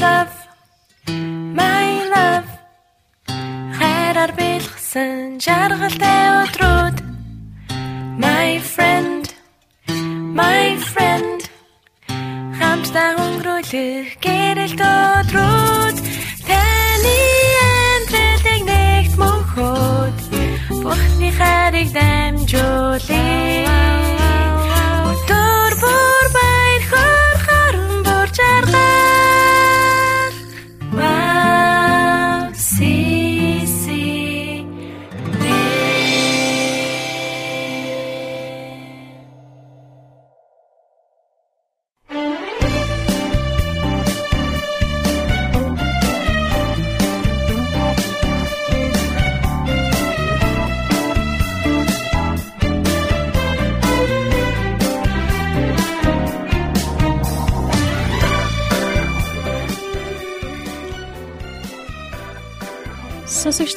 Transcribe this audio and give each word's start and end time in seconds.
love 0.00 0.34
my 1.60 1.88
love. 2.14 2.50
Хайраар 3.78 4.32
бэлгсэн 4.38 5.38
жаргалтай 5.44 6.22
өдрүүд. 6.42 6.96
My 8.22 8.50
friend 8.72 9.24
my 10.40 10.66
friend. 10.90 11.40
Хамтдаа 12.58 13.10
өнгөрүүлэх 13.24 14.08
гэрэлт 14.24 14.80
өдрүүд. 14.80 15.96
Таны 16.48 17.18
амьдралыг 17.70 18.62
нэгт 18.70 19.14
мөнхөд 19.20 20.18
Бурхны 20.82 21.30
хайрыг 21.38 21.88
дамжуулъя 21.96 23.78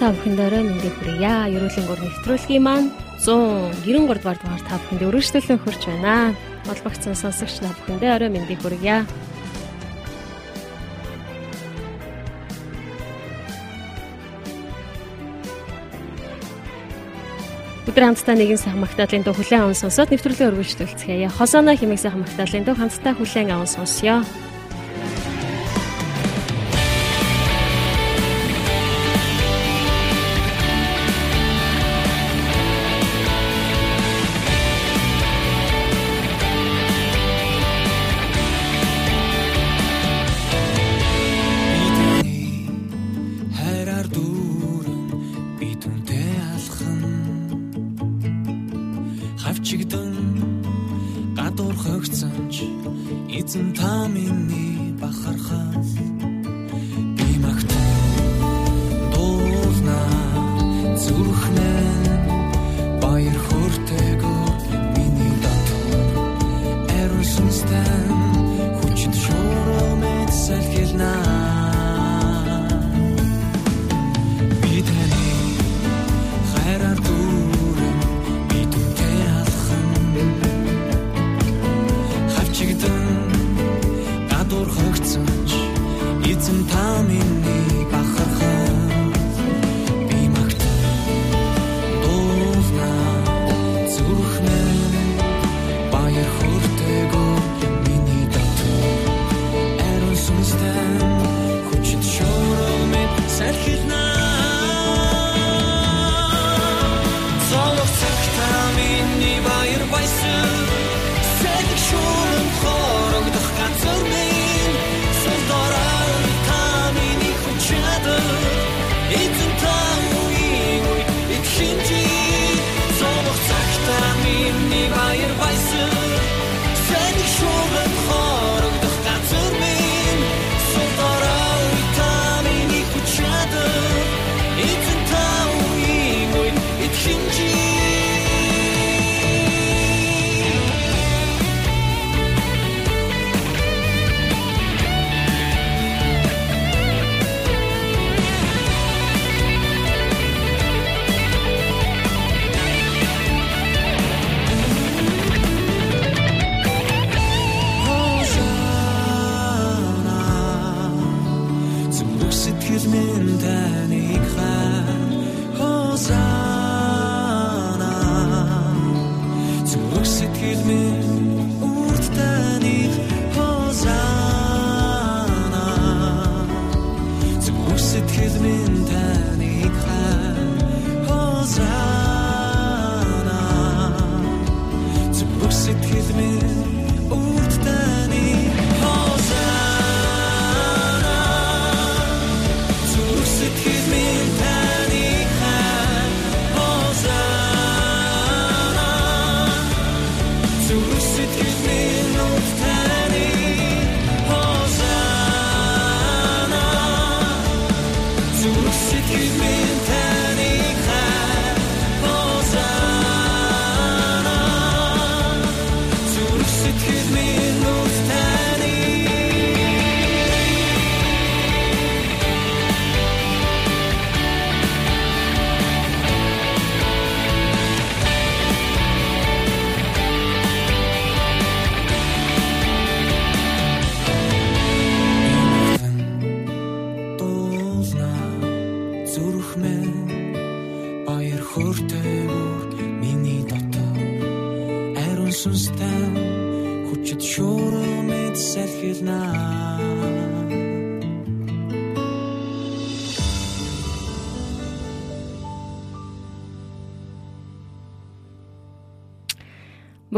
Та 0.01 0.09
бүхэндээ 0.09 0.65
мэндийг 0.65 0.97
хүргье. 0.97 1.53
Ерөөлийн 1.53 1.85
гур 1.85 2.01
нэвтрүүлгийн 2.01 2.65
маань 2.65 2.89
193 3.21 4.17
дугаар 4.17 4.41
дугаар 4.41 4.63
та 4.65 4.81
бүхэнд 4.81 5.05
өргөжлөлөн 5.05 5.61
хурж 5.61 5.81
байна. 5.85 6.33
Холбогдсон 6.65 7.13
сонсогч 7.13 7.61
та 7.61 7.69
бүхэндээ 7.69 8.09
орой 8.09 8.33
мэндийг 8.33 8.65
хүргье. 8.65 9.05
Өдөр 17.85 18.03
хамтдаа 18.09 18.35
нэгэн 18.41 18.57
сайхан 18.57 18.81
магтаалын 18.81 19.21
дуу 19.21 19.37
хүлээн 19.37 19.69
аван 19.69 19.77
сонсоод 19.77 20.09
нэвтрүүлгээ 20.09 20.49
өргөжлөлцгээе. 20.49 21.29
Хосоно 21.29 21.77
хэмээх 21.77 22.01
сайхан 22.01 22.25
магтаалын 22.25 22.65
дуу 22.65 22.73
хамтдаа 22.73 23.13
хүлээн 23.13 23.53
аван 23.53 23.69
сонсъё. 23.69 24.25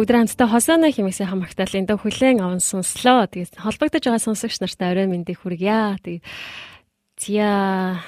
Бүгд 0.04 0.36
хамтдаа 0.36 0.52
хосооно 0.52 0.92
хэмээсээ 0.92 1.32
хамагтаалын 1.32 1.88
дөө 1.88 1.96
хүлэн 2.04 2.44
аван 2.44 2.60
сонслоо. 2.60 3.24
Тэгээд 3.24 3.56
холбогдож 3.56 4.04
байгаа 4.04 4.20
сонсогч 4.20 4.60
нартай 4.60 4.92
орой 4.92 5.08
мэндийг 5.08 5.40
хүргье. 5.40 5.96
Тэгээд 6.04 6.28
Зя 7.24 8.04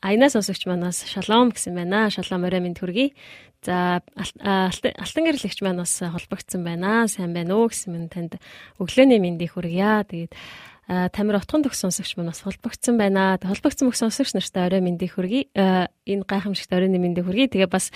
айнаас 0.00 0.32
сонсогч 0.32 0.64
манаас 0.64 1.04
шалом 1.04 1.52
гэсэн 1.52 1.76
байна. 1.76 2.08
Шалом 2.08 2.48
орой 2.48 2.64
мэнд 2.64 2.80
хүргэе. 2.80 3.12
За 3.60 4.00
алтан 4.16 5.24
гэрлэгч 5.28 5.60
манаас 5.60 5.92
холбогдсон 6.00 6.64
байна. 6.64 7.04
Сайн 7.04 7.36
байна 7.36 7.52
уу 7.52 7.68
гэсэн 7.68 7.92
мэн 7.92 8.08
танд 8.08 8.40
өглөөний 8.80 9.20
мэндийг 9.20 9.60
хүргье. 9.60 10.08
Тэгээд 10.08 10.32
Тамир 10.88 11.36
утган 11.36 11.60
төгс 11.60 11.84
сонсогч 11.84 12.16
манаас 12.16 12.40
холбогдсон 12.40 12.96
байна. 12.96 13.36
Холбогдсон 13.44 13.92
бүх 13.92 14.00
сонсогч 14.00 14.32
нартай 14.32 14.72
орой 14.72 14.80
мэндийг 14.80 15.20
хүргэе. 15.20 15.52
Энэ 16.08 16.24
гайхамшигт 16.24 16.72
оройн 16.72 16.96
мэндийг 16.96 17.28
хүргэе. 17.28 17.52
Тэгээ 17.52 17.68
бас 17.68 17.92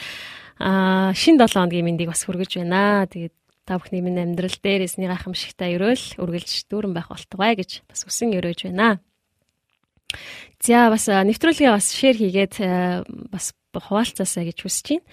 аа 0.59 1.15
шин 1.15 1.39
7 1.39 1.51
хоногийн 1.51 1.87
мэндийг 1.87 2.11
бас 2.11 2.25
хүргэж 2.25 2.63
байна. 2.63 3.07
Тэгээд 3.11 3.35
та 3.65 3.81
бүхний 3.81 4.05
минь 4.05 4.21
амьдрал 4.21 4.55
дээр 4.61 4.85
эсний 4.85 5.09
гайхамшигтай 5.09 5.75
өрөөл 5.81 6.21
үргэлж 6.21 6.69
дүүрэн 6.69 6.93
байх 6.93 7.09
болтугай 7.09 7.57
гэж 7.57 7.89
бас 7.89 8.05
үсэн 8.05 8.37
өрөөж 8.37 8.69
байна. 8.69 9.01
За 10.61 10.93
бас 10.93 11.09
нэвтрүүлгээ 11.09 11.71
бас 11.73 11.91
шеэр 11.97 12.17
хийгээд 12.21 12.55
бас 13.33 13.57
хуваалцаасаа 13.73 14.45
гэж 14.47 14.59
хүсэж 14.63 14.87
байна. 14.95 15.05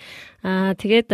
Аа 0.43 0.71
тэгээд 0.75 1.09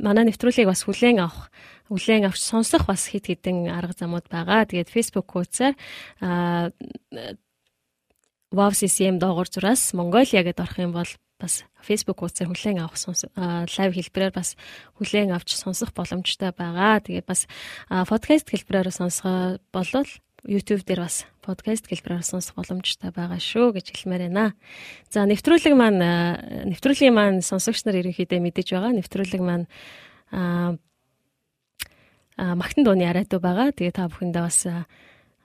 манай 0.00 0.24
нэвтрүүлгийг 0.26 0.66
бас 0.66 0.82
хүлээн 0.88 1.22
авах 1.22 1.52
хүлээн 1.90 2.26
авч 2.26 2.40
сонсох 2.42 2.86
бас 2.86 3.06
хит 3.06 3.30
хитэн 3.30 3.70
арга 3.70 3.94
замууд 3.94 4.26
байгаа. 4.26 4.66
Тэгээд 4.66 4.90
Facebook 4.90 5.30
хуудасаар 5.30 5.74
аа 6.22 6.70
WAVCCM 8.50 9.22
доогуур 9.22 9.46
зураас 9.46 9.94
Mongolia 9.94 10.42
гэдээ 10.42 10.64
орох 10.66 10.78
юм 10.82 10.92
бол 10.94 11.10
бас 11.40 11.64
Facebook 11.80 12.20
хуудасаар 12.20 12.52
хүлээн 12.52 12.84
авах 12.84 13.00
лайв 13.00 13.92
хэлбэрээр 13.96 14.34
бас 14.36 14.54
хүлээн 15.00 15.32
авч 15.32 15.56
сонсох 15.56 15.96
боломжтой 15.96 16.52
байгаа. 16.52 17.00
Тэгээд 17.00 17.26
бас 17.26 17.48
подкаст 17.88 18.52
хэлбэрээр 18.52 18.92
сонсгоо 18.92 19.58
болвол 19.72 20.10
YouTube 20.44 20.84
дээр 20.84 21.04
бас 21.04 21.24
подкаст 21.44 21.88
хэлбэрээр 21.88 22.24
сонсох 22.24 22.56
боломжтой 22.56 23.10
байгаа 23.12 23.40
шүү 23.40 23.76
гэж 23.76 23.92
хэлмээр 23.92 24.28
байна. 24.28 24.56
За 25.08 25.24
нэвтрүүлэг 25.24 25.74
маань 25.76 26.00
нэвтрүүлгийн 26.68 27.12
маань 27.16 27.40
сонсогч 27.44 27.84
нар 27.84 28.00
ерөнхийдөө 28.00 28.40
мэдэж 28.40 28.66
байгаа. 28.72 28.96
Нэвтрүүлэг 28.96 29.42
маань 29.44 29.66
аа 30.32 30.76
магтан 32.56 32.84
дууны 32.84 33.04
арайдуу 33.04 33.40
байгаа. 33.40 33.72
Тэгээ 33.76 33.96
та 33.96 34.08
бүхэндээ 34.08 34.42
бас 34.44 34.64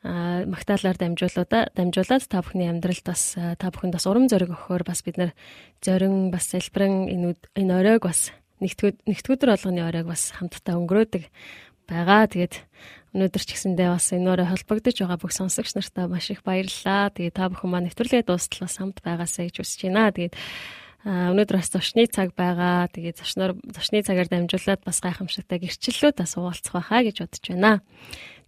магтаалаар 0.05 0.97
дамжуулаад 1.01 1.73
дамжуулаад 1.73 2.23
та 2.29 2.45
бүхний 2.45 2.69
амьдралд 2.69 3.05
бас 3.09 3.33
та 3.33 3.67
бүхэнд 3.73 3.97
бас 3.97 4.05
урам 4.05 4.29
зориг 4.29 4.53
өгөхөөр 4.53 4.85
бас 4.85 5.01
бид 5.01 5.17
нар 5.17 5.31
зорин 5.81 6.29
бас 6.29 6.53
залбирэн 6.53 7.09
энэ 7.09 7.33
энэ 7.57 7.73
оройг 7.73 8.05
бас 8.05 8.29
нэгтгэвдөр 8.61 9.49
болгоны 9.57 9.81
оройг 9.81 10.05
бас 10.05 10.29
хамтдаа 10.37 10.77
өнгөрөөдөг 10.77 11.23
байгаа. 11.89 12.29
Тэгээд 12.29 12.55
өнөөдөр 13.17 13.43
ч 13.43 13.49
гэсэндээ 13.55 13.89
бас 13.89 14.13
энэ 14.13 14.29
өрөө 14.29 14.47
холбогдож 14.53 14.95
байгаа 15.01 15.17
бүх 15.17 15.33
сонсогч 15.33 15.73
нартаа 15.73 16.05
маш 16.05 16.29
их 16.29 16.45
баярлалаа. 16.45 17.09
Тэгээд 17.09 17.35
та 17.35 17.49
бүхэн 17.49 17.69
маань 17.71 17.87
нэвтрүүлгээ 17.89 18.29
дуустал 18.29 18.65
бас 18.69 18.77
хамт 18.77 19.01
байгаасаа 19.01 19.49
гэж 19.49 19.55
хүсэж 19.57 19.79
байна. 19.89 20.13
Тэгээд 20.13 20.35
өнөөдөр 21.05 21.57
бас 21.61 21.69
зочны 21.69 22.09
цаг 22.09 22.33
байгаа. 22.33 22.89
Тэгээд 22.89 23.21
зочноор 23.21 23.51
зочны 23.69 24.01
цагаар 24.01 24.29
дамжуулаад 24.29 24.81
бас 24.81 24.97
гайхамшигтай 25.01 25.61
гэрчлэлүүд 25.61 26.17
бас 26.17 26.33
уулзах 26.33 26.73
байхаа 26.73 27.01
гэж 27.05 27.15
бодож 27.21 27.45
байна. 27.45 27.71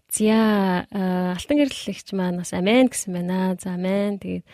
За 0.07 0.88
алтан 1.36 1.57
гэрлэгч 1.59 2.15
маань 2.15 2.39
бас 2.39 2.56
амен 2.56 2.88
гэсэн 2.88 3.12
байна. 3.12 3.57
За 3.59 3.75
амен. 3.75 4.19
Тэгээд 4.19 4.48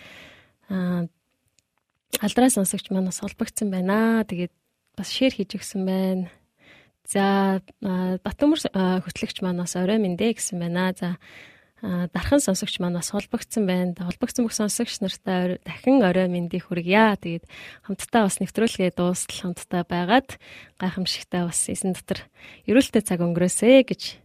алдраа 2.17 2.50
сонсогч 2.50 2.89
маань 2.89 3.09
бас 3.09 3.21
холбогдсон 3.21 3.69
байна. 3.69 4.25
Тэгээд 4.25 4.53
бас 4.97 5.13
шеэр 5.13 5.38
хийж 5.38 5.61
өгсөн 5.61 5.85
байна. 5.85 6.33
За 7.05 7.61
Батөмөр 7.81 8.59
хөтлөгч 9.05 9.45
маань 9.45 9.61
бас 9.61 9.77
орой 9.77 10.01
мэндэ 10.01 10.33
гэсэн 10.33 10.57
байна. 10.57 10.89
За 10.97 11.21
дархан 11.83 12.39
сонсогч 12.41 12.79
маань 12.81 12.97
бас 12.97 13.13
холбогдсон 13.13 13.69
байна. 13.69 13.94
Холбогдсон 13.94 14.50
бүх 14.50 14.57
сонсогч 14.57 15.05
нартай 15.05 15.59
дахин 15.61 16.01
орой 16.01 16.31
мэндийг 16.31 16.65
хүргье. 16.65 17.13
Тэгээд 17.19 17.45
хамтдаа 17.85 18.25
бас 18.25 18.41
нэвтрүүлгээ 18.41 18.95
дуустал 18.95 19.53
хамтдаа 19.53 19.83
байгаад 19.85 20.39
гайхамшигтай 20.79 21.44
бас 21.44 21.61
эзэн 21.67 21.94
дотор 21.94 22.23
эрүүлтэй 22.65 23.03
цаг 23.03 23.19
өнгөрөөсэй 23.19 23.83
гэж 23.83 24.22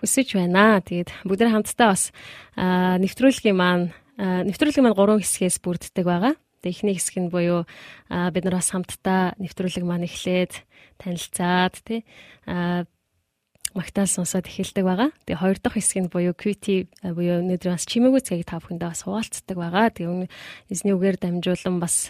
хүсэж 0.00 0.36
байна. 0.36 0.80
Тэгээд 0.84 1.10
бүгд 1.24 1.48
хамтдаа 1.48 1.88
бас 1.92 2.12
нэвтрүүлгийн 2.56 3.56
маань 3.56 3.92
нэвтрүүлгийн 4.16 4.84
маань 4.84 4.98
гурван 4.98 5.20
хэсгээс 5.20 5.60
бүрддэг 5.60 6.04
байгаа. 6.04 6.34
Тэгээд 6.60 6.72
эхний 6.72 6.94
хэсэг 6.96 7.16
нь 7.20 7.32
буюу 7.32 7.64
бид 8.08 8.44
нар 8.44 8.56
бас 8.60 8.72
хамтдаа 8.72 9.36
нэвтрүүлэг 9.40 9.84
маань 9.84 10.08
эхлээд 10.08 10.64
танилцаад 11.00 11.74
тий 11.84 12.00
магтаал 13.76 14.08
сонсоод 14.08 14.48
эхэлдэг 14.48 14.84
байгаа. 14.84 15.10
Тэгээ 15.28 15.42
хоёр 15.42 15.58
дахь 15.60 15.76
хэсэг 15.76 16.08
нь 16.08 16.12
буюу 16.12 16.32
QT 16.32 16.88
буюу 17.12 17.44
өнөөдөр 17.44 17.76
бас 17.76 17.84
чимээгүй 17.84 18.22
цагийг 18.24 18.48
та 18.48 18.56
бүхэндээ 18.56 18.88
бас 18.88 19.04
хуваалцдаг 19.04 19.56
байгаа. 19.56 19.92
Тэгээ 19.92 20.32
эзний 20.72 20.96
үгээр 20.96 21.20
дамжуулан 21.20 21.76
бас 21.76 22.08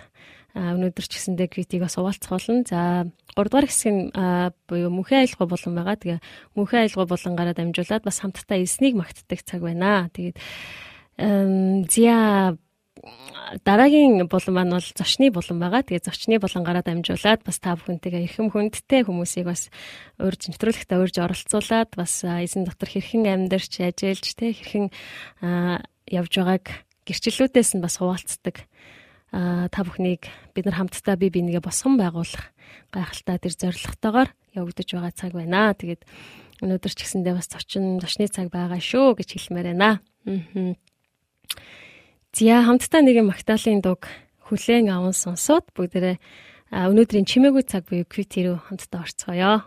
өнөөдөр 0.57 1.05
ч 1.05 1.13
гэсэндээ 1.21 1.49
критик 1.53 1.85
бас 1.85 2.01
хуваалцах 2.01 2.33
болно. 2.33 2.65
За 2.65 3.05
3 3.37 3.45
дугаар 3.45 3.69
хэсэг 3.69 3.93
нь 3.93 4.09
буюу 4.65 4.89
мөнхийн 4.89 5.29
аялгаа 5.29 5.49
болон 5.53 5.73
байгаа. 5.77 5.97
Тэгээ 6.01 6.21
мөнхийн 6.57 6.83
аялгаа 6.89 7.07
болонгаараа 7.13 7.55
дамжуулаад 7.61 8.05
бас 8.09 8.17
хамтдаа 8.25 8.59
эснийг 8.65 8.97
магтдаг 8.97 9.41
цаг 9.45 9.61
байна. 9.61 10.09
Тэгээд 10.17 10.37
зя 11.93 12.17
дараагийн 13.65 14.27
булан 14.27 14.55
маань 14.57 14.73
бол 14.73 14.89
зочны 14.97 15.29
булан 15.31 15.61
байгаа. 15.61 15.85
Тэгээ 15.85 16.09
зочны 16.09 16.41
булангаараа 16.41 16.83
дамжуулаад 16.83 17.45
бас 17.45 17.61
та 17.61 17.77
бүхэнтэйгээ 17.77 18.25
эрхэм 18.25 18.49
хүндтэй 18.49 19.05
хүмүүсийг 19.05 19.47
бас 19.47 19.69
урьж 20.17 20.49
нэвтрүүлэгтээ 20.51 20.99
урьж 20.99 21.17
оролцуулаад 21.21 21.91
бас 21.95 22.25
эзэн 22.25 22.65
дотор 22.65 22.89
хэрхэн 22.91 23.29
амьдарч 23.29 23.85
ажиллаж 23.85 24.33
тэ 24.35 24.57
хэрхэн 24.57 24.89
явж 26.09 26.33
байгааг 26.33 26.67
гэрчлэлүүдээс 27.07 27.79
нь 27.79 27.85
бас 27.85 28.03
хуваалцдаг 28.03 28.67
та 29.33 29.81
бүхнийг 29.83 30.31
бид 30.55 30.65
нар 30.67 30.77
хамтдаа 30.79 31.17
бие 31.19 31.31
бинийгээ 31.35 31.65
босгон 31.65 31.99
байгуулах 31.99 32.55
гайхалтай 32.95 33.37
тэр 33.43 33.55
зорилготойгоор 33.59 34.31
явагдаж 34.55 34.89
байгаа 34.93 35.13
цаг 35.13 35.33
байна. 35.35 35.75
Тэгээд 35.75 36.03
өнөөдөр 36.63 36.93
ч 36.95 36.99
гэсэндээ 37.05 37.35
бас 37.37 37.49
зочин 37.51 38.01
зочны 38.01 38.31
цаг 38.31 38.49
байгаа 38.49 38.81
шүү 38.81 39.19
гэж 39.19 39.29
хэлмээр 39.35 39.77
байна. 39.77 40.01
Аа. 40.25 40.75
Зя 42.33 42.65
хамтдаа 42.65 43.01
нэгэн 43.05 43.29
магтаалын 43.29 43.81
дуг 43.85 44.09
хүлээн 44.49 44.89
аван 44.93 45.13
сонсоод 45.17 45.73
бүгдээрээ 45.75 46.17
өнөөдрийн 46.73 47.27
чимээгүй 47.27 47.65
цаг 47.67 47.87
буюу 47.91 48.07
QT 48.07 48.33
рүү 48.47 48.57
хамтдаа 48.67 49.05
орцгоё. 49.05 49.67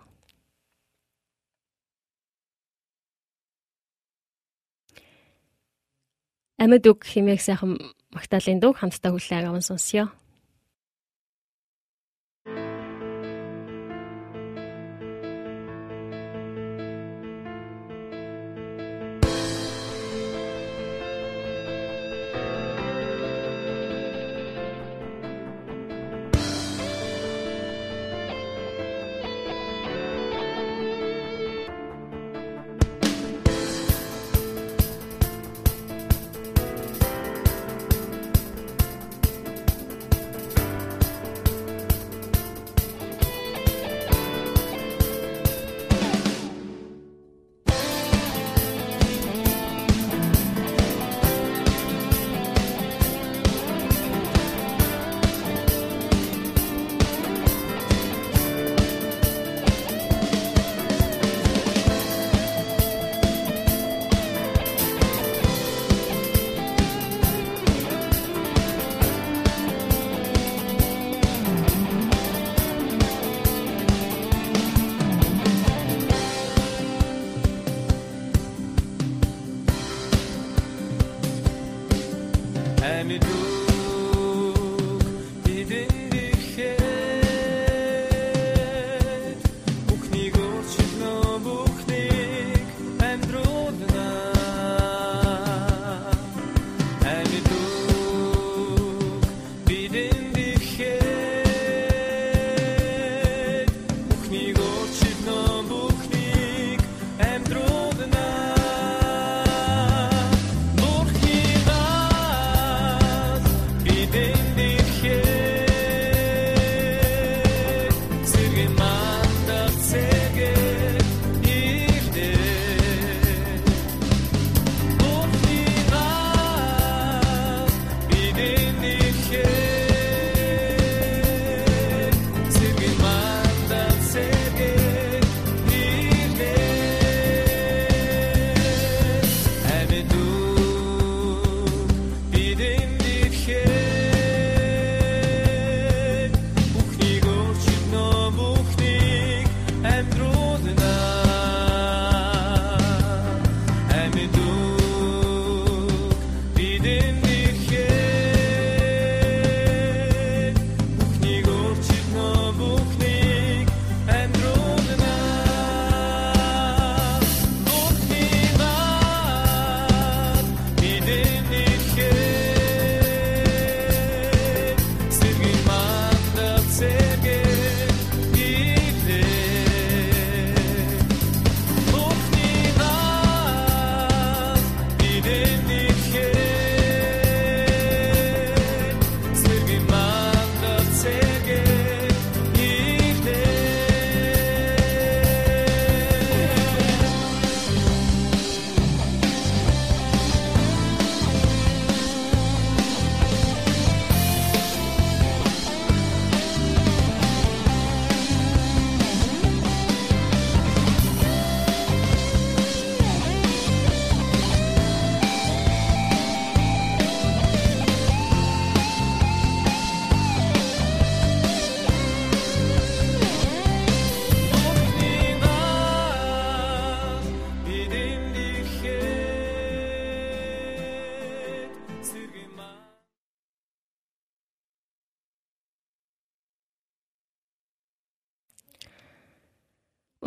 Амьд 6.59 6.83
үг 6.91 7.07
химээх 7.07 7.39
сайхан 7.39 7.79
Магдалины 8.11 8.59
дуу 8.59 8.75
хамтдаа 8.75 9.15
хүлээн 9.15 9.47
аван 9.47 9.63
сонсъё. 9.63 10.11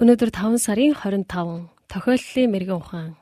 Өнөөдөр 0.02 0.30
5 0.34 0.58
сарын 0.58 0.96
25 0.98 1.30
тохиоллын 1.86 2.50
мэрэгэн 2.50 2.74
ухаан. 2.74 3.14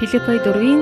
Филиппой 0.00 0.40
4-ийн 0.40 0.80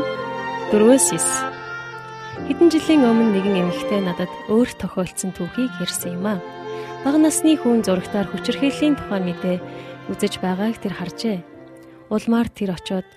4-өөс 0.71 1.07
9. 1.11 2.47
Хэдэн 2.47 2.71
жилийн 2.71 3.03
өмнө 3.03 3.35
нэгэн 3.35 3.67
эмэгтэй 3.67 3.99
надад 3.99 4.31
өөр 4.47 4.71
тохиолдсон 4.79 5.35
түүхийг 5.35 5.75
ярьсан 5.83 6.23
юм 6.23 6.31
а. 6.31 6.39
Бага 7.03 7.19
насны 7.19 7.59
хүн 7.59 7.83
зурагтаар 7.83 8.31
хүчирхийллийн 8.31 8.95
тухай 8.95 9.19
мэдээ 9.19 9.59
үзэж 10.07 10.39
байгааг 10.39 10.79
тэр 10.79 10.95
харжээ. 11.03 11.43
Улмаар 12.15 12.47
тэр 12.47 12.79
очоод 12.79 13.11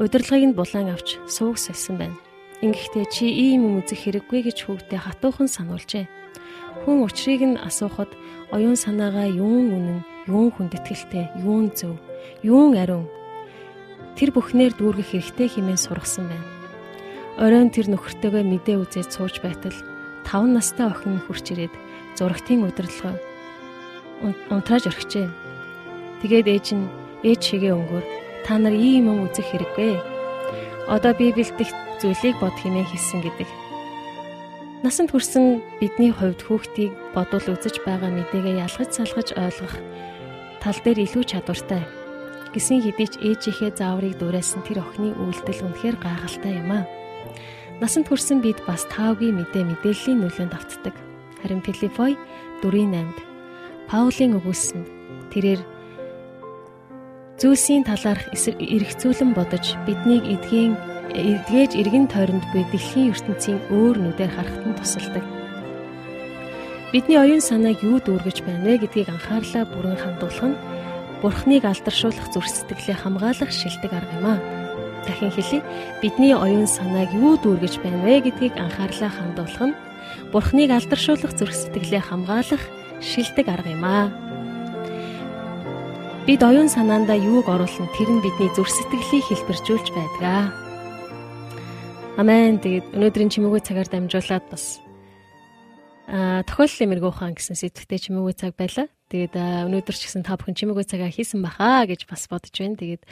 удирдлагыг 0.00 0.48
нь 0.48 0.56
булан 0.56 0.96
авч 0.96 1.20
сууг 1.28 1.60
сольсон 1.60 2.00
байна. 2.00 2.16
Ингэхдээ 2.64 3.04
чи 3.12 3.28
ийм 3.28 3.68
юм 3.68 3.74
үзэх 3.84 4.08
хэрэггүй 4.08 4.48
гэж 4.48 4.64
хүүхдээ 4.64 5.00
хатуухан 5.04 5.44
сануулжээ. 5.52 6.19
Хүн 6.84 7.04
учрыг 7.04 7.42
нь 7.44 7.60
асуухад 7.60 8.10
оюун 8.54 8.76
санаагаа 8.76 9.28
юун 9.28 9.68
үнэн, 9.76 10.00
юун 10.26 10.50
хүндэтгэлтэй, 10.54 11.30
юун 11.44 11.70
зөв, 11.76 11.98
юун 12.42 12.74
ариун 12.78 13.06
тэр 14.16 14.30
бүхнээр 14.34 14.74
дүүргэх 14.76 15.14
хэрэгтэй 15.14 15.48
хэмээн 15.48 15.80
сургасан 15.80 16.26
байна. 16.28 16.48
Оройн 17.40 17.70
тэр 17.72 17.88
нөхөртөөгөө 17.88 18.44
мэдээ 18.44 18.76
үзээд 18.82 19.08
сууж 19.14 19.40
байтал 19.40 19.76
5 20.28 20.56
настай 20.56 20.86
охин 20.90 21.22
хурч 21.24 21.54
ирээд 21.54 21.74
зурагтын 22.18 22.66
удирдлага 22.68 23.16
унтрааж 24.52 24.90
орхижээ. 24.90 25.28
Тэгээд 26.20 26.46
ээж 26.52 26.66
нь 26.76 26.84
ээж 27.24 27.40
шигээ 27.40 27.72
өнгөөр 27.72 28.04
та 28.44 28.60
нар 28.60 28.76
ийм 28.76 29.08
юм 29.08 29.18
үзэх 29.24 29.46
хэрэггүй. 29.48 29.96
Одоо 30.92 31.12
Библиэлд 31.16 31.60
их 31.64 31.72
зүйлийг 32.02 32.36
бод 32.40 32.56
хэмээн 32.60 32.88
хэлсэн 32.92 33.20
гэдэг 33.24 33.48
Насанд 34.80 35.12
хүрсэн 35.12 35.60
бидний 35.76 36.08
хувьд 36.08 36.40
хүүхдийг 36.40 36.96
бодвол 37.12 37.52
үзэж 37.52 37.84
байгаа 37.84 38.08
мэдээгээ 38.16 38.64
ялгаж 38.64 38.88
салгаж 38.96 39.28
ойлгох 39.36 39.76
тал 40.64 40.78
дээр 40.80 41.04
илүү 41.04 41.24
чадвартай. 41.28 41.84
Гисэн 42.56 42.80
хэдий 42.80 43.08
ч 43.12 43.20
ээжийнхээ 43.20 43.76
зааврыг 43.76 44.16
дуурайсан 44.16 44.64
тэр 44.64 44.80
охины 44.80 45.12
үйлдэл 45.20 45.68
үнэхээр 45.68 45.96
гайхалтай 46.00 46.64
юм 46.64 46.72
аа. 46.72 46.88
Насанд 47.76 48.08
хүрсэн 48.08 48.40
бид 48.40 48.56
бас 48.64 48.88
таавгийн 48.88 49.36
мэдээ 49.36 49.68
мэдээллийн 49.68 50.24
нөлөөнд 50.24 50.56
автдаг. 50.56 50.96
Харин 51.44 51.60
Филиппой 51.60 52.16
4:8-д 52.64 53.20
Паулийн 53.84 54.40
өгүүлсэнд 54.40 54.88
тэрээр 55.28 55.60
зүйлсийн 57.36 57.84
талаарх 57.84 58.32
эргцүүлэн 58.32 59.36
бодож 59.36 59.76
биднийг 59.84 60.24
эдгийн 60.24 60.72
эдгээж 61.14 61.74
эргэн 61.74 62.06
тойронд 62.06 62.44
буй 62.54 62.64
дэлхийн 62.70 63.10
ертөнцийн 63.12 63.58
өөр 63.70 63.96
нүдээр 63.98 64.32
харахад 64.34 64.64
нь 64.66 64.78
тусалдаг. 64.78 65.24
Бидний 66.90 67.18
оюун 67.18 67.42
санааг 67.42 67.78
юу 67.86 68.02
дүүргэж 68.02 68.42
байна 68.42 68.66
вэ 68.66 68.82
гэдгийг 68.82 69.08
анхаарлаа 69.14 69.64
бүрэн 69.66 69.98
хандуулах 69.98 70.46
нь 70.50 70.60
Бурхныг 71.22 71.64
алдаршуулах 71.68 72.32
зүрх 72.32 72.48
сэтгэлээ 72.48 72.96
хамгаалах 72.96 73.52
шилдэг 73.52 73.92
арга 73.92 74.16
юм 74.18 74.26
аа. 74.26 74.40
Дахин 75.04 75.30
хэлье. 75.30 75.60
Бидний 76.00 76.32
оюун 76.34 76.66
санааг 76.66 77.12
юу 77.12 77.36
дүүргэж 77.38 77.78
байна 77.84 78.00
вэ 78.02 78.26
гэдгийг 78.26 78.56
анхаарлаа 78.56 79.10
хандуулах 79.12 79.62
нь 79.68 79.78
Бурхныг 80.32 80.70
алдаршуулах 80.72 81.36
зүрх 81.36 81.54
сэтгэлээ 81.54 82.02
хамгаалах 82.08 82.64
шилдэг 83.04 83.46
арга 83.46 83.70
юм 83.70 83.84
аа. 83.84 84.08
Бид 86.26 86.42
оюун 86.42 86.68
санаандаа 86.68 87.18
юуг 87.18 87.48
оруулна 87.48 87.88
тэр 87.96 88.08
нь 88.10 88.22
бидний 88.22 88.50
зүрх 88.54 88.70
сэтгэлийг 88.70 89.24
хэлбэржүүлж 89.30 89.88
байдаг. 89.94 90.69
Амен. 92.18 92.58
Тэгээд 92.58 92.96
өнөөдрийн 92.98 93.30
чимээгүй 93.30 93.62
цагаар 93.62 93.86
дамжуулаад 93.86 94.46
бас 94.50 94.82
аа 96.10 96.42
тохиоллын 96.42 96.90
мэрэгүү 96.90 97.12
хаан 97.14 97.38
гэсэн 97.38 97.54
сэдвтэй 97.54 98.02
чимээгүй 98.02 98.34
цаг 98.34 98.58
байлаа. 98.58 98.90
Тэгээд 99.14 99.34
өнөөдөр 99.38 99.94
ч 99.94 100.10
гэсэн 100.10 100.26
та 100.26 100.34
бүхэн 100.34 100.58
чимээгүй 100.58 100.86
цагаа 100.90 101.06
хийсэн 101.06 101.38
бахаа 101.38 101.86
гэж 101.86 102.10
бас 102.10 102.26
бодож 102.26 102.50
байна. 102.50 102.74
Тэгээд 102.82 103.02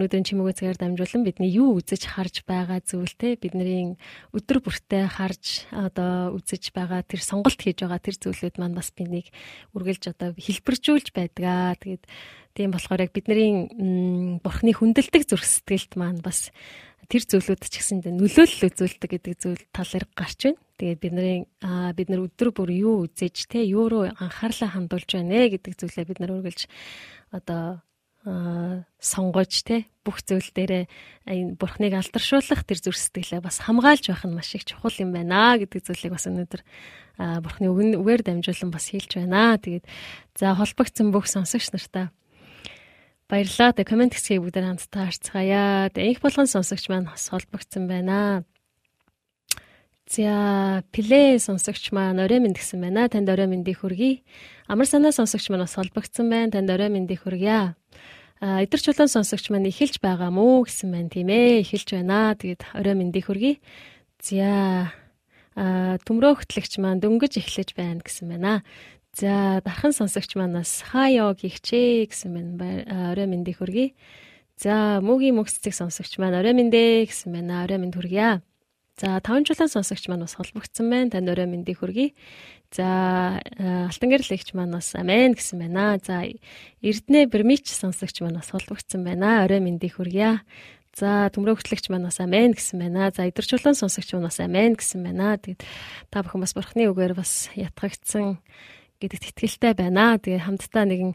өнөөдрийн 0.00 0.24
чимээгүй 0.24 0.54
цагаар 0.56 0.80
дамжуулан 0.80 1.28
бидний 1.28 1.52
юу 1.52 1.76
үзэж 1.76 2.08
харж 2.08 2.48
байгаа 2.48 2.80
зүйлтэй 2.88 3.36
бидний 3.36 4.00
өдөр 4.32 4.64
бүртээ 4.64 5.04
харж 5.12 5.68
одоо 5.68 6.32
үзэж 6.32 6.72
байгаа 6.72 7.04
тэр 7.04 7.20
сонголт 7.20 7.60
хийж 7.60 7.84
байгаа 7.84 8.00
тэр 8.00 8.16
зүйлүүд 8.16 8.56
маань 8.56 8.76
бас 8.76 8.92
бинийг 8.96 9.28
үргэлж 9.76 10.08
одоо 10.16 10.32
хэлбэржүүлж 10.36 11.12
байдгаа. 11.12 11.76
Тэгээд 11.80 12.04
тийм 12.56 12.72
болохоор 12.72 13.04
яг 13.04 13.12
бидний 13.12 13.68
бурхны 14.40 14.72
хүндэлдэг 14.72 15.28
зүрх 15.28 15.44
сэтгэлд 15.44 15.92
маань 16.00 16.24
бас 16.24 16.48
тэр 17.08 17.22
зүйлүүд 17.24 17.62
ч 17.64 17.74
гэсэн 17.80 18.04
нөлөөлөл 18.04 18.68
үзүүлдэг 18.68 19.10
гэдэг 19.16 19.34
зүйл 19.40 19.64
талаар 19.72 20.06
гарч 20.12 20.52
байна. 20.52 20.60
Тэгээд 20.76 21.00
бидний 21.00 21.48
бид 21.96 22.08
нар 22.12 22.22
өдөр 22.28 22.48
бүр 22.52 22.70
юу 22.70 23.08
үзэж 23.08 23.48
те 23.48 23.64
юу 23.64 23.88
руу 23.88 24.12
анхаарлаа 24.12 24.76
хандуулж 24.76 25.08
байна 25.08 25.48
гэдэг 25.48 25.72
зүйлээ 25.74 26.04
бид 26.04 26.20
нар 26.20 26.36
үргэлж 26.36 26.68
одоо 27.32 27.80
сонгож 29.00 29.52
те 29.64 29.88
бүх 30.04 30.20
зүйл 30.20 30.52
дээрээ 30.52 30.84
бурхныг 31.56 31.96
алдаршуулах 31.96 32.60
тэр 32.68 32.78
зүрх 32.78 33.00
сэтгэлээ 33.00 33.40
бас 33.40 33.64
хамгаалж 33.64 34.04
байх 34.12 34.24
нь 34.28 34.36
маш 34.36 34.52
их 34.52 34.68
чухал 34.68 34.92
юм 35.00 35.16
байна 35.16 35.56
гэдэг 35.56 35.80
зүйлийг 35.88 36.12
бас 36.12 36.28
өнөөдөр 36.28 36.62
бурхны 37.40 37.66
үгээр 37.72 38.22
дамжуулан 38.28 38.70
бас 38.70 38.92
хэлж 38.92 39.16
байна. 39.16 39.56
Тэгээд 39.56 39.86
за 40.36 40.52
холбогдсон 40.52 41.08
бүх 41.08 41.24
сонсогч 41.24 41.72
нартаа 41.72 42.12
Баярлалаа. 43.28 43.76
Тэ 43.76 43.84
комент 43.84 44.16
хэсгийг 44.16 44.40
бүгд 44.40 44.56
хамтдаа 44.56 45.12
харцгаая. 45.12 45.92
Тэ 45.92 46.16
их 46.16 46.24
болгон 46.24 46.48
сонсогч 46.48 46.88
маань 46.88 47.04
бас 47.04 47.28
холбогдсон 47.28 47.84
байна. 47.84 48.48
За, 50.08 50.80
плей 50.96 51.36
сонсогч 51.36 51.92
маань 51.92 52.24
орой 52.24 52.40
минь 52.40 52.56
гэсэн 52.56 52.80
байна. 52.80 53.04
Танд 53.12 53.28
орой 53.28 53.44
мэндийг 53.52 53.84
хүргэе. 53.84 54.24
Амар 54.64 54.88
санаа 54.88 55.12
сонсогч 55.12 55.52
маань 55.52 55.68
бас 55.68 55.76
холбогдсон 55.76 56.32
байна. 56.32 56.56
Танд 56.56 56.72
орой 56.72 56.88
мэндийг 56.88 57.20
хүргье. 57.20 57.76
А 58.40 58.64
эдгэр 58.64 58.80
чулуун 58.80 59.12
сонсогч 59.12 59.52
маань 59.52 59.68
эхэлж 59.68 60.00
байгаа 60.00 60.32
мó 60.32 60.64
гэсэн 60.64 60.88
байна 60.88 61.12
тийм 61.12 61.28
ээ. 61.28 61.68
Эхэлж 61.68 62.00
байна. 62.00 62.32
Тэгээд 62.32 62.64
орой 62.72 62.96
мэндийг 62.96 63.28
хүргэе. 63.28 63.60
За, 64.24 64.88
а 65.52 66.00
төмрөө 66.00 66.48
хөтлөгч 66.48 66.80
маань 66.80 67.04
дөнгөж 67.04 67.44
эхлэж 67.44 67.76
байна 67.76 68.00
гэсэн 68.00 68.32
байна. 68.32 68.64
За 69.18 69.58
дархан 69.66 69.90
сонсогч 69.90 70.38
манаас 70.38 70.86
хаяо 70.94 71.34
гихчээ 71.34 72.06
гэсэн 72.06 72.30
байна. 72.30 73.10
Орой 73.10 73.26
мэндийг 73.26 73.58
хүргэе. 73.58 73.98
За 74.54 75.02
мөгийн 75.02 75.34
мөг 75.34 75.50
цэцэг 75.50 75.74
сонсогч 75.74 76.22
маань 76.22 76.38
орой 76.38 76.54
мэндэ 76.54 77.10
гэсэн 77.10 77.34
байна. 77.34 77.66
Орой 77.66 77.82
мэнд 77.82 77.98
хүргье. 77.98 78.46
За 78.94 79.18
таван 79.18 79.42
жуулан 79.42 79.74
сонсогч 79.74 80.06
маань 80.06 80.22
бас 80.22 80.38
холбогдсон 80.38 80.86
байна. 80.86 81.10
Танд 81.10 81.34
орой 81.34 81.50
мэндийг 81.50 81.82
хүргэе. 81.82 82.14
За 82.70 83.42
алтан 83.90 84.06
гэрэлэгч 84.06 84.54
маань 84.54 84.78
бас 84.78 84.94
амен 84.94 85.34
гэсэн 85.34 85.66
байна. 85.66 85.98
За 85.98 86.22
Эрдэнэ 86.78 87.26
Бермич 87.26 87.74
сонсогч 87.74 88.22
маань 88.22 88.38
бас 88.38 88.54
холбогдсон 88.54 89.02
байна. 89.02 89.42
Орой 89.42 89.58
мэндийг 89.58 89.98
хүргье. 89.98 90.46
За 90.94 91.26
төмрөө 91.34 91.58
хөтлөгч 91.58 91.90
маань 91.90 92.06
бас 92.06 92.22
амен 92.22 92.54
гэсэн 92.54 92.78
байна. 92.86 93.10
За 93.10 93.26
идэрчулан 93.26 93.74
сонсогч 93.74 94.14
маань 94.14 94.30
бас 94.30 94.38
амен 94.38 94.78
гэсэн 94.78 95.02
байна. 95.02 95.34
Тэгээд 95.42 95.66
та 96.06 96.22
бүхэн 96.22 96.46
бас 96.46 96.54
бурхны 96.54 96.86
үгээр 96.86 97.18
бас 97.18 97.50
ятгагдсан 97.58 98.38
гэдэгт 98.98 99.34
итгэлтэй 99.34 99.72
байна. 99.74 100.18
Тэгээ 100.18 100.44
хамтдаа 100.44 100.84
нэгэн 100.86 101.12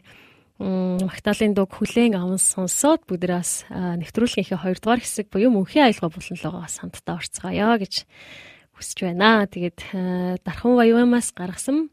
Магдалины 0.54 1.54
дуг 1.58 1.74
хүлээн 1.74 2.14
аван 2.14 2.38
сонсоод 2.38 3.02
бүгдээс 3.10 3.74
нэвтрүүлгийнхээ 3.74 4.54
2 4.54 4.78
дугаар 4.78 5.02
хэсэг 5.02 5.26
буюу 5.26 5.50
мөнхийн 5.50 5.90
аялгаа 5.90 6.14
болонлогоос 6.14 6.78
хамтдаа 6.78 7.18
орцгоё 7.18 7.74
гэж 7.82 8.06
хүсэж 8.78 8.98
байна. 9.02 9.50
Тэгээд 9.50 9.78
дархан 10.46 10.78
баямаас 10.78 11.34
гаргасан 11.34 11.90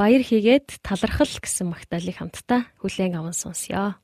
баяр 0.00 0.24
хийгээд 0.24 0.80
талархал 0.80 1.28
гэсэн 1.28 1.68
Магдалийг 1.68 2.16
хамтдаа 2.16 2.64
хүлээн 2.80 3.20
аван 3.20 3.36
сонсё. 3.36 4.00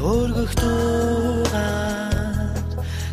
Өргөх 0.00 0.52
дуугаар 0.60 2.54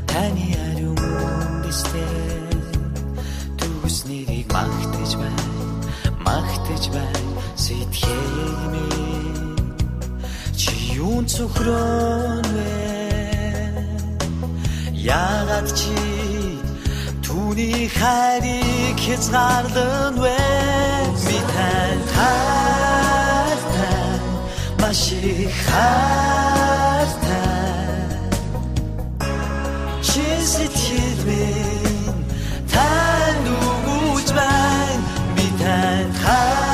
таны 0.07 0.47
ариун 0.67 1.61
дэстэй 1.63 2.47
түгснэрийг 3.59 4.47
магтаж 4.55 5.11
бай 5.19 5.35
магтаж 6.27 6.83
бай 6.95 7.15
сэтгэл 7.55 8.59
минь. 8.73 9.57
Чи 10.55 10.73
юун 10.95 11.25
цохрон 11.27 12.45
вэ? 12.55 12.75
Яагаад 14.93 15.67
чи 15.79 15.97
түүний 17.25 17.87
хайрыг 17.97 18.97
хязгаарлан 19.05 20.15
вэ? 20.23 20.39
Митэн 21.25 21.99
хайртай 22.15 24.05
маш 24.81 25.01
их 25.11 25.55
хайртай 25.67 26.56
чи 30.47 30.53
сэтгэл 30.53 31.21
минь 31.27 32.23
тань 32.71 33.47
үгүйж 33.51 34.29
байна 34.37 35.07
би 35.35 35.47
тань 35.59 36.13
хайртай 36.23 36.67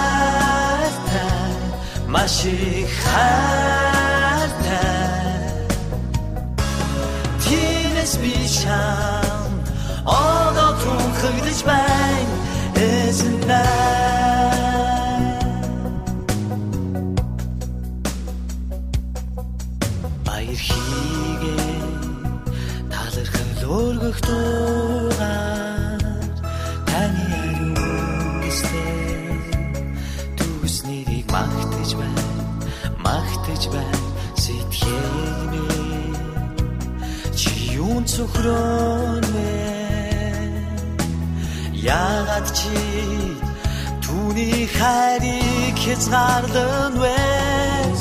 хязгаарлан 45.83 46.93
вэ? 47.01 47.17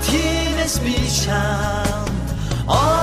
тинэс 0.04 0.74
би 0.84 0.96
чам 1.20 2.10
одоо 2.68 3.01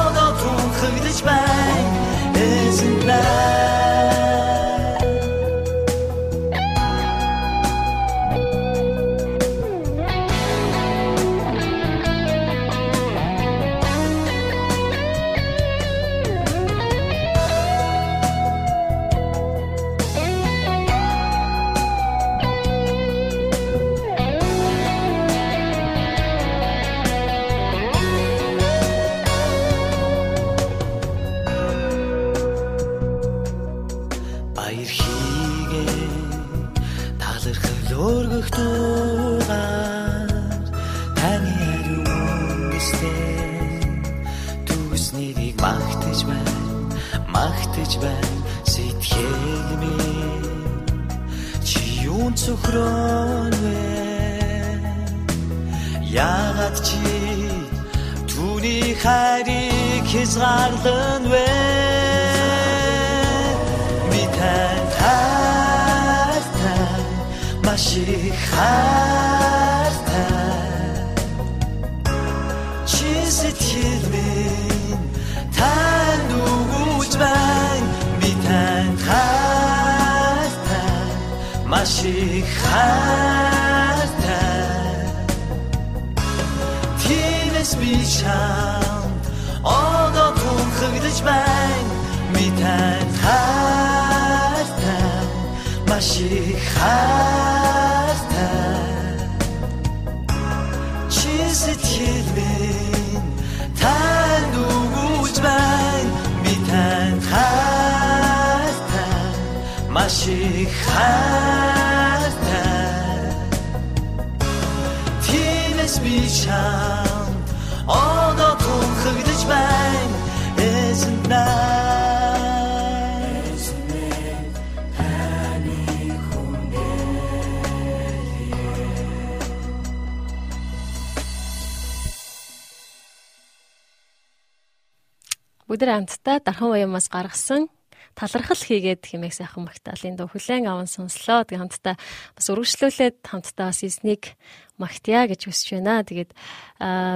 Бүгд 135.90 136.06
хамтдаа 136.06 136.38
дархан 136.46 136.70
уямаас 136.70 137.10
гаргасан 137.10 137.66
талархал 138.14 138.62
хийгээд 138.62 139.10
хэмээх 139.10 139.34
сайхан 139.34 139.66
магтаалын 139.66 140.22
дуу 140.22 140.30
хүлэн 140.30 140.70
аван 140.70 140.86
сонслоо. 140.86 141.50
Тэгээ 141.50 141.62
хамтдаа 141.66 141.96
бас 142.38 142.46
өргөжлүүлээд 142.46 143.26
хамтдаа 143.26 143.74
бас 143.74 143.82
эзнийг 143.82 144.38
магтъя 144.78 145.26
гэж 145.26 145.50
хүсэж 145.50 145.82
байна. 145.82 146.06
Тэгээд 146.06 146.38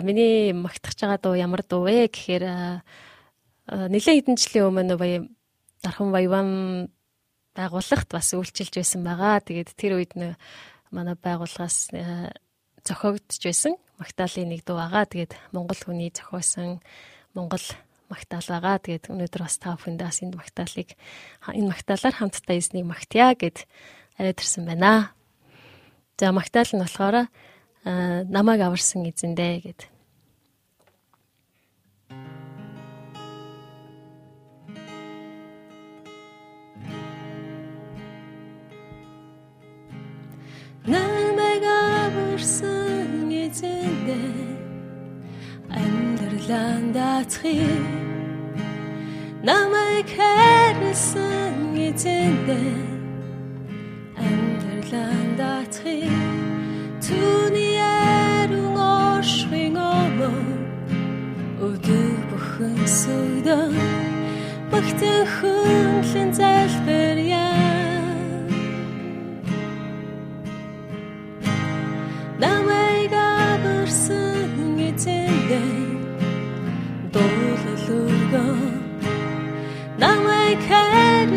миний 0.02 0.58
магтах 0.58 0.98
байгаа 0.98 1.22
дуу 1.22 1.38
ямар 1.38 1.62
дуу 1.62 1.86
вэ 1.86 2.10
гэхээр 2.10 2.82
нэлээд 3.94 4.18
хэдэн 4.26 4.42
жилийн 4.42 4.66
өмнө 4.66 4.98
баяа 4.98 5.22
дархан 5.86 6.10
баяван 6.10 6.50
байгууллагт 7.54 8.10
бас 8.10 8.34
үйлчилж 8.34 8.74
байсан 8.74 9.06
байгаа. 9.06 9.38
Тэгээд 9.46 9.70
тэр 9.78 10.02
үед 10.02 10.18
нэ 10.18 10.34
манай 10.90 11.14
байгууллагаас 11.14 11.94
зохиогдож 12.82 13.38
байсан 13.38 13.78
магтаалын 14.02 14.50
нэг 14.50 14.66
дуу 14.66 14.82
байгаа. 14.82 15.06
Тэгээд 15.06 15.38
Монгол 15.54 15.78
хүний 15.78 16.10
зохиосон 16.10 16.82
Монгол 17.38 17.62
магтаал 18.14 18.48
байгаа. 18.48 18.78
Тэгээд 18.78 19.10
өнөөдөр 19.10 19.42
бас 19.42 19.58
та 19.58 19.74
бүхэндээ 19.74 20.08
бас 20.08 20.22
энэ 20.22 20.38
магтаалыг 20.38 20.90
энэ 21.50 21.70
магтаалаар 21.74 22.16
хамтдаа 22.22 22.56
эзнийг 22.62 22.86
магтъя 22.86 23.34
гэд 23.34 23.66
аваад 24.22 24.38
ирсэн 24.38 24.64
байна. 24.70 25.18
За 26.22 26.30
магтаал 26.30 26.70
нь 26.72 26.84
болохоор 26.86 27.28
намайг 27.84 28.62
аварсан 28.62 29.04
эзэндээ 29.10 29.56
гэд. 29.66 29.82
намайг 40.86 41.64
аварсан 41.64 43.32
эзэндээ 43.32 44.53
амьдралаа 46.44 46.92
даацхий 46.92 47.64
намайг 49.48 50.08
хайрлсан 50.18 51.72
эзэндээ 51.88 52.76
амьдралаа 54.20 55.20
даацхий 55.40 56.12
түүний 57.06 57.80
яруу 57.80 58.76
оршихын 58.76 59.78
өмнө 59.80 60.32
өдөр 61.68 62.16
бүхэн 62.30 62.80
сүдэн. 63.00 63.74
Багтан 64.72 65.24
хүнлэн 65.36 66.30
залбиряа 66.40 67.13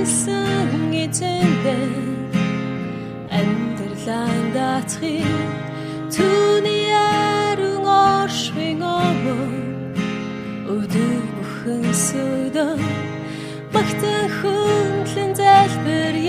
хайрлсан 0.07 0.95
эзэндээ 1.03 1.91
амьдралаа 3.39 4.35
даацхий 4.55 5.27
түүний 6.15 6.85
яруу 6.95 7.83
оршихын 8.23 8.83
өмнө 8.87 9.37
өдөр 10.77 11.23
бүхэн 11.35 11.85
сүдэн 12.07 12.81
багтан 13.75 14.27
хүнлэн 14.39 15.31
залбиряа 15.41 16.26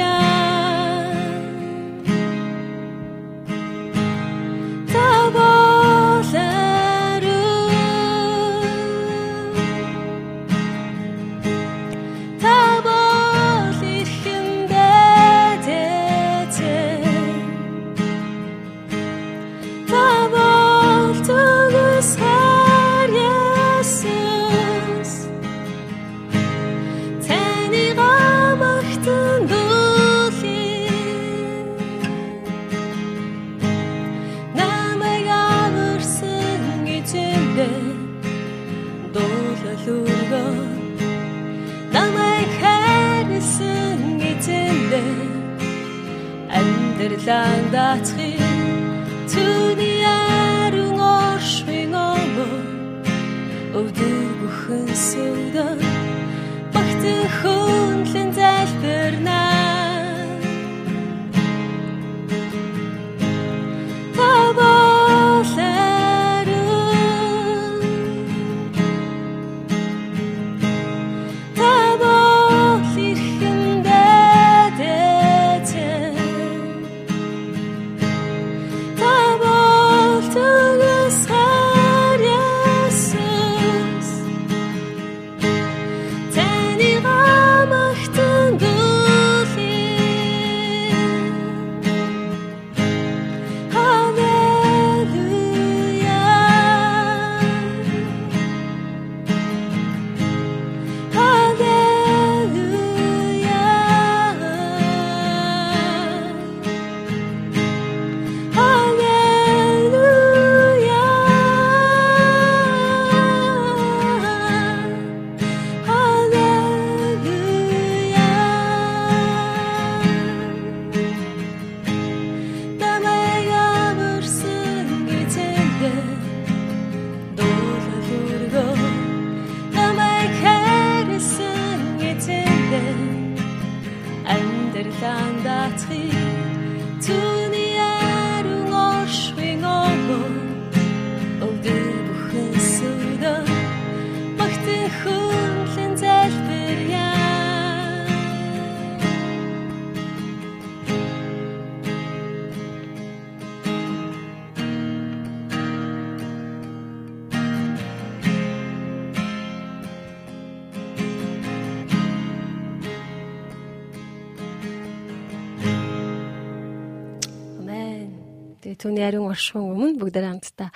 ариун 169.07 169.31
оршихуун 169.31 169.71
өмнө 169.73 169.99
бүгдээ 170.03 170.27
хамтдаа 170.27 170.69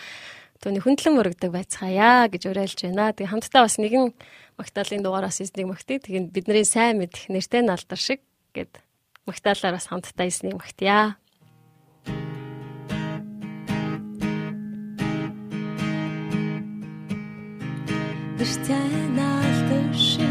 түүний 0.62 0.82
хүндлэн 0.86 1.18
мөрөгдөг 1.18 1.52
байцгаая 1.52 2.30
гэж 2.30 2.44
уриалж 2.54 2.80
байна. 2.86 3.10
Тэгээ 3.18 3.34
хамтдаа 3.34 3.66
бас 3.66 3.76
нэгэн 3.82 4.14
магтаалын 4.62 5.02
дугаараас 5.02 5.42
эзнийг 5.42 5.74
магтъя. 5.74 5.98
Тэгээ 5.98 6.30
бидний 6.30 6.66
сайн 6.66 7.02
мэдэх 7.02 7.34
нэртэй 7.34 7.66
наалдар 7.66 7.98
шиг 7.98 8.22
гэд 8.54 8.78
магтаалаар 9.26 9.76
бас 9.82 9.90
хамтдаа 9.90 10.30
эзнийг 10.30 10.62
магтъя. 10.62 11.18
Нэртэй 18.38 18.86
наалдар 19.18 19.90
шиг 19.98 20.31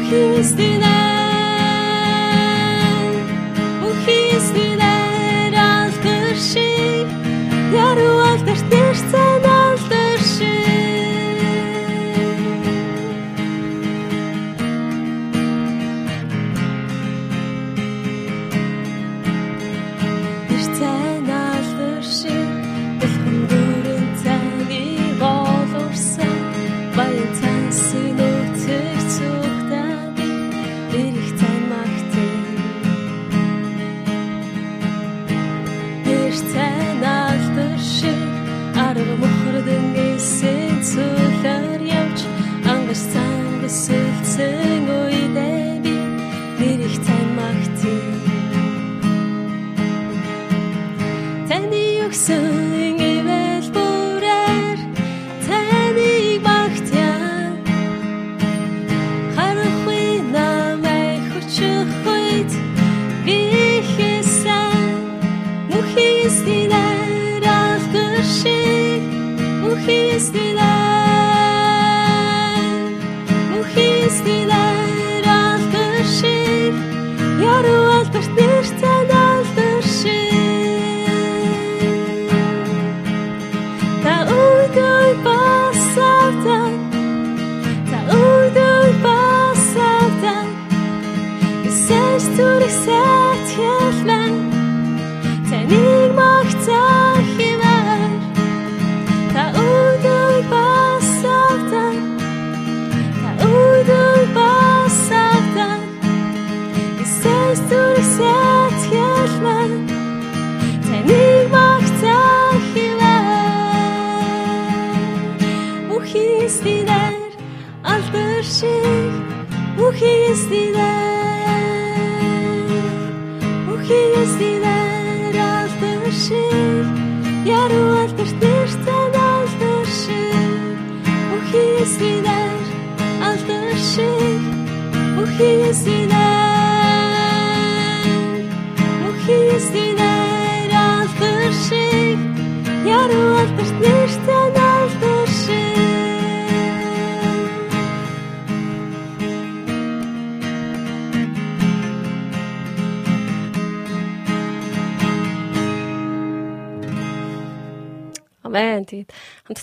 Houston. 0.00 1.27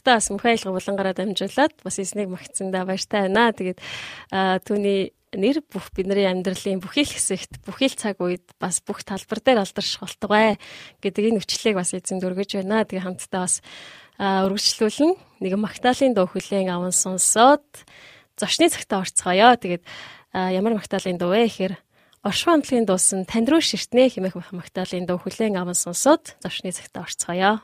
Хамтдаа 0.06 0.22
бас 0.22 0.30
мөнх 0.30 0.46
айлга 0.46 0.70
булангараа 0.70 1.14
дамжуулаад 1.18 1.74
бас 1.82 1.98
эзнийг 1.98 2.30
магтсандаа 2.30 2.86
баяртай 2.86 3.26
байна. 3.26 3.50
Тэгээд 3.50 3.80
түүний 4.62 5.14
нэр 5.34 5.66
бүх 5.66 5.90
бидний 5.98 6.30
амьдралын 6.30 6.78
бүхий 6.78 7.04
л 7.04 7.10
хэсэгт 7.10 7.66
бүхий 7.66 7.90
л 7.90 7.98
цаг 7.98 8.22
үед 8.22 8.46
бас 8.62 8.86
бүх 8.86 9.02
талбар 9.02 9.42
дээр 9.42 9.66
алдарших 9.66 10.06
болтугай 10.06 10.62
гэдэг 11.02 11.34
энэ 11.34 11.42
хүчлийг 11.42 11.76
бас 11.76 11.98
эзэнд 11.98 12.22
өргөж 12.22 12.62
байна. 12.62 12.86
Тэгээд 12.86 13.06
хамтдаа 13.10 13.42
бас 13.50 13.66
аа, 14.22 14.46
үргэлжлүүлэн 14.46 15.42
нэгэн 15.42 15.62
магтаалын 15.66 16.14
дуу 16.14 16.30
хүлээн 16.30 16.70
аван 16.70 16.94
сонсоод 16.94 17.66
зочны 18.38 18.70
цагтаа 18.70 19.02
орцгоё. 19.02 19.58
Тэгээд 19.58 19.84
ямар 20.38 20.78
магтаалын 20.78 21.18
дуу 21.18 21.34
вэ 21.34 21.50
гэхээр 21.50 21.74
Оршин 22.26 22.58
хамтлагийн 22.58 22.90
дуусан 22.90 23.22
танд 23.30 23.54
руу 23.54 23.62
ширтнэ 23.62 24.10
хэмээх 24.10 24.50
магтаалын 24.50 25.06
дуу 25.06 25.22
хүлээн 25.22 25.62
аван 25.62 25.78
сонсоод 25.78 26.34
зочны 26.42 26.74
цагтаа 26.74 27.06
орцгоё. 27.06 27.62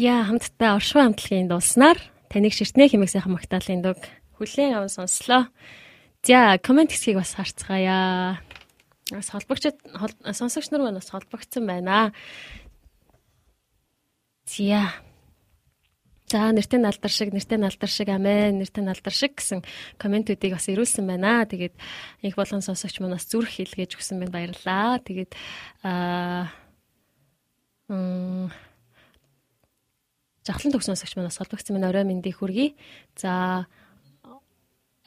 Яа 0.00 0.24
хамтдаа 0.24 0.80
оршин 0.80 1.12
хамтлагийн 1.12 1.52
дууснаар 1.52 2.00
таныг 2.32 2.56
ширтнэ 2.56 2.88
хэмээх 2.88 3.12
сайхан 3.12 3.36
магтаалын 3.36 3.84
дуг 3.84 4.00
хүлээн 4.40 4.80
аван 4.80 4.88
сонслоо. 4.88 5.52
За 6.24 6.56
комент 6.64 6.88
хэсгийг 6.88 7.20
бас 7.20 7.36
харцгаая. 7.36 8.40
Бас 9.12 9.28
холбогчд 9.28 9.76
сонсогч 10.24 10.72
нар 10.72 10.96
бас 10.96 11.12
холбогдсон 11.12 11.68
байна. 11.68 12.16
Зя. 14.48 14.88
За 16.32 16.48
нэртэй 16.48 16.80
налдар 16.80 17.12
шиг 17.12 17.36
нэртэй 17.36 17.60
налдар 17.60 17.90
шиг 17.92 18.08
амин 18.08 18.56
нэртэй 18.56 18.80
налдар 18.80 19.12
шиг 19.12 19.36
гэсэн 19.36 19.60
комментүүдийг 20.00 20.56
бас 20.56 20.64
ирүүлсэн 20.72 21.04
байна. 21.04 21.44
Тэгээд 21.44 21.76
их 22.24 22.40
болон 22.40 22.64
сонсогч 22.64 23.04
манаас 23.04 23.28
зүрх 23.28 23.52
хэлгээж 23.52 24.00
өгсөн 24.00 24.24
байна 24.24 24.32
баярлалаа. 24.32 24.96
Тэгээд 25.04 25.36
аа 25.84 26.48
жахлан 30.50 30.74
төгсөн 30.74 30.98
сагч 30.98 31.14
манаас 31.14 31.38
холбогдсон 31.38 31.78
минь 31.78 31.86
орой 31.86 32.02
мэндийг 32.02 32.42
хүргэе. 32.42 32.74
За 33.14 33.66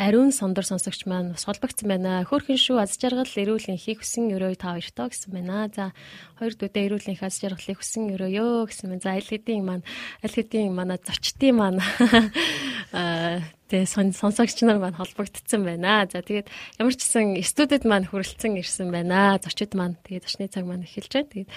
ариун 0.02 0.34
сондөр 0.34 0.66
сонсогч 0.66 1.06
маань 1.06 1.38
бас 1.38 1.46
холбогдсон 1.46 1.86
байна. 1.86 2.26
Хөөрхөн 2.26 2.58
шүү 2.58 2.82
аз 2.82 2.98
жаргал 2.98 3.30
эрүүл 3.30 3.70
энхийг 3.70 4.02
хүсэн 4.02 4.34
өрөө 4.34 4.58
та 4.58 4.74
хоёртоо 4.74 5.14
гэсэн 5.14 5.30
байна. 5.30 5.70
За 5.70 5.94
хоёр 6.42 6.58
дүүтэй 6.58 6.90
эрүүл 6.90 7.10
энх 7.14 7.22
аз 7.22 7.38
жаргалыг 7.38 7.78
хүсэн 7.78 8.10
өрөөё 8.18 8.66
гэсэн 8.66 8.90
байна. 8.90 9.06
За 9.06 9.14
аль 9.14 9.30
хэдийн 9.30 9.62
маань 9.62 9.86
аль 10.26 10.34
хэдийн 10.34 10.74
манай 10.74 10.98
зочдын 10.98 11.54
маань 11.54 11.78
аа 12.90 13.46
тэгээ 13.70 14.14
сонсогч 14.18 14.66
нар 14.66 14.82
маань 14.82 14.98
холбогдсон 14.98 15.62
байна. 15.62 16.10
За 16.10 16.26
тэгээд 16.26 16.50
ямар 16.82 16.94
ч 16.98 17.06
гэсэн 17.06 17.38
студид 17.46 17.86
маань 17.86 18.10
хүрэлцэн 18.10 18.58
ирсэн 18.58 18.90
байна. 18.90 19.38
Зочид 19.38 19.78
маань 19.78 20.02
тэгээд 20.02 20.26
зочны 20.26 20.50
цаг 20.50 20.66
маань 20.66 20.90
эхэлж 20.90 21.14
байна. 21.22 21.30
Тэгээд 21.30 21.50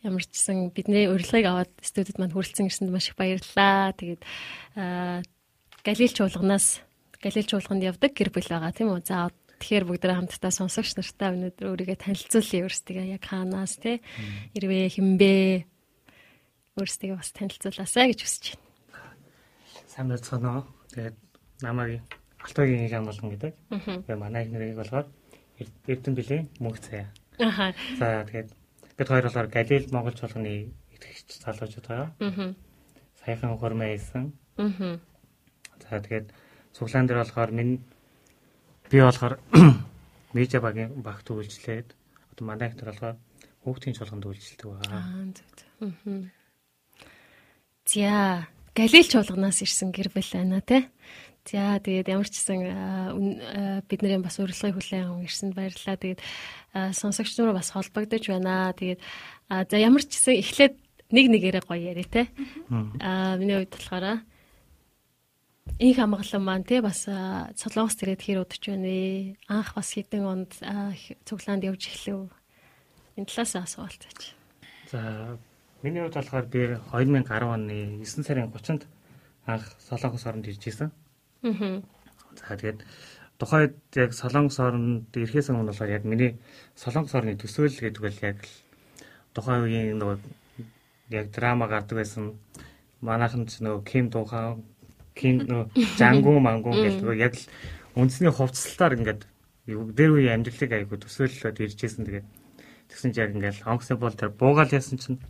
ямар 0.00 0.24
ч 0.24 0.32
гэсэн 0.32 0.72
бидний 0.72 1.12
урилгыг 1.12 1.44
аваад 1.44 1.72
студид 1.84 2.16
маань 2.16 2.32
хүрэлцэн 2.32 2.72
ирсэнд 2.72 2.88
маш 2.88 3.12
их 3.12 3.20
баярлалаа. 3.20 3.92
Тэгээд 4.00 4.24
Галил 5.82 6.12
чуулганаас 6.14 6.80
галил 7.22 7.46
чуулганд 7.46 7.86
явдаг 7.86 8.12
гэр 8.12 8.30
бүл 8.34 8.50
байгаа 8.50 8.74
тийм 8.74 8.90
үү. 8.90 9.06
За 9.06 9.30
тэгэхээр 9.62 9.86
бүгдээ 9.86 10.18
хамтдаа 10.18 10.50
сонсогч 10.50 10.98
нартай 10.98 11.30
өнөөдөр 11.38 11.70
өөрийгөө 11.70 11.98
танилцуулъя 12.02 12.66
өөрсдөө 12.66 13.04
яг 13.14 13.22
хаанаас 13.22 13.78
тий 13.78 14.02
хэрвээ 14.58 14.86
хинбэ 14.98 15.32
өөрсдөө 16.82 17.14
бас 17.14 17.30
танилцуулаасаа 17.30 18.10
гэж 18.10 18.20
хүсэж 18.26 18.44
байна. 18.58 18.66
Сайн 19.86 20.08
байцгаана 20.10 20.50
уу. 20.58 20.64
Тэгээд 20.90 21.16
намайг 21.62 22.02
Алтайгийн 22.42 22.90
их 22.90 22.94
амгалан 22.98 23.30
гэдэг. 23.30 23.52
Тэгээ 23.70 24.18
манай 24.18 24.42
их 24.42 24.50
нэрийг 24.50 24.76
болохоор 24.82 25.06
Эрдэнэ 25.86 26.16
билээ 26.18 26.42
мөнх 26.58 26.82
цаа. 26.82 27.06
Аха. 27.38 27.70
За 28.02 28.26
тэгээд 28.26 28.50
бид 28.98 29.08
хоёр 29.08 29.24
болохоор 29.30 29.46
Галил 29.46 29.86
Монгол 29.94 30.16
чуулганы 30.18 30.74
итгэгч 30.90 31.38
залуучууд 31.38 31.86
байгаа. 31.86 32.10
Аха. 32.18 32.54
Саяхан 33.22 33.54
хурмаа 33.58 33.94
хийсэн. 33.94 34.32
Аха. 34.58 34.98
За 35.86 36.02
тэгээд 36.02 36.34
цуглаан 36.72 37.06
дээр 37.06 37.20
болохоор 37.22 37.50
минь 37.50 37.80
би 38.90 38.98
болохоор 39.00 39.38
медиа 40.36 40.60
багийн 40.60 41.02
багт 41.02 41.28
үйлчлээд 41.28 41.88
одоо 42.32 42.44
манай 42.46 42.68
ихтер 42.68 42.92
болохоор 42.92 43.16
хүүхдийн 43.64 43.96
чуулганд 43.96 44.26
үйлчлдэг 44.26 44.66
байгаа. 44.66 44.92
Аа 44.96 45.24
зөв. 45.36 46.28
За, 47.86 48.46
Галил 48.72 49.04
чуулганаас 49.04 49.60
ирсэн 49.60 49.92
гэр 49.92 50.08
бүл 50.08 50.30
байна 50.32 50.60
те. 50.64 50.88
За 51.44 51.76
тэгээд 51.76 52.08
ямар 52.08 52.24
ч 52.30 52.40
гэсэн 52.40 53.84
бидний 53.90 54.16
бас 54.22 54.38
урилгыг 54.40 54.78
хүлээн 54.80 55.26
ирсэнд 55.26 55.52
баярлалаа. 55.52 56.00
Тэгээд 56.00 56.20
сонсогч 56.96 57.36
нар 57.36 57.52
бас 57.52 57.74
холбогдож 57.74 58.24
байна. 58.32 58.72
Тэгээд 58.72 59.00
за 59.50 59.76
ямар 59.76 60.02
ч 60.06 60.16
гэсэн 60.16 60.40
эхлээд 60.40 60.74
нэг 61.12 61.26
нэгээрээ 61.28 61.64
гоё 61.68 61.82
яриа 61.82 62.08
те. 62.08 62.22
Аа 63.02 63.36
миний 63.36 63.60
хувьд 63.60 63.74
болохоор 63.76 64.24
Инх 65.78 65.96
хамгаалан 65.96 66.44
маань 66.44 66.64
тий 66.68 66.80
бас 66.80 67.08
солонгос 67.08 67.96
тэрээд 67.96 68.22
хэр 68.22 68.42
удаж 68.44 68.62
байна 68.66 68.88
вэ? 68.88 69.36
Анх 69.48 69.72
бас 69.72 69.94
хэдэн 69.94 70.24
онд 70.24 70.52
цуглаанд 71.24 71.64
явж 71.64 71.88
эхлэв. 71.88 72.28
Энэ 73.16 73.28
талаас 73.28 73.56
асуулт 73.56 74.02
байж. 74.04 74.36
За 74.92 75.38
миний 75.82 76.02
хувьд 76.02 76.14
болохоор 76.14 76.46
би 76.46 76.76
2010 76.92 77.48
оны 77.48 78.04
9 78.04 78.26
сарын 78.26 78.52
30-нд 78.52 78.86
анх 79.46 79.64
солонгос 79.80 80.26
оронд 80.26 80.46
ирж 80.46 80.62
исэн. 80.68 80.92
Аа. 81.42 81.82
За 82.36 82.56
тэгээд 82.56 82.84
тухайд 83.38 83.74
яг 83.94 84.12
солонгос 84.12 84.58
оронд 84.60 85.10
ирэхээс 85.10 85.50
өмнө 85.50 85.72
болохоор 85.72 85.90
яг 85.90 86.04
миний 86.04 86.38
солонгос 86.76 87.14
орны 87.14 87.34
төсөөлөл 87.34 87.82
гэдэг 87.82 88.02
бол 88.02 88.18
яг 88.22 88.38
л 88.44 88.54
тухайн 89.34 89.66
үеийн 89.66 89.98
нөгөө 89.98 90.18
яг 91.10 91.26
драма 91.34 91.66
гардаг 91.66 91.98
байсан. 91.98 92.38
Манайхан 93.02 93.50
ч 93.50 93.58
нөгөө 93.64 93.82
Ким 93.82 94.06
Дунхан 94.14 94.62
кин 95.14 95.44
нөө 95.46 95.62
жангуу 95.98 96.38
мангуу 96.40 96.72
гэдэг 96.72 97.16
яг 97.18 97.34
л 97.36 97.46
үндэсний 97.96 98.32
хувцсалтаар 98.32 98.96
ингээд 98.96 99.22
дээр 99.66 100.12
үеийн 100.16 100.42
амьдралыг 100.42 100.72
айгу 100.72 100.96
төсөөллөд 100.98 101.60
иржсэн. 101.60 102.04
Тэгээд 102.08 102.26
тэгсэн 102.88 103.12
чинь 103.12 103.22
яг 103.22 103.30
ингээд 103.36 103.62
онгоцны 103.68 103.96
бол 104.00 104.16
тэр 104.16 104.30
буугаал 104.32 104.72
ясан 104.72 104.98
чинь 104.98 105.20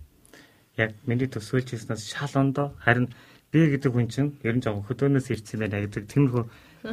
яг 0.79 0.95
миний 1.05 1.29
төсөөлж 1.29 1.75
ирснээс 1.77 2.09
шал 2.09 2.33
ондоо 2.39 2.73
харин 2.81 3.13
би 3.53 3.69
гэдэг 3.69 3.93
хүн 3.93 4.09
чинь 4.09 4.33
ер 4.47 4.57
нь 4.57 4.65
жоохон 4.65 4.89
хөдөөнөөс 4.89 5.29
ирсэн 5.29 5.61
байна 5.61 5.85
гэдэг 5.85 6.09
тиймэрхүү 6.09 6.45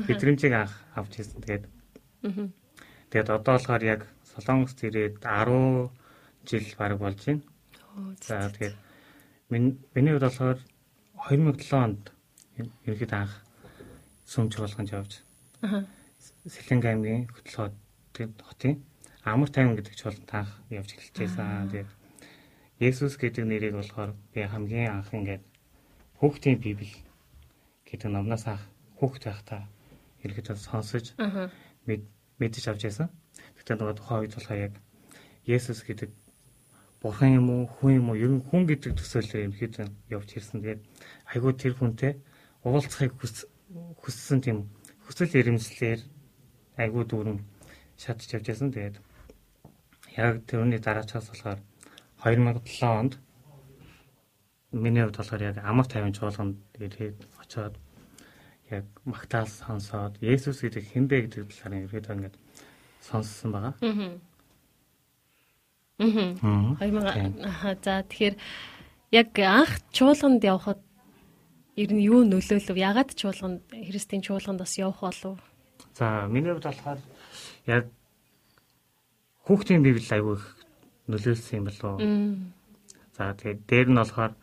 мэдрэмжийг 0.10 0.54
анх 0.54 0.74
авч 0.98 1.24
ирсэн. 1.24 1.40
Тэгээд 1.48 1.66
тэгээд 3.10 3.30
одоо 3.32 3.56
болохоор 3.56 3.84
яг 3.88 4.02
солонгост 4.36 4.84
ирээд 4.84 5.24
10 5.24 5.90
жил 6.44 6.68
баг 6.76 7.00
болж 7.00 7.20
байна. 7.24 7.42
За 8.20 8.52
тэгээд 8.52 8.76
миний 9.96 10.14
хувьд 10.14 10.28
болохоор 10.28 10.60
2007 11.32 11.72
онд 11.80 12.04
ерөөд 12.88 13.14
анх 13.14 13.34
сүмж 14.26 14.60
болгонд 14.60 14.90
явж. 14.92 15.12
Сэлэнг 16.50 16.84
аймгийн 16.86 17.24
хөтлөө 17.32 17.72
хотын 18.44 18.84
амар 19.24 19.50
тайван 19.50 19.76
гэдэг 19.78 19.96
чуулганд 19.96 20.32
анх 20.34 20.52
явж 20.70 20.90
эхэлчихсэн. 20.96 21.70
Тэгээд 21.72 21.90
Есүс 22.80 23.20
гэдэг 23.20 23.44
нэрийг 23.44 23.76
болохоор 23.76 24.16
би 24.34 24.42
хамгийн 24.44 24.92
анх 24.92 25.12
ингээд 25.12 25.44
хүүхдийн 26.20 26.60
библи 26.64 26.92
гэдэг 27.88 28.10
номноос 28.12 28.48
анх 28.48 28.64
хүүхд 29.00 29.24
байхдаа 29.28 29.68
ерөөд 30.24 30.48
сонсож 30.56 31.16
мэдэж 32.40 32.64
авч 32.72 32.82
байсан. 32.88 33.08
Гэхдээ 33.56 33.76
нөгөө 33.76 33.96
тухайн 34.00 34.22
үед 34.24 34.36
болохоор 34.36 34.64
яг 34.68 34.74
Есүс 35.44 35.84
гэдэг 35.84 36.10
бурхан 37.02 37.36
юм 37.40 37.48
уу, 37.50 37.64
хүн 37.68 37.92
юм 38.00 38.08
уу, 38.12 38.20
ер 38.20 38.32
нь 38.32 38.44
хүн 38.44 38.68
гэдэг 38.68 38.96
төсөөлөөр 39.00 39.48
юм 39.48 39.56
хэд 39.56 39.74
явж 40.12 40.30
ирсэн. 40.36 40.60
Тэгээд 40.64 40.82
айгүй 41.32 41.54
тэр 41.56 41.74
хүнтэй 41.80 42.14
уулзахыг 42.64 43.14
хүссэн 44.02 44.42
тийм 44.42 44.70
хүсэл 45.06 45.40
эрмэлзлэр 45.40 46.00
айгүй 46.78 47.04
дүүрэн 47.08 47.40
шатж 47.98 48.34
явж 48.36 48.46
байсан. 48.48 48.72
Тэгээд 48.72 48.98
яг 50.18 50.46
тэрний 50.48 50.80
дараачаас 50.80 51.30
болохоор 51.30 51.60
2007 52.24 52.84
онд 52.84 53.20
миний 54.72 55.04
хувьд 55.04 55.18
болохоор 55.18 55.42
яг 55.42 55.58
амар 55.64 55.88
тайван 55.88 56.14
чуулганд 56.14 56.58
ирээд 56.78 57.26
очоод 57.42 57.76
яг 58.70 58.86
магтаал 59.06 59.48
сонсоод 59.48 60.18
Есүс 60.22 60.62
гэдэг 60.62 60.86
хинбэ 60.94 61.22
гэдэг 61.26 61.50
талаар 61.50 61.90
ерөөдөө 61.90 62.16
ингээд 62.16 62.36
сонссон 63.02 63.52
байгаа. 63.52 63.74
Аа. 63.82 64.14
Аа. 66.00 67.76
За 67.84 68.04
тэгэхээр 68.06 68.36
яг 69.12 69.40
анх 69.40 69.82
чуулганд 69.92 70.44
явхад 70.44 70.80
ер 71.80 71.90
нь 71.96 72.04
юу 72.04 72.28
нөлөөлөв? 72.28 72.76
Ягаад 72.76 73.16
чуулганд 73.16 73.64
Христийн 73.72 74.20
чуулганд 74.20 74.60
бас 74.60 74.76
явах 74.76 75.00
болов? 75.00 75.40
За 75.96 76.28
миний 76.28 76.52
хувьд 76.52 76.68
болохоор 76.68 77.00
яг 77.66 77.88
хүүхдийн 79.48 79.84
библи 79.84 80.04
аягүй 80.04 80.36
их 80.36 80.46
нөлөөлсөн 81.08 81.58
юм 81.60 81.66
болов. 81.72 81.96
За 83.16 83.32
тэгээд 83.32 83.60
дээр 83.64 83.88
нь 83.90 84.00
болохоор 84.00 84.34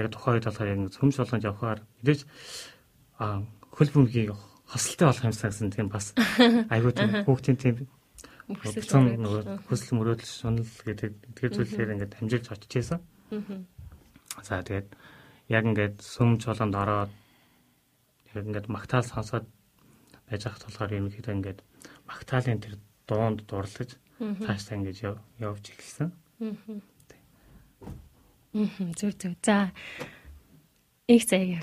яг 0.00 0.06
тухайн 0.08 0.34
үед 0.40 0.48
болохоор 0.48 0.72
яг 0.72 0.80
цөмж 0.96 1.14
болгонд 1.20 1.44
явхаар 1.44 1.80
мэдээж 2.00 2.20
а 3.20 3.44
хөл 3.76 3.92
бөмбөгийг 3.92 4.32
хосолтой 4.72 5.06
болох 5.08 5.24
юмсан 5.28 5.50
гэсэн 5.52 5.70
тийм 5.72 5.88
бас 5.92 6.16
аягүй 6.72 6.92
тийм 6.96 7.10
хүүхдийн 7.28 7.58
тийм 7.60 7.76
нөгөө 8.48 9.66
хүсэл 9.66 9.98
мөрөөдөл 9.98 10.30
шунал 10.30 10.70
гэдэг 10.86 11.12
эдгээр 11.34 11.52
зүйлээр 11.56 11.92
ингээд 11.94 12.16
хамжилж 12.16 12.46
очиж 12.50 12.72
байсан. 12.72 13.00
За 14.42 14.62
тэгээд 14.62 14.88
яг 15.48 15.64
ингээд 15.64 15.96
сүм 16.02 16.38
чуланд 16.42 16.74
ороод 16.74 17.12
яг 18.34 18.44
ингээд 18.46 18.68
магтаал 18.72 19.06
сонсоод 19.06 19.46
байж 20.26 20.42
хат 20.46 20.66
болохоор 20.66 20.96
ерөнхийдөө 20.96 21.34
ингээд 21.38 21.60
магтаалын 22.10 22.62
тэр 22.62 22.74
дуунд 23.06 23.46
дурлаж 23.46 23.94
цаашдаа 24.18 24.76
ингээд 24.78 24.98
явж 25.38 25.64
эхэлсэн. 25.70 26.10
Аа. 26.42 26.80
Зөв 28.96 29.12
зөв. 29.20 29.34
За. 29.42 29.70
Их 31.06 31.22
заяа. 31.28 31.60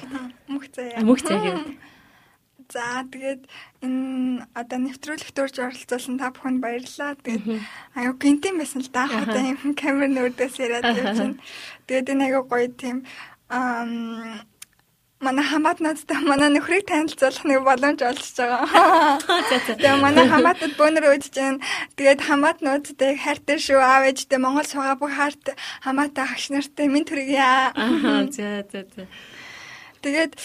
Мөх 0.48 0.70
заяа. 0.72 1.02
Мөх 1.02 1.20
заяа. 1.20 1.66
За 2.72 3.04
тэгээд 3.06 3.46
энэ 3.84 4.48
одоо 4.56 4.80
нэвтрүүлэгт 4.82 5.38
урьж 5.38 5.58
оролцуулсан 5.60 6.16
та 6.18 6.32
бүхэнд 6.32 6.64
баярлалаа. 6.64 7.20
Тэгээд 7.20 7.46
аюу 7.98 8.16
гинтийн 8.18 8.58
байсан 8.58 8.82
л 8.82 8.90
да. 8.94 9.06
Одоо 9.10 9.42
юм 9.52 9.76
камер 9.80 10.10
нүүдээс 10.10 10.58
яриад 10.64 10.86
явж 10.90 11.18
байна. 11.22 11.38
Тэгээд 11.90 12.12
энэ 12.14 12.26
аюу 12.32 12.48
гоё 12.48 12.72
тийм 12.72 13.04
манай 15.24 15.46
хамаатнуудтай 15.48 16.20
манай 16.28 16.50
нөхрийг 16.52 16.84
танилцуулах 16.92 17.46
нэг 17.48 17.64
боломж 17.64 18.00
олж 18.04 18.26
байгаа. 18.36 19.24
Тэгээ 19.80 20.04
манай 20.04 20.28
хамаатнууд 20.28 20.76
бөөнөр 20.76 21.06
үдж 21.16 21.32
जैन. 21.32 21.64
Тэгээд 21.96 22.22
хамаатнуудтай 22.28 23.16
хайртай 23.16 23.58
шүү 23.64 23.80
аав 23.80 24.04
ээжтэй 24.12 24.40
Монгол 24.44 24.68
суугаа 24.68 25.00
бүх 25.00 25.16
харт 25.16 25.56
хамаатай 25.86 26.26
хагш 26.28 26.52
нартай 26.52 26.88
минь 26.92 27.08
төргийа. 27.08 27.72
Аа 27.72 28.28
за 28.36 28.68
за 28.68 28.84
за. 28.84 29.08
Тэгээд 30.04 30.36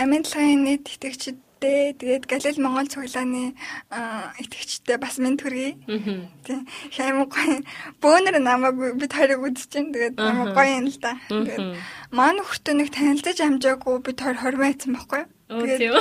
Америкийн 0.00 0.64
нийт 0.64 0.88
итгэгчид 0.88 1.43
Тэ 1.60 1.94
тэгээд 1.98 2.24
Галил 2.26 2.58
Монгол 2.60 2.88
цуглааны 2.90 3.54
итгэгчтэй 4.42 4.98
бас 4.98 5.18
минь 5.18 5.38
төргий. 5.38 5.78
Тийм. 6.44 6.66
Хаймаг 6.92 7.30
гоё. 7.30 7.62
Бөөнөр 8.02 8.36
намайг 8.42 8.98
бид 8.98 9.12
хоёрыг 9.12 9.40
үзчихээн. 9.42 9.92
Тэгээд 9.94 10.14
намайг 10.18 10.52
гоё 10.52 10.70
юм 10.82 10.86
л 10.90 10.98
да. 11.00 11.14
Тэгээд 11.30 11.78
маань 12.10 12.42
хүртөө 12.42 12.74
нэг 12.74 12.88
танилцаж 12.90 13.38
амжаагүй 13.40 13.96
бид 14.02 14.18
хоёр 14.20 14.38
хорь 14.38 14.58
байсан 14.58 14.92
байхгүй 14.98 15.22
юу? 15.22 15.30
Тийм. 15.78 15.94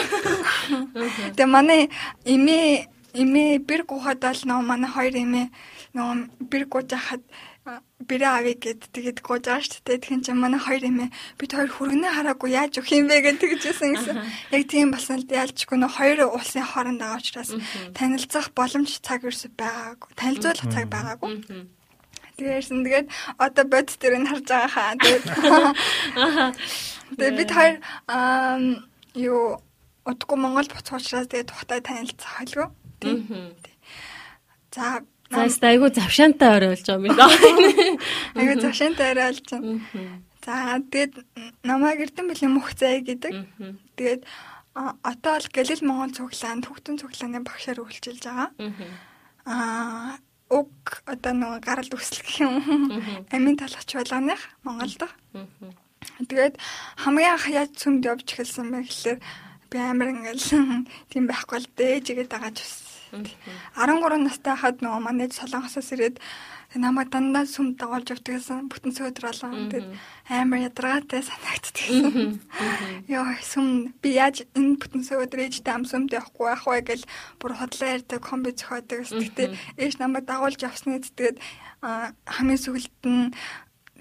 Тэгээ 1.38 1.48
манай 1.48 1.90
эмээ 2.26 2.90
эмээ 3.14 3.62
бэр 3.62 3.86
гухад 3.86 4.20
бол 4.26 4.42
нөө 4.50 4.62
манай 4.66 4.90
хоёр 4.90 5.14
эмээ 5.14 5.48
нөө 5.94 6.10
бэр 6.50 6.64
гууж 6.66 6.90
хахад 6.98 7.22
бэрэ 7.64 8.28
авъя 8.28 8.56
гэд 8.60 8.92
тэгээд 8.92 9.20
гоож 9.24 9.48
байгаа 9.48 9.64
шүү 9.64 9.88
дээ. 9.88 10.04
Тэгэхээр 10.04 10.24
чи 10.28 10.32
манай 10.36 10.60
хоёр 10.60 10.84
эмээ 10.84 11.10
бид 11.40 11.52
хоёр 11.56 11.72
хүргэнэ 11.72 12.10
хараагүй 12.12 12.50
яаж 12.52 12.76
өгөх 12.84 12.92
юм 12.92 13.08
бэ 13.08 13.24
гэж 13.24 13.38
тэгжсэн 13.40 13.92
гэсэн. 13.96 14.18
Яг 14.52 14.64
тийм 14.68 14.92
болсон 14.92 15.24
л 15.24 15.32
яалчгүй 15.32 15.78
нөө 15.80 15.92
хоёр 15.96 16.20
улсын 16.28 16.68
хооронд 16.68 17.00
байгаа 17.00 17.24
учраас 17.24 17.56
танилцах 17.96 18.52
боломж 18.52 19.00
цаг 19.00 19.24
ерөөсөй 19.24 19.52
байгаагүй. 19.56 20.10
Танилцуулах 20.20 20.68
цаг 20.76 20.86
байгаагүй. 20.92 21.32
Тэгээрсэн 22.36 22.84
тэгээд 22.84 23.08
одоо 23.40 23.66
бод 23.72 23.88
дээр 23.96 24.16
нь 24.20 24.28
харж 24.28 24.44
байгаа 24.44 24.68
хаа. 24.68 25.00
Тэгээд 25.00 25.24
Тэгээд 27.16 27.38
бид 27.40 27.52
хоёр 27.54 27.76
юу 29.16 29.62
удахгүй 30.04 30.38
Монгол 30.38 30.68
буцах 30.68 31.00
учраас 31.00 31.32
тэгээд 31.32 31.48
тухтай 31.48 31.80
танилцах. 31.80 32.44
Тийм. 33.00 33.56
За 34.74 35.06
За 35.34 35.68
айгу 35.68 35.90
завшаантай 35.90 36.50
орой 36.56 36.70
болж 36.74 36.86
байгаа 36.86 37.08
юм 37.10 37.16
даа. 37.18 37.32
Айгу 38.40 38.62
завшаантай 38.62 39.12
орой 39.12 39.26
болж 39.34 39.48
байна. 39.50 39.82
За 40.46 40.54
тэгээд 40.80 41.14
намайг 41.64 42.00
эрдэм 42.06 42.28
бэлэн 42.30 42.54
мөх 42.54 42.74
зай 42.78 43.02
гэдэг. 43.02 43.34
Тэгээд 43.98 44.22
одоо 44.74 45.34
бол 45.38 45.48
Галил 45.54 45.82
Монгол 45.86 46.14
цуглаанд 46.14 46.66
хүүхдэн 46.66 47.00
цуглааны 47.02 47.40
багшаар 47.42 47.80
үйлчилж 47.82 48.24
байгаа. 48.26 48.50
Аа 49.46 50.18
уг 50.54 50.70
одоо 51.10 51.34
нөгөө 51.34 51.60
гарал 51.66 51.92
үүсэл 51.94 52.22
гэх 52.22 52.38
юм. 52.46 52.56
Амийн 53.34 53.58
талгач 53.58 53.90
болгоных 53.94 54.42
Монголд. 54.62 55.02
Тэгээд 56.30 56.56
хамгийн 57.00 57.34
анх 57.34 57.48
яаж 57.48 57.72
цөмд 57.80 58.04
явж 58.06 58.28
эхэлсэн 58.28 58.68
бэ 58.70 58.84
гэхэлэр 58.84 59.18
би 59.72 59.78
амар 59.80 60.10
ингээл 60.14 60.46
тийм 61.12 61.26
байхгүй 61.26 61.58
л 61.64 61.70
дээжгээд 61.74 62.30
байгаа 62.30 62.52
ч 62.52 62.60
бас 62.62 62.83
13 63.78 64.26
настай 64.26 64.56
хаад 64.58 64.82
нөгөө 64.82 65.02
манай 65.06 65.30
солонгосоос 65.30 65.94
ирээд 65.94 66.18
намайг 66.76 67.10
дандаа 67.14 67.46
сүм 67.46 67.78
дагуулж 67.78 68.10
явдаг 68.10 68.34
гэсэн 68.42 68.66
бүтэн 68.72 68.94
сөөдөр 68.98 69.26
болон 69.30 69.70
тэгээд 69.70 69.90
амар 70.30 70.60
ядаргаатай 70.66 71.22
санагддаг. 71.22 71.86
Йоо 73.14 73.30
сүм 73.46 73.94
би 74.02 74.18
яаж 74.18 74.42
энэ 74.58 74.82
бүтэн 74.82 75.06
сөөдөр 75.06 75.46
ээжтэй 75.46 75.74
ам 75.74 75.86
сүмд 75.86 76.18
явахгүй 76.18 76.48
байх 76.50 76.66
вэ 76.66 76.82
гэл 76.82 77.06
бүр 77.38 77.54
хотлоо 77.54 77.90
ярьдаг 77.94 78.22
комби 78.26 78.58
зөхөөдөг. 78.58 79.06
Гэхдээ 79.06 79.48
ээж 79.78 79.94
намайг 80.02 80.26
дагуулж 80.26 80.60
явсны 80.66 80.98
тэгээд 80.98 81.38
хамгийн 82.26 82.62
сүгэлд 82.66 82.94
нь 83.06 83.30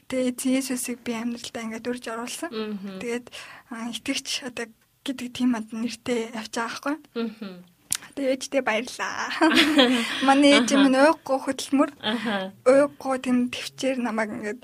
тэгээд 0.09 0.39
Иесусыг 0.49 1.05
би 1.05 1.13
амьдралдаа 1.13 1.63
ингээд 1.69 1.91
үрж 1.93 2.05
оруулсан. 2.09 2.51
Тэгээд 3.05 3.27
итгэвч 4.01 4.49
одоо 4.49 4.67
гэдэг 5.05 5.29
тийм 5.35 5.57
ад 5.59 5.69
нэртэй 5.73 6.33
явж 6.33 6.53
байгаа 6.57 6.69
байхгүй. 6.69 6.97
Тэгээд 8.13 8.45
ээжтэй 8.45 8.63
баярлаа. 8.63 9.33
Манай 10.29 10.61
ээж 10.61 10.77
минь 10.77 11.01
уйггүй 11.01 11.39
хөдөлмөр. 11.41 11.91
Уйггүй 12.69 13.17
тийм 13.25 13.49
төвчээр 13.49 13.99
намайг 14.05 14.31
ингээд 14.37 14.61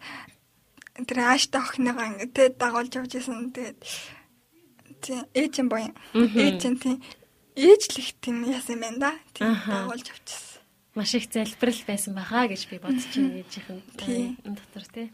тэр 1.09 1.18
ааштай 1.24 1.61
охиныгаа 1.62 2.07
ингээд 2.12 2.32
тэ 2.36 2.53
дагуулж 2.61 2.92
явж 2.92 3.12
исэн. 3.16 3.53
Тэгээд 3.57 3.80
ээж 5.32 5.53
юм 5.64 5.68
боё. 5.72 5.88
Ээж 6.12 6.57
чинь 6.61 6.76
тийм 6.76 7.01
ээж 7.57 7.82
л 7.88 8.01
их 8.05 8.11
тийм 8.20 8.44
яасан 8.44 8.78
байна 8.84 8.99
да. 8.99 9.11
Тийм 9.32 9.57
дагуулж 9.57 10.07
явчихсан. 10.12 10.61
Маш 10.94 11.14
их 11.14 11.30
залбирал 11.30 11.82
байсан 11.86 12.12
баха 12.14 12.44
гэж 12.51 12.62
би 12.68 12.76
бодож 12.82 13.07
байна 13.14 13.38
ээжийнх 13.40 13.68
нь 13.72 14.36
энэ 14.44 14.59
дотор 14.59 14.84
тий. 14.92 15.07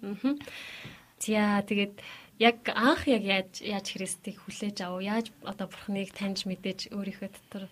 За 1.21 1.63
тэгээд 1.63 1.95
яг 2.39 2.59
анх 2.73 3.07
яг 3.07 3.23
яаж 3.23 3.53
яаж 3.61 3.87
Христийг 3.93 4.41
хүлээж 4.43 4.81
авав? 4.83 5.01
Яаж 5.05 5.31
одоо 5.45 5.69
Бурхныг 5.69 6.11
таньж 6.17 6.49
мэдээж 6.49 6.91
өөрийнхөө 6.91 7.31
дотор 7.31 7.65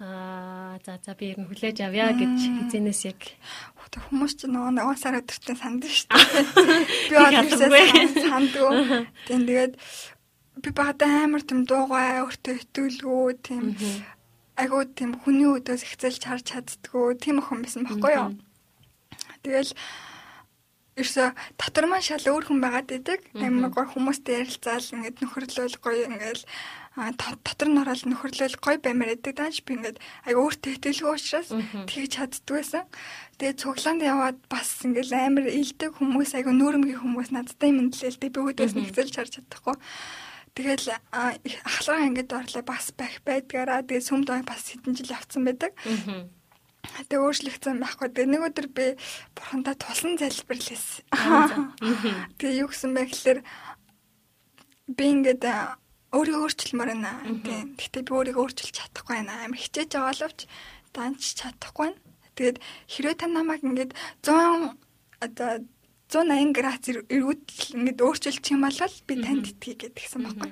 Аа 0.00 0.80
за 0.80 0.96
за 1.04 1.12
би 1.12 1.36
ер 1.36 1.38
нь 1.40 1.44
хүлээж 1.44 1.84
авъя 1.84 2.08
гэж 2.16 2.36
хизэнээс 2.40 3.00
яг 3.12 3.20
хүмүүс 4.08 4.32
ч 4.32 4.40
нөгөө 4.48 4.72
нөгөө 4.80 4.96
сар 4.96 5.20
өдөртөө 5.20 5.56
санд 5.60 5.84
шүү 5.84 6.08
дээ. 7.12 7.68
Би 7.68 8.24
сандгүй. 8.24 9.04
Тийм 9.28 9.40
тэгээд 9.44 9.74
би 10.64 10.70
багада 10.72 11.04
амар 11.04 11.44
тийм 11.44 11.68
дуугаа 11.68 12.24
өөртөө 12.24 12.54
итүүлгүү 12.64 13.24
тийм 13.44 13.76
айгуу 14.56 14.88
тийм 14.88 15.20
хүний 15.20 15.48
өдөөс 15.52 15.84
ихцэлж 15.84 16.22
харж 16.24 16.44
чаддггүй 16.48 17.20
тийм 17.20 17.44
охин 17.44 17.60
байсан 17.60 17.84
байхгүй 17.84 18.12
юу. 18.16 18.28
Тэгэл 19.44 19.72
ерөөсө 21.00 21.24
дотор 21.60 21.86
маань 21.88 22.04
шал 22.08 22.24
өөр 22.24 22.44
хүн 22.48 22.60
байгаад 22.64 22.92
идэг. 22.92 23.20
Амар 23.36 23.72
гой 23.72 23.86
хүмүүстэй 23.88 24.44
ярилцаал 24.44 24.84
ингээд 24.96 25.20
нөхөрлөл 25.24 25.76
гоё 25.80 26.08
ингээд 26.08 26.44
дотор 26.96 27.68
нь 27.70 27.78
ороод 27.78 28.02
нөхөрлөл 28.02 28.58
гой 28.58 28.76
баймаар 28.82 29.14
идэг 29.14 29.38
дааж 29.38 29.62
би 29.62 29.78
ингээд 29.78 30.02
аяг 30.26 30.36
өөртөө 30.42 30.72
итгэлгүй 30.74 31.12
учраас 31.14 31.48
тэгж 31.86 32.10
чаддгүйсэн. 32.18 32.84
Тэгээ 33.38 33.60
цуглаанд 33.62 34.02
яваад 34.02 34.38
бас 34.50 34.82
ингээд 34.82 35.14
амар 35.14 35.46
илдэг 35.46 35.94
хүмүүс 36.02 36.34
аяг 36.34 36.50
нүүрмгийн 36.50 36.98
хүмүүс 36.98 37.30
надтай 37.30 37.70
мэдлэлтэй 37.70 38.30
би 38.34 38.40
өөдөөс 38.42 38.74
нэгцэлж 38.74 39.14
харж 39.14 39.32
чадахгүй. 39.38 39.78
Тэгэл 40.50 40.90
ахлага 41.14 42.06
ингээд 42.10 42.30
орлоо 42.34 42.62
бас 42.66 42.90
байх 42.90 43.22
байдгаараа 43.22 43.86
тэгээ 43.86 44.08
сүмд 44.10 44.34
бас 44.42 44.74
хэдэн 44.74 44.98
жил 44.98 45.14
явцсан 45.14 45.46
байдаг. 45.46 45.78
Тэгээ 47.06 47.22
өөрчлөгдсөн 47.22 47.78
байхгүй. 47.78 48.08
Тэгээ 48.10 48.30
нэг 48.34 48.42
өдөр 48.50 48.66
би 48.74 48.86
бурхандаа 49.38 49.78
тулсан 49.78 50.18
залбирлээс. 50.18 51.06
Тэгээ 52.40 52.66
юу 52.66 52.68
гэсэн 52.72 52.98
бэ 52.98 53.04
гэхээр 53.06 53.40
би 54.98 55.04
ингээд 55.06 55.44
өөрийгөө 56.10 56.42
өөрчилмөр 56.46 56.88
байна. 56.90 57.12
Тийм. 57.46 57.74
Гэхдээ 57.78 58.02
би 58.02 58.12
өөрийгөө 58.18 58.42
өөрчилж 58.42 58.74
чадахгүй 58.74 59.14
байна. 59.14 59.46
Амар 59.46 59.60
хичээж 59.62 59.90
байгаа 59.94 60.10
боловч 60.10 60.40
данч 60.94 61.22
чадахгүй 61.38 61.86
байна. 61.90 62.00
Тэгээд 62.34 62.58
хэрвээ 62.90 63.16
та 63.20 63.26
намайг 63.30 63.62
ингээд 63.62 63.92
100 64.26 64.74
одоо 65.20 65.50
180 66.10 66.56
градус 66.56 66.88
эргүүдэл 67.06 67.76
ингээд 67.78 68.02
өөрчилчих 68.02 68.50
юм 68.50 68.66
бол 68.66 68.80
би 69.06 69.14
танд 69.22 69.46
итгэе 69.46 69.74
гэдгсэн 69.78 70.22
байхгүй. 70.26 70.50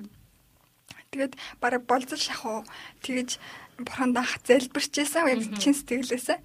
Тэгээд 1.11 1.35
бараг 1.59 1.83
болзол 1.91 2.21
шахуу 2.21 2.63
тэгэж 3.03 3.43
бурханд 3.83 4.21
анх 4.21 4.39
залбирчээсэн 4.47 5.27
яг 5.27 5.41
чин 5.59 5.75
сэтгэлээсээ. 5.75 6.39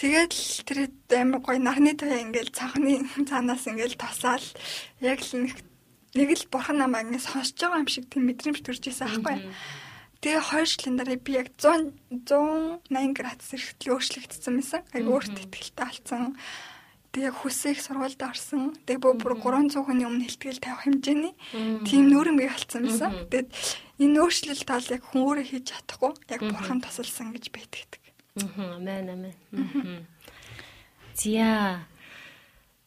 Тэгээд 0.00 0.32
тэр 0.64 0.78
амар 1.20 1.42
гоё 1.44 1.58
нарны 1.60 1.92
тоя 1.98 2.22
ингээл 2.24 2.54
цанхны 2.54 3.04
цаанаас 3.28 3.66
ингээл 3.68 4.00
тосаал 4.00 4.46
яг 5.02 5.20
л 5.20 5.32
нэг 5.44 5.58
нэг 6.14 6.28
л 6.30 6.46
бурхан 6.50 6.78
намайг 6.78 7.10
ингэ 7.10 7.26
сонсож 7.26 7.58
байгаа 7.58 7.82
юм 7.82 7.90
шиг 7.90 8.06
тийм 8.06 8.30
мэдрэмж 8.30 8.62
төрж 8.62 8.86
исэн 8.86 9.10
аахгүй. 9.10 9.42
Тэгээ 10.22 10.40
хоёр 10.40 10.68
жилийн 10.70 10.96
дараа 10.96 11.18
би 11.18 11.32
яг 11.36 11.48
100 11.58 11.90
180 12.24 13.12
градус 13.18 13.50
эрхтэл 13.52 13.92
өөрчлөгдсөн 13.98 14.54
байсан. 14.56 14.80
Аяг 14.94 15.06
өөртөө 15.10 15.44
ихтэй 15.52 15.74
болсон. 15.74 16.38
Тэгээ 17.12 17.32
хүсэх 17.34 17.78
сургуульд 17.82 18.22
орсон. 18.24 18.72
Тэгээ 18.88 19.20
бүр 19.20 19.34
300 19.36 19.84
хүний 19.84 20.06
өмнө 20.08 20.24
хэлтгэл 20.24 20.64
тавих 20.64 20.82
хэмжээний 20.86 21.34
тийм 21.84 22.08
нүүрэмгий 22.08 22.48
болсон 22.50 22.88
байсан. 22.88 23.10
Тэгээд 23.28 23.48
энэ 24.00 24.18
өөрчлөлт 24.22 24.64
бол 24.64 24.86
яг 24.96 25.02
хүн 25.12 25.22
өөрөө 25.22 25.46
хийж 25.50 25.64
чадахгүй. 25.70 26.12
Яг 26.30 26.40
бурхан 26.46 26.78
тусалсан 26.80 27.30
гэж 27.36 27.44
би 27.52 27.58
итгэдэг. 27.62 28.02
Аа, 28.34 28.80
амен 28.80 29.06
амен. 29.14 29.34
Зя. 31.14 31.86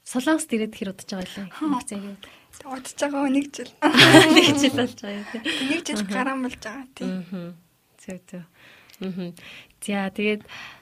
Солонгост 0.04 0.52
ирээд 0.52 0.76
хэр 0.76 0.92
удаж 0.92 1.08
байгаа 1.08 1.48
юм? 1.48 1.52
Үед. 1.86 2.24
Удаж 2.66 2.96
байгаа 2.98 3.30
нэг 3.30 3.48
жил. 3.54 3.72
Нэг 4.36 4.58
жил 4.58 4.74
болж 4.74 4.98
байгаа 4.98 5.26
юм. 5.36 5.44
Нэг 5.70 5.82
жил 5.86 6.02
гарам 6.10 6.42
болж 6.46 6.58
байгаа 6.58 6.88
тийм. 6.98 7.12
Аа. 7.32 7.54
Зөв 8.02 8.18
зөв. 8.26 8.44
Аа. 9.02 9.30
За 9.84 10.10
тэгээд 10.10 10.42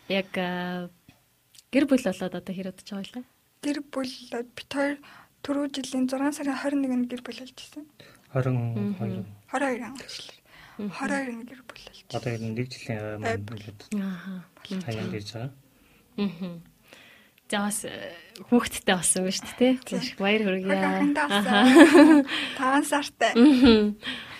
яг 0.09 0.29
гэр 0.31 1.85
бүл 1.89 2.03
болоод 2.05 2.35
одоо 2.39 2.53
хэр 2.55 2.71
удаж 2.71 2.87
байгаа 2.87 3.19
юм? 3.19 3.25
Гэр 3.59 3.77
бүл 3.91 4.13
бит 4.55 4.71
хоёр 4.71 4.95
түрүү 5.43 5.65
жилийн 5.75 6.07
6 6.07 6.39
сарын 6.39 6.55
21-нд 6.55 7.09
гэр 7.11 7.21
бүл 7.25 7.39
болж 7.43 7.59
ирсэн. 7.59 7.85
22 8.31 9.25
22 9.51 9.83
он 9.83 9.95
гэжлээ. 9.99 10.39
22 10.79 11.49
гэр 11.49 11.61
бүл 11.67 11.83
болж. 11.83 12.07
Одоо 12.15 12.31
ер 12.31 12.41
нь 12.41 12.55
нэг 12.55 12.67
жилийн 12.71 13.19
маань 13.19 13.43
билээд. 13.43 13.79
Аа. 13.99 14.47
Хаяанд 14.63 15.13
ирж 15.19 15.29
байгаа. 15.35 15.51
Аа. 16.23 16.74
За 17.45 17.61
бас 17.61 17.85
хүүхэдтэй 18.49 18.95
болсон 18.97 19.21
ба 19.21 19.31
шүү 19.37 19.53
дээ 19.53 19.73
тий. 19.85 19.97
Маш 20.01 20.09
баяр 20.17 20.41
хүргье. 20.49 20.73
5 22.57 22.89
сартай. 22.89 23.33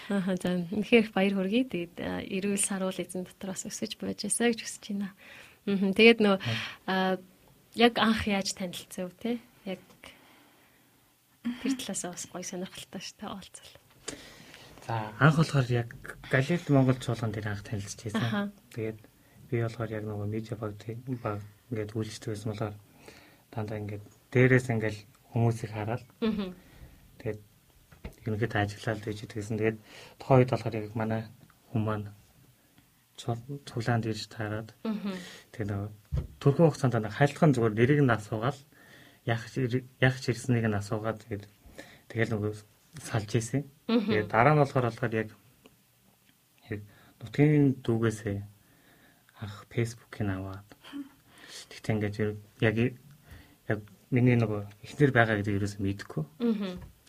Аа 0.09 0.33
за 0.41 0.65
үнэхээр 0.73 1.13
баяр 1.13 1.33
хүргье. 1.37 1.69
Тэгээд 1.69 2.01
эрүүл 2.01 2.65
саруул 2.65 2.97
эзэн 2.97 3.29
дотор 3.29 3.53
бас 3.53 3.69
өсөж 3.69 4.01
байж 4.01 4.25
байсаа 4.25 4.49
гэж 4.49 4.59
хүсэж 4.65 4.83
байна. 4.89 5.13
Аа 5.69 5.93
тэгээд 5.93 6.19
нөө 6.25 6.37
яг 7.77 7.93
анх 8.01 8.25
яаж 8.25 8.57
танилцав 8.57 9.13
тий? 9.21 9.37
Яг 9.69 9.85
тэр 11.61 11.73
талаас 11.77 12.03
бас 12.09 12.25
гоё 12.25 12.41
сонирхолтой 12.41 13.01
шүү 13.05 13.17
дээ 13.21 13.29
олцол. 13.29 13.71
За 14.89 15.13
анх 15.21 15.37
болохоор 15.37 15.69
яг 15.69 15.89
Галил 16.33 16.65
Монгол 16.73 16.97
чуулган 16.97 17.29
дээр 17.29 17.53
анх 17.53 17.61
танилцж 17.61 18.01
байсан. 18.01 18.49
Тэгээд 18.73 18.99
би 19.53 19.61
болохоор 19.61 19.93
яг 19.93 20.03
нөгөө 20.09 20.25
медиа 20.29 20.57
баг 20.57 20.73
баг 21.21 21.41
ингээд 21.69 21.93
үйлчлдэг 21.93 22.33
байсан 22.33 22.49
болохоор 22.49 22.75
дандаа 23.55 23.79
ингээд 23.79 24.03
дээрээс 24.35 24.67
ингээд 24.75 24.97
хүмүүсийг 25.31 25.71
хараад 25.71 26.03
тэгээд 27.19 27.39
ерөнхийдөө 28.27 28.59
ажиллаад 28.61 28.99
байж 29.05 29.17
гэдгийгсэн. 29.21 29.57
Тэгээд 29.57 29.77
тухайн 30.19 30.39
үед 30.41 30.51
болохоор 30.51 30.75
яг 30.75 30.93
манай 30.95 31.21
хүмүүс 31.71 31.85
маань 31.87 32.07
цуглаанд 33.67 34.05
ирж 34.09 34.27
таарад. 34.27 34.69
Тэгээд 35.53 35.69
нөгөө 35.71 35.89
турхын 36.41 36.65
хугацаанд 36.67 37.05
нэг 37.05 37.15
хайлтхан 37.15 37.51
зүгээр 37.53 37.73
нэрийг 37.77 38.01
нь 38.03 38.15
асуугаад 38.15 38.57
яг 39.29 39.41
яг 40.01 40.15
чирснийг 40.19 40.65
нь 40.67 40.79
асуугаад 40.79 41.17
тэгээд 41.23 41.45
тэгэл 42.09 42.33
нөгөө 42.33 42.53
салж 42.99 43.29
ийсэн. 43.39 43.61
Тэгээд 43.87 44.31
дараа 44.33 44.53
нь 44.57 44.61
болохоор 44.61 44.85
болохоор 44.89 45.13
яг 45.15 45.29
нутгийн 47.21 47.79
дүүгээсээ 47.85 48.37
анх 49.41 49.57
фэйсбүүкийг 49.71 50.29
аваад 50.29 50.67
тэгтээ 51.69 51.93
ингээд 51.95 52.15
яг 52.61 52.75
яг 53.70 53.80
миний 54.11 54.38
нөгөө 54.38 54.61
ихнэр 54.86 55.11
байгаа 55.11 55.36
гэдэг 55.41 55.57
ерөөсөө 55.57 55.82
мэдэхгүй. 55.82 56.24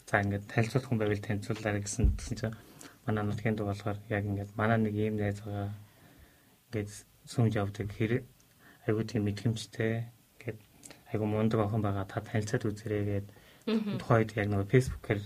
За 0.06 0.22
ингээд 0.22 0.48
танилцуулах 0.48 0.88
хүн 0.88 0.98
байвал 0.98 1.22
танилцуулаарай 1.22 1.82
гэсэн 1.82 2.04
гэсэн 2.16 2.36
чинь 2.38 2.56
манай 3.06 3.24
нутгийн 3.26 3.56
дүү 3.56 3.66
болохоор 3.68 3.98
яг 4.08 4.24
ингээд 4.24 4.50
манай 4.56 4.78
нэг 4.80 4.94
ийм 4.94 5.16
найз 5.20 5.42
байгаа 5.42 5.70
ингээд 6.70 6.90
сүмж 7.26 7.52
явдаг. 7.58 7.88
Хэрэг 7.92 8.24
айгуу 8.86 9.04
тийм 9.04 9.26
мэдрэмжтэй 9.26 10.06
гээд 10.40 10.58
айгуу 11.12 11.28
мундаг 11.28 11.60
охин 11.60 11.82
байгаа. 11.82 12.06
Та 12.06 12.22
танилцаад 12.22 12.64
үзэрэй 12.64 13.04
гээд 13.04 13.26
тухайд 13.98 14.30
яг 14.38 14.46
нөгөө 14.50 14.70
фэйсбүүкээр 14.70 15.20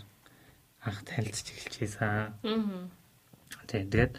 анх 0.88 1.00
танилцж 1.04 1.46
эхэлчихсэн. 1.52 2.32
Тийм 3.68 3.86
тэгээд 3.92 4.14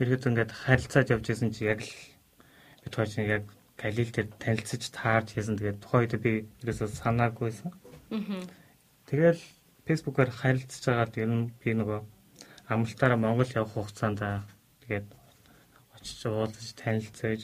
ерөөд 0.00 0.28
ингээд 0.28 0.50
харилцаад 0.52 1.12
явж 1.12 1.26
исэн 1.30 1.52
чи 1.52 1.68
яг 1.68 1.84
л 1.84 1.92
бид 2.82 2.94
хоёр 2.96 3.10
чинь 3.12 3.28
яг 3.28 3.44
Галил 3.78 4.10
дээр 4.10 4.28
танилцж 4.42 4.84
таарч 4.90 5.38
хийсэн 5.38 5.54
тэгээд 5.58 5.78
тухайд 5.82 6.12
би 6.18 6.50
ерөөсөө 6.66 6.88
санаагүйсэн. 6.98 7.70
Тэгэл 9.06 9.40
фэйсбүүкээр 9.86 10.30
харилцаж 10.34 10.82
байгаад 10.84 11.14
ер 11.22 11.30
нь 11.30 11.46
би 11.62 11.70
нөгөө 11.78 12.00
амралтаараа 12.68 13.18
Монгол 13.22 13.54
явах 13.54 13.72
хугацаанд 13.72 14.20
тэгээд 14.82 15.06
очиж 15.94 16.20
уулзаж 16.26 16.68
танилцаж 16.74 17.40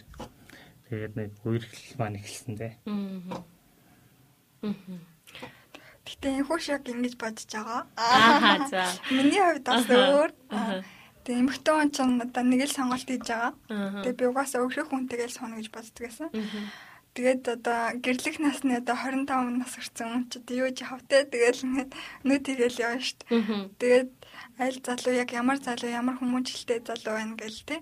тэгээд 0.91 1.15
нэг 1.17 1.31
үерхэл 1.47 1.99
маань 2.03 2.19
эхэлсэн 2.19 2.55
дээ. 2.59 2.75
Гэтэ 6.05 6.27
энэ 6.37 6.45
хурш 6.45 6.69
яг 6.69 6.85
ингэж 6.85 7.15
бодож 7.17 7.49
байгаа. 7.49 7.83
Аа 7.97 8.69
за. 8.69 8.85
Миний 9.09 9.41
хувьд 9.41 9.65
бас 9.65 9.89
өөр. 9.89 10.31
Тэгээ 11.25 11.41
эмхтэн 11.41 11.75
он 11.75 11.89
ч 11.91 11.97
надаа 12.05 12.45
нэг 12.45 12.69
л 12.69 12.77
сонголт 12.77 13.09
хийж 13.09 13.25
байгаа. 13.25 13.53
Тэгээ 14.05 14.19
би 14.21 14.25
угаасаа 14.29 14.61
өөхрөх 14.65 14.89
хүнтэйгээ 14.93 15.29
л 15.33 15.37
соно 15.37 15.57
гэж 15.57 15.69
боддог 15.73 16.03
байсан. 16.05 16.29
Тэгээд 17.15 17.43
одоо 17.47 17.81
гэрлэх 18.03 18.43
насны 18.43 18.75
одоо 18.83 18.99
25 18.99 19.63
нас 19.63 19.73
хүрсэн 19.79 20.09
хүн 20.11 20.25
ч 20.29 20.33
одоо 20.43 20.55
юу 20.67 20.71
ч 20.75 20.83
хавтай 20.83 21.23
тэгэл 21.23 21.63
ингээд 21.63 21.91
нүд 22.27 22.43
тэгэл 22.43 22.83
явна 22.83 23.01
шүү 23.07 23.17
дээ. 23.23 23.71
Тэгээд 23.79 24.11
аль 24.59 24.79
залуу 24.83 25.15
яг 25.15 25.31
ямар 25.31 25.59
залуу 25.63 25.91
ямар 25.95 26.19
хүмүүжлтэй 26.19 26.83
залуу 26.83 27.15
байна 27.15 27.39
гэл 27.39 27.63
тээ. 27.71 27.81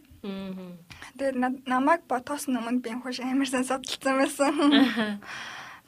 Тэгээд 1.16 1.36
намайг 1.64 2.05
ботоос 2.05 2.45
өмнө 2.45 2.84
би 2.84 2.93
хөөш 2.93 3.24
амарсан 3.24 3.64
судалсан 3.64 4.14
байсан. 4.20 4.53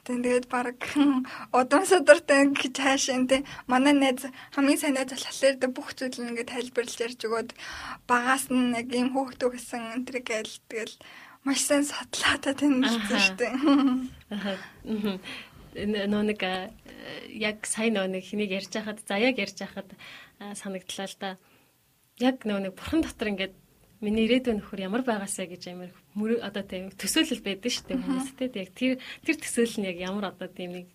Тэгээд 0.05 0.45
баг 0.53 0.77
удам 1.57 1.81
судартай 1.89 2.45
гэж 2.53 2.77
хаашаа 2.77 3.25
тэ 3.25 3.41
манай 3.65 3.97
найз 3.97 4.29
хамгийн 4.53 4.77
сайн 4.77 4.93
найз 4.93 5.09
болохоор 5.09 5.57
тэ 5.57 5.73
бүх 5.73 5.97
зүйл 5.97 6.21
ингээд 6.21 6.53
тайлбарлаж 6.53 6.99
ярьж 7.01 7.19
өгөөд 7.25 7.49
багаас 8.05 8.45
нь 8.53 8.77
яг 8.77 8.89
ийм 8.93 9.17
хөөхтөө 9.17 9.49
гэсэн 9.57 9.81
энэ 9.97 10.05
төр 10.05 10.17
гээл 10.21 10.53
тэгэл 10.69 10.95
маш 11.41 11.65
сайн 11.65 11.89
садлаа 11.89 12.37
та 12.37 12.53
тэнэлсэн 12.53 13.17
шүү 13.25 13.37
дээ. 13.41 13.53
нөө 15.73 16.23
нэг 16.29 16.41
яг 17.33 17.57
сайн 17.65 17.97
нөө 17.97 18.07
нэг 18.13 18.23
хэнийг 18.29 18.51
ярьж 18.61 18.77
хахад 18.77 19.01
за 19.09 19.17
яг 19.17 19.41
ярьж 19.41 19.57
хахад 19.57 19.89
санагдлаа 20.37 21.09
л 21.09 21.17
да. 21.17 21.29
Яг 22.21 22.45
нөө 22.45 22.69
нэг 22.69 22.73
бурхан 22.77 23.01
дотор 23.01 23.33
ингээд 23.33 23.57
миний 24.05 24.29
ирээдүйн 24.29 24.61
нөхөр 24.61 24.85
ямар 24.85 25.01
байгаасаа 25.01 25.49
гэж 25.49 25.63
амар 25.73 25.91
одоо 26.45 26.63
тийм 26.63 26.93
төсөөлөл 26.93 27.41
байдаг 27.41 27.71
шүү 27.73 27.85
дээ 27.89 27.97
хүмүүстэй. 28.05 28.47
Яг 28.53 28.71
тэр 28.77 28.93
тэр 29.25 29.35
төсөөлөл 29.41 29.79
нь 29.81 29.89
яг 29.89 29.97
ямар 29.97 30.25
одоо 30.29 30.47
тийм 30.47 30.71
нэг 30.77 30.87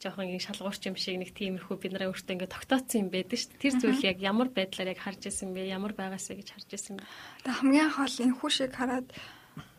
жоохон 0.00 0.28
ингэ 0.32 0.44
шалгуурч 0.48 0.82
юм 0.88 0.96
шиг 0.96 1.20
нэг 1.20 1.30
тиймэрхүү 1.36 1.76
бид 1.76 1.92
нараа 1.92 2.12
өөртөө 2.12 2.34
ингэ 2.36 2.52
тогтооцсон 2.52 3.00
юм 3.04 3.08
байдаг 3.12 3.36
шүү 3.36 3.50
дээ. 3.52 3.62
Тэр 3.64 3.74
зүйл 3.80 4.08
яг 4.08 4.18
ямар 4.20 4.48
байдлаар 4.52 4.92
яг 4.92 5.00
харж 5.00 5.22
исэн 5.28 5.52
бэ? 5.52 5.72
Ямар 5.72 5.92
байгаасаа 5.96 6.36
гэж 6.36 6.48
харж 6.52 6.70
исэн 6.72 6.96
бэ? 7.00 7.04
Тэгээ 7.44 7.58
хамгийн 7.60 7.90
гол 7.96 8.16
энэ 8.24 8.36
хүү 8.36 8.50
шиг 8.52 8.72
хараад 8.76 9.08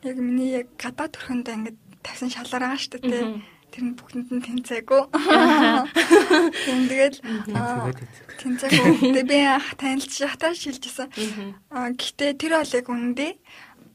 яг 0.06 0.18
миний 0.18 0.52
яг 0.62 0.68
гадаа 0.78 1.08
төрхөндөө 1.14 1.54
ингээд 1.58 1.78
тавьсан 2.02 2.30
шалгараа 2.34 2.78
шүү 2.78 3.02
дээ. 3.02 3.57
Тэр 3.78 3.94
нь 3.94 3.94
бүгдэнд 3.94 4.30
нь 4.34 4.42
тэнцээгүй. 4.42 5.02
Тийм 6.66 6.80
тэгэл 6.90 7.18
тэнцээгүй. 8.42 9.22
Тэгээ 9.22 9.30
би 9.30 9.40
танилцж 9.78 10.18
хатаа 10.26 10.58
шилжсэн. 10.58 11.14
Аа 11.70 11.94
гэтээ 11.94 12.42
тэр 12.42 12.58
бол 12.58 12.74
яг 12.74 12.88
үнэндээ 12.90 13.32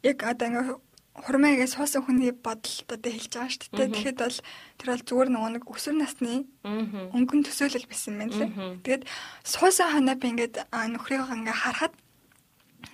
яг 0.07 0.19
одоо 0.23 0.47
ингээд 0.47 0.79
хурмаагээ 1.19 1.67
суусан 1.67 2.07
хүний 2.07 2.31
бодолд 2.31 2.87
одоо 2.95 3.11
хэлж 3.11 3.33
байгаа 3.35 3.51
шүү 3.51 3.75
дээ. 3.75 3.91
Тэгэхэд 3.91 4.19
бол 4.23 4.39
тэр 4.79 4.89
бол 4.95 5.03
зүгээр 5.03 5.29
нэг 5.35 5.65
өсвөр 5.67 5.97
насны 5.99 6.47
өнгөн 6.63 7.43
төсөөлөл 7.43 7.91
байсан 7.91 8.15
юм 8.15 8.19
байна 8.23 8.39
лээ. 8.39 8.51
Тэгээд 8.87 9.05
суусан 9.43 9.89
ханаа 9.91 10.15
би 10.15 10.31
ингээд 10.31 10.63
нөхрийгөө 10.71 11.43
ингээ 11.43 11.59
харахад 11.59 11.95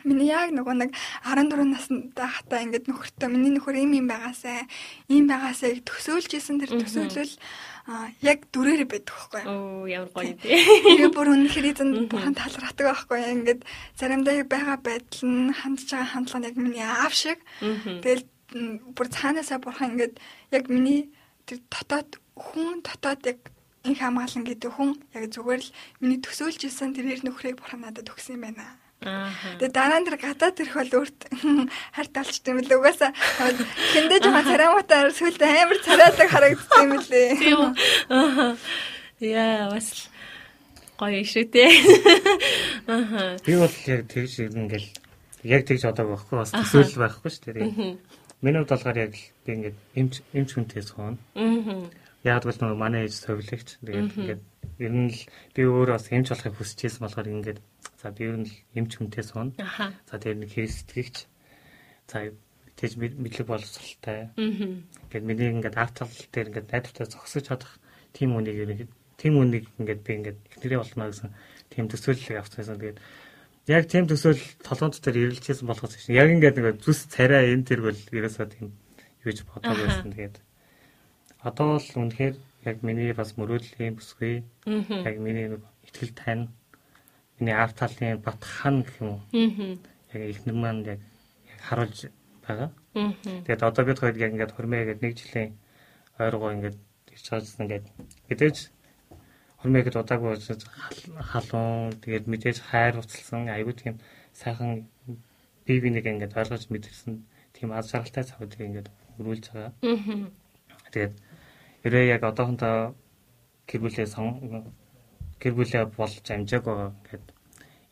Миний 0.04 0.30
яг 0.30 0.52
нөгөө 0.54 0.74
нэг 0.78 0.90
14 1.24 1.64
настай 1.68 2.28
хата 2.28 2.62
ингээд 2.62 2.88
нөхөртөө 2.88 3.28
миний 3.28 3.52
нөхөр 3.56 3.76
ийм 3.78 3.92
юм 3.98 4.06
байгаасаа 4.08 4.66
ийм 5.08 5.26
байгаасаа 5.28 5.80
төсөөлж 5.84 6.30
исэн 6.38 6.60
тэр 6.62 6.76
төсөөлөл 6.78 7.34
яг 8.20 8.44
дүрээр 8.52 8.84
байдаг 8.84 9.16
байхгүй 9.16 9.40
юу? 9.42 9.48
Оо 9.48 9.86
ямар 9.88 10.12
гоё 10.12 10.36
тий. 10.36 10.60
Тэгээ 11.00 11.12
бүр 11.16 11.28
үнэхээр 11.32 11.70
эзэн 11.72 11.90
бурхан 12.12 12.36
талрахдаг 12.36 12.84
байхгүй 12.84 13.16
юу? 13.16 13.32
Ингээд 13.40 13.60
заримдаа 13.96 14.44
байгаа 14.44 14.76
байдал 14.76 15.24
нь 15.24 15.56
хандж 15.56 15.88
байгаа 15.88 16.12
хандлага 16.12 16.40
нь 16.40 16.48
яг 16.52 16.56
миний 16.60 16.84
аав 16.84 17.14
шиг. 17.16 17.40
Тэгэл 17.72 18.24
бүр 18.92 19.08
цаанаасаа 19.08 19.58
бурхан 19.64 19.96
ингээд 19.96 20.20
яг 20.52 20.64
миний 20.68 21.08
тэр 21.48 21.64
дотоод 21.72 22.20
хүн 22.36 22.84
дотоод 22.84 23.24
яг 23.24 23.40
инх 23.84 24.00
хамгаалан 24.04 24.44
гэдэг 24.44 24.70
хүн 24.72 24.96
яг 25.16 25.24
зүгээр 25.32 25.62
л 25.64 25.74
миний 26.00 26.20
төсөөлж 26.20 26.60
исэн 26.68 26.92
тэрээр 26.92 27.24
нөхрийг 27.24 27.56
бурхан 27.56 27.84
надад 27.84 28.08
өгсөн 28.08 28.36
юм 28.36 28.44
байна. 28.48 28.77
Тэгээ 28.98 29.70
дараа 29.70 30.02
нь 30.02 30.06
тэр 30.10 30.18
гадаад 30.18 30.58
ирэх 30.58 30.74
бол 30.74 31.06
өөрт 31.06 31.20
харт 31.96 32.14
алчт 32.18 32.42
юм 32.50 32.58
л 32.58 32.74
угаасаа 32.82 33.14
хэндээ 33.14 34.18
жоохон 34.26 34.48
царамутаар 34.50 35.08
сүлд 35.14 35.38
амар 35.38 35.78
цараадаг 35.86 36.26
харагдсан 36.26 36.82
юм 36.82 36.98
лээ. 37.06 37.30
Тийм 37.38 37.58
үү. 37.62 37.70
Аа. 38.10 38.58
Яа, 39.22 39.70
бас 39.70 40.10
гоё 40.98 41.22
шүү 41.22 41.46
дээ. 41.46 41.70
Аа. 42.90 43.38
Би 43.46 43.54
бол 43.54 43.76
яг 43.86 44.02
тэгж 44.10 44.50
ингээл 44.50 44.90
яг 45.46 45.62
тэгж 45.62 45.82
одоо 45.86 46.18
байхгүй 46.18 46.36
бас 46.42 46.50
төсөөлөл 46.58 46.98
байхгүй 47.06 47.30
шүү 47.30 47.54
дээ. 47.54 47.94
Миний 48.42 48.58
хувьд 48.66 48.72
болохоор 48.74 48.98
яг 48.98 49.14
би 49.46 49.50
ингээд 49.54 49.78
эмч 49.94 50.14
эмч 50.34 50.50
хүнтэй 50.58 50.82
сууна. 50.82 51.22
Аа. 51.38 51.86
Яг 52.26 52.42
бол 52.42 52.74
манай 52.74 53.06
ээж 53.06 53.14
совилагч. 53.14 53.78
Тэгээд 53.78 54.10
ингээд 54.10 54.42
ер 54.82 54.90
нь 54.90 55.14
л 55.14 55.22
би 55.54 55.62
өөрөө 55.62 55.94
бас 55.94 56.10
эмч 56.10 56.34
болохыг 56.34 56.58
хүсэж 56.58 56.78
байсан 56.82 57.02
болохоор 57.06 57.30
ингээд 57.30 57.58
За 57.98 58.10
би 58.14 58.24
ер 58.24 58.38
нь 58.38 58.50
эмч 58.78 58.94
хүнтэй 58.96 59.26
суун. 59.26 59.54
За 59.58 60.16
тэр 60.22 60.38
нэг 60.38 60.54
хэрэгсэтгэгч. 60.54 61.26
За 62.06 62.30
тэгж 62.78 62.94
мэдлэг 62.94 63.46
боловсралтай. 63.46 64.30
Ингээд 64.38 65.26
миний 65.26 65.50
ингээд 65.50 65.74
артал 65.74 66.06
дээр 66.30 66.54
ингээд 66.54 66.70
найдвартай 66.70 67.06
зогсож 67.10 67.42
чадах 67.42 67.82
тийм 68.14 68.38
үнийг 68.38 68.54
ерөнхий 68.54 68.88
тийм 69.18 69.42
үнийг 69.42 69.66
ингээд 69.82 70.00
би 70.06 70.12
ингээд 70.14 70.38
ихнэрээ 70.54 70.78
болно 70.78 71.10
гэсэн 71.10 71.34
тийм 71.74 71.90
төсөөллийг 71.90 72.38
авчихсан. 72.38 72.78
Тэгээд 72.78 73.02
яг 73.66 73.84
тийм 73.90 74.06
төсөөл 74.06 74.42
толгойд 74.62 75.02
дээр 75.02 75.18
ирэлжсэн 75.34 75.66
болохоос 75.66 75.98
чинь 75.98 76.14
яг 76.14 76.30
ингээд 76.30 76.54
нэг 76.54 76.78
зүс 76.78 77.10
царай 77.10 77.50
энэ 77.50 77.66
тэргэл 77.66 78.14
ерөөсөө 78.14 78.46
тийм 78.46 78.78
юуж 79.26 79.42
бодог 79.42 79.74
байсан. 79.74 80.14
Тэгээд 80.14 80.38
одоо 81.42 81.82
л 81.82 81.90
үнэхээр 81.98 82.34
яг 82.62 82.76
миний 82.86 83.10
бас 83.10 83.34
мөрөөдлийн 83.34 83.98
бүсгүй 83.98 84.46
яг 84.70 85.16
миний 85.18 85.50
нэг 85.50 85.66
ихтгэл 85.82 86.14
тань 86.14 86.46
миний 87.40 87.54
арт 87.54 87.76
талын 87.78 88.18
бат 88.20 88.42
хан 88.42 88.82
гэх 88.82 89.00
юм 89.00 89.08
уу. 89.08 89.20
Яг 90.12 90.22
ихнэр 90.34 90.56
маань 90.56 90.84
яг 90.84 91.00
харуулж 91.66 92.10
байгаа. 92.46 92.70
Тэгээд 92.94 93.62
одоо 93.62 93.84
бид 93.84 93.98
хоёр 93.98 94.16
яг 94.16 94.32
ингээд 94.32 94.54
хөрмөө 94.54 94.84
гэдэг 94.86 95.02
нэг 95.02 95.14
жилийн 95.18 95.50
ойргоо 96.18 96.50
ингээд 96.56 96.76
ирж 97.14 97.26
байгаадсан 97.30 97.62
ингээд 97.64 97.86
мэдээж 98.28 98.56
хөрмөө 99.60 99.82
гэдэг 99.84 100.02
удаагүй 100.02 100.34
халуун 101.30 101.92
тэгээд 102.02 102.26
мэдээж 102.30 102.58
хайр 102.70 102.94
уцалсан 102.98 103.48
аюу 103.50 103.74
тийм 103.74 103.98
сайхан 104.32 104.88
бие 105.66 105.80
бинийг 105.82 106.06
ингээд 106.06 106.38
ойлгож 106.40 106.64
мэдэрсэн 106.70 107.22
тийм 107.54 107.68
аз 107.74 107.90
жаргалтай 107.90 108.24
цавуудыг 108.24 108.60
ингээд 108.60 108.88
өрүүлж 109.18 109.44
байгаа. 109.50 109.72
Тэгээд 110.90 111.14
ерөө 111.86 112.04
яг 112.14 112.22
одоохондоо 112.22 112.94
гэр 113.68 113.80
бүлээ 113.82 114.06
сон 114.06 114.72
гэр 115.40 115.54
бүлээ 115.54 115.84
болж 115.96 116.24
амжааг 116.30 116.64
байгаа 116.64 116.90
гэд 117.08 117.24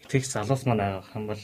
итгэгч 0.03 0.27
залуус 0.31 0.63
маань 0.67 0.83
авах 0.83 1.15
юм 1.15 1.27
бол 1.31 1.43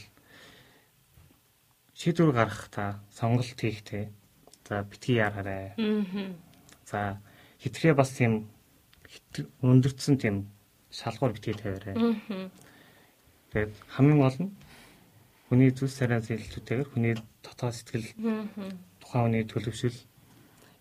шийдвэр 1.99 2.31
гаргах 2.31 2.67
та 2.69 2.99
сонголт 3.11 3.59
хийх 3.59 3.83
те. 3.83 4.11
За 4.67 4.83
битгий 4.83 5.15
яраарай. 5.19 5.75
Аа. 5.77 6.35
За 6.85 6.99
хитрхээ 7.61 7.93
бас 7.93 8.11
тийм 8.11 8.47
өндөрцөн 9.61 10.15
тийм 10.17 10.35
шалгуур 10.91 11.33
битгий 11.33 11.53
тавиарай. 11.53 11.95
Аа. 11.95 12.49
Тэгээд 13.51 13.73
хамгийн 13.95 14.19
гол 14.19 14.37
нь 14.41 14.51
хүний 15.47 15.71
зүс 15.71 15.93
сараа 15.93 16.19
зээлчүүдээр 16.25 16.89
хүний 16.89 17.13
дотоод 17.45 17.75
сэтгэл 17.77 18.07
тухайн 18.97 19.23
хүний 19.29 19.43
төлөвшөл 19.45 19.99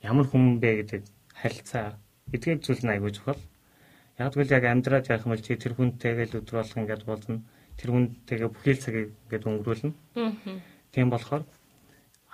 ямар 0.00 0.26
хүн 0.26 0.56
бэ 0.62 0.70
гэдэг 0.80 1.02
харилцаа 1.36 1.98
эдгээр 2.32 2.58
зүйл 2.64 2.82
нь 2.82 2.92
айгүй 2.96 3.12
чухал. 3.12 3.40
Яг 4.18 4.36
л 4.36 4.52
яг 4.52 4.64
амьдраад 4.64 5.08
явах 5.08 5.24
юм 5.24 5.32
бол 5.32 5.44
чи 5.44 5.56
тэр 5.56 5.72
хүнтэйгээ 5.76 6.26
л 6.28 6.38
өдөр 6.40 6.56
болго 6.60 6.80
ингээд 6.80 7.06
уулзна. 7.08 7.40
Тэр 7.80 7.90
хүнтэйгээ 7.92 8.50
бүхэл 8.52 8.82
цагийг 8.82 9.08
ингээд 9.28 9.48
өнгөрүүлнэ. 9.48 9.92
Тийм 10.92 11.08
болохоор 11.08 11.44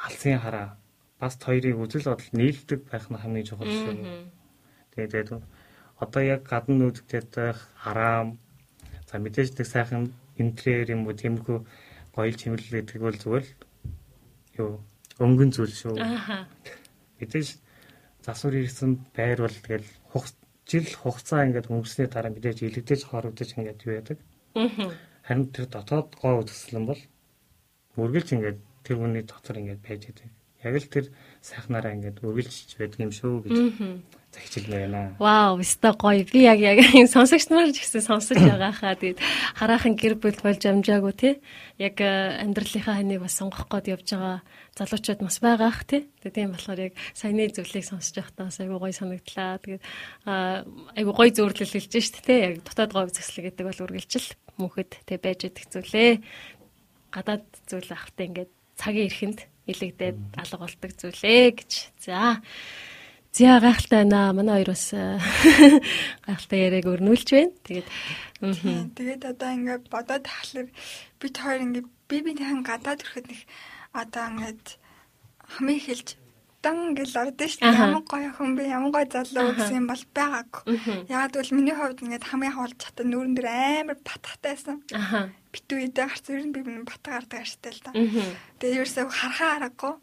алсын 0.02 0.38
хараа 0.42 0.78
бас 1.18 1.34
хоёрыг 1.38 1.78
үзэл 1.78 2.10
бодол 2.10 2.30
нийлдэг 2.34 2.80
байх 2.90 3.06
нь 3.10 3.18
хамгийн 3.18 3.46
чухал 3.46 3.70
шүү. 3.70 3.94
Тэгээд 4.94 5.38
одоо 5.98 6.22
яг 6.22 6.42
гадна 6.46 6.74
нүүдэгдээд 6.78 7.28
байх 7.34 7.58
араам 7.82 8.38
за 9.06 9.18
мэдээж 9.18 9.58
нэг 9.58 9.66
сайхан 9.66 10.02
интерьер 10.38 10.94
юм 10.94 11.06
уу 11.06 11.14
тиймэрхүү 11.14 11.58
гоёл 12.14 12.38
чимэрлэл 12.38 12.78
гэдэг 12.82 13.02
бол 13.02 13.18
зүгээр 13.18 13.46
л 13.46 13.54
юу 14.58 14.70
өнгөн 15.18 15.50
зүйл 15.54 15.74
шүү. 15.74 15.96
Мэдээж 17.18 17.58
засвар 18.22 18.54
ирсэн 18.62 19.02
байр 19.14 19.42
бол 19.42 19.56
тэгэл 19.66 19.88
жил 20.68 20.84
хугацаа 20.84 21.48
ингээд 21.48 21.72
өнгөрсний 21.72 22.08
дараа 22.12 22.32
мэдээж 22.32 22.58
илэгдэж 22.62 23.00
хорогдож 23.08 23.50
ингээд 23.56 23.84
юу 23.88 23.94
яадаг. 23.98 24.18
Харин 25.24 25.48
тэр 25.48 25.66
дотоод 25.72 26.08
гоо 26.20 26.44
үзэсгэлэн 26.44 26.84
бол 26.84 27.00
үргэлж 27.96 28.28
ингээд 28.36 28.58
тэр 28.84 28.96
хүний 29.00 29.24
дотор 29.24 29.56
ингээд 29.56 29.80
байж 29.80 30.02
байдаг. 30.12 30.28
Яг 30.60 30.74
л 30.76 30.92
тэр 30.92 31.06
сайхнаараа 31.40 31.96
ингээд 31.96 32.20
үргэлжж 32.20 32.70
байдаг 32.76 33.00
юм 33.00 33.12
шүү 33.16 33.34
гэж 33.48 33.56
захижилмээ 34.32 34.80
байна. 34.84 35.16
Вау, 35.18 35.58
өстой 35.58 35.92
гоё. 35.96 36.24
Би 36.28 36.44
яг 36.44 36.60
яг 36.60 36.78
сонсогч 37.14 37.48
нар 37.48 37.72
ч 37.72 37.80
гэсэн 37.80 38.04
сонсож 38.04 38.36
байгаа 38.36 38.72
хаа. 38.72 38.94
Тэгээд 38.94 39.18
хараахан 39.56 39.96
гэр 39.96 40.14
бүл 40.20 40.36
болж 40.44 40.62
амжаагүй 40.62 41.14
тий. 41.16 41.34
Яг 41.80 41.96
амьдралынхаа 42.00 43.00
ханыг 43.00 43.24
бас 43.24 43.40
сонгох 43.40 43.66
гээд 43.72 43.88
явж 43.88 44.08
байгаа 44.12 44.38
залуучууд 44.76 45.20
бас 45.24 45.38
байгаа 45.40 45.68
ах 45.72 45.82
тий. 45.88 46.04
Тэгээд 46.20 46.36
тийм 46.36 46.52
болохоор 46.52 46.80
яг 46.92 46.94
саяны 47.16 47.48
зөвлөлийг 47.48 47.86
сонсож 47.88 48.14
байхдаа 48.20 48.52
айгу 48.52 48.76
гоё 48.76 48.92
санагдлаа. 48.92 49.58
Тэгээд 49.64 49.82
айгу 50.28 51.12
гоё 51.16 51.30
зөөрлөл 51.32 51.72
хэлж 51.72 51.92
шít 51.96 52.20
тий. 52.20 52.38
Яг 52.52 52.54
дотоод 52.68 52.92
гоё 52.92 53.08
зэслэг 53.08 53.56
гэдэг 53.56 53.64
бол 53.64 53.84
үргэлжил 53.88 54.28
мөнхөд 54.60 54.92
тий 55.08 55.16
байж 55.16 55.48
идэх 55.48 55.72
зүйлээ. 55.72 56.12
Гадаад 57.16 57.48
зүйл 57.64 57.88
авахтай 57.96 58.28
ингээд 58.28 58.52
цагийн 58.76 59.08
эрхэнд 59.08 59.40
илэгдээд 59.68 60.18
алга 60.36 60.56
болдог 60.60 60.92
зүйлээ 60.96 61.44
гэж. 61.56 61.72
За 62.04 62.40
За 63.38 63.60
гайхалтай 63.62 64.02
байна. 64.02 64.32
Манай 64.34 64.64
хоёр 64.64 64.74
бас 64.74 64.90
э, 64.90 65.14
гайхалтай 66.26 66.58
яриаг 66.58 66.90
өрнүүлж 66.90 67.28
байна. 67.30 67.54
Тэгээд 67.62 67.86
тэгээд 68.98 69.22
одоо 69.30 69.50
ингээд 69.54 69.84
бодоод 69.86 70.26
тахлаар 70.26 70.66
бид 71.22 71.34
хоёр 71.38 71.62
ингээд 71.62 71.86
би 72.10 72.16
бинийхэн 72.18 72.66
гадаад 72.66 72.98
ирэхэд 72.98 73.30
нэг 73.30 73.40
одоо 73.94 74.24
ингээд 74.26 74.64
хамгийн 75.54 75.82
хэлж 75.86 76.08
дан 76.66 76.98
гэл 76.98 77.14
ордон 77.14 77.46
шүү 77.46 77.62
дээ. 77.62 77.78
Ямар 77.78 78.02
гоё 78.10 78.30
хүн 78.34 78.58
бэ? 78.58 78.62
Ямар 78.74 78.90
гоё 78.90 79.06
залуу 79.06 79.54
гэсэн 79.54 79.78
юм 79.78 79.86
бол 79.86 80.04
байгаагүй. 80.18 80.62
Ягаад 81.06 81.32
гэвэл 81.38 81.54
миний 81.54 81.76
хувьд 81.78 82.02
ингээд 82.02 82.26
хамгийн 82.26 82.54
хаалж 82.58 82.74
чата 82.74 83.06
нүүрэн 83.06 83.34
дээр 83.38 83.48
амар 83.86 83.98
батгатайсан. 84.02 84.82
Аха. 84.90 85.30
Битүү 85.54 85.78
идэ 85.86 86.10
гарц 86.10 86.26
ер 86.26 86.42
нь 86.42 86.50
би 86.50 86.66
миний 86.66 86.82
батга 86.82 87.22
гардаг 87.22 87.46
аштай 87.46 87.70
л 87.70 87.82
да. 87.86 87.94
Тэгээд 88.58 88.82
ерөөсөө 88.82 89.06
харахаа 89.06 89.50
харахгүй. 89.62 89.94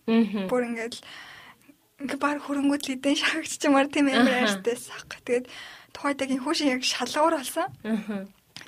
Бүр 0.47 0.63
ингээд 0.71 1.03
ингээ 2.01 2.19
баг 2.19 2.43
хөрөнгөд 2.43 2.81
л 2.83 2.93
эдэн 2.95 3.15
шахагдчихмаар 3.15 3.87
тийм 3.87 4.07
амар 4.11 4.35
ааштай 4.43 4.75
сах. 4.75 5.07
Тэгээд 5.07 5.45
тухайдагийн 5.95 6.43
хүүшин 6.43 6.73
яг 6.75 6.83
шалгуур 6.83 7.39
болсон. 7.39 7.67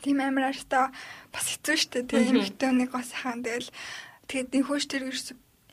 Тийм 0.03 0.17
амар 0.23 0.51
ааштай 0.51 0.87
бас 1.33 1.45
хэцүү 1.51 1.75
шттэ 1.75 1.99
тийм 2.07 2.39
эмхтэй 2.39 2.71
нэг 2.71 2.89
бас 2.95 3.11
хаан 3.11 3.43
тэгэл 3.43 3.67
тэгээд 4.31 4.55
энэ 4.55 4.67
хөөш 4.67 4.85
тэр 4.87 5.03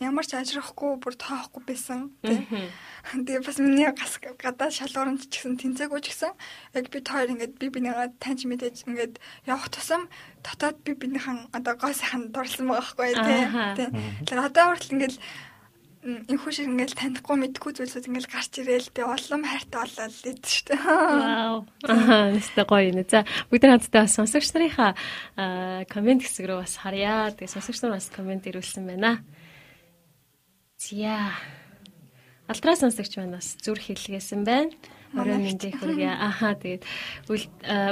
ямар 0.02 0.26
ч 0.26 0.34
ажрахгүй 0.34 0.98
бүр 0.98 1.14
тоохгүй 1.14 1.62
байсан 1.62 2.11
тийм. 2.26 2.42
Тэгээ 3.14 3.46
бас 3.46 3.59
миний 3.62 3.86
гас 3.94 4.18
гадаа 4.18 4.70
шалгуурамд 4.74 5.30
ч 5.30 5.38
гэсэн 5.38 5.55
тэнцээгүй 5.55 6.00
ч 6.02 6.11
гэсэн 6.11 6.32
яг 6.74 6.86
бид 6.90 7.07
хоёр 7.07 7.30
ингээд 7.30 7.55
би 7.62 7.70
бинийгаа 7.70 8.11
таньж 8.18 8.42
мэдээж 8.42 8.90
ингээд 8.90 9.22
явах 9.46 9.70
тусам 9.70 10.11
дотоод 10.42 10.82
би 10.82 10.98
бинийхэн 10.98 11.55
одоо 11.55 11.78
гоо 11.78 11.94
сайхан 11.94 12.34
дурлсан 12.34 12.66
байгаа 12.66 12.82
байхгүй 12.82 13.14
тийм. 13.14 13.94
Тэгэхээр 14.26 14.46
одоо 14.50 14.64
хүртэл 14.74 14.94
ингээд 14.98 15.16
энэхүү 16.05 16.52
шиг 16.52 16.68
ингээл 16.68 17.00
танихгүй 17.00 17.36
мэдгүй 17.40 17.72
зүйлсүүд 17.80 18.12
ингээл 18.12 18.28
гарч 18.28 18.52
ирээл 18.61 18.92
би 18.92 19.02
улам 19.09 19.42
хайртай 19.48 19.80
болол 19.80 20.12
шүү 20.12 20.64
дээ. 20.68 20.80
Вау. 20.84 21.64
Нэстэ 22.36 22.62
гоё 22.68 22.92
нэ. 22.92 23.09
За 23.09 23.24
бүгд 23.48 23.64
хамтдаа 23.64 24.05
сонсогч 24.05 24.52
нарынхаа 24.52 24.92
комент 25.88 26.28
хэсэг 26.28 26.44
рүү 26.44 26.61
бас 26.61 26.76
харъя. 26.76 27.32
Тэгээ 27.32 27.55
сонсогч 27.57 27.80
нар 27.80 27.96
бас 27.96 28.12
комент 28.12 28.44
ирүүлсэн 28.44 28.84
байна. 28.84 29.24
Зя. 30.76 31.32
Алтраа 32.52 32.76
сонсогч 32.76 33.16
маань 33.16 33.40
бас 33.40 33.57
зүр 33.64 33.80
хэлгээсэн 33.80 34.44
байна. 34.44 34.76
Орой 35.16 35.40
мэндийг 35.40 35.80
хүргье. 35.80 36.12
Аха 36.12 36.52
тэгээд 36.52 36.84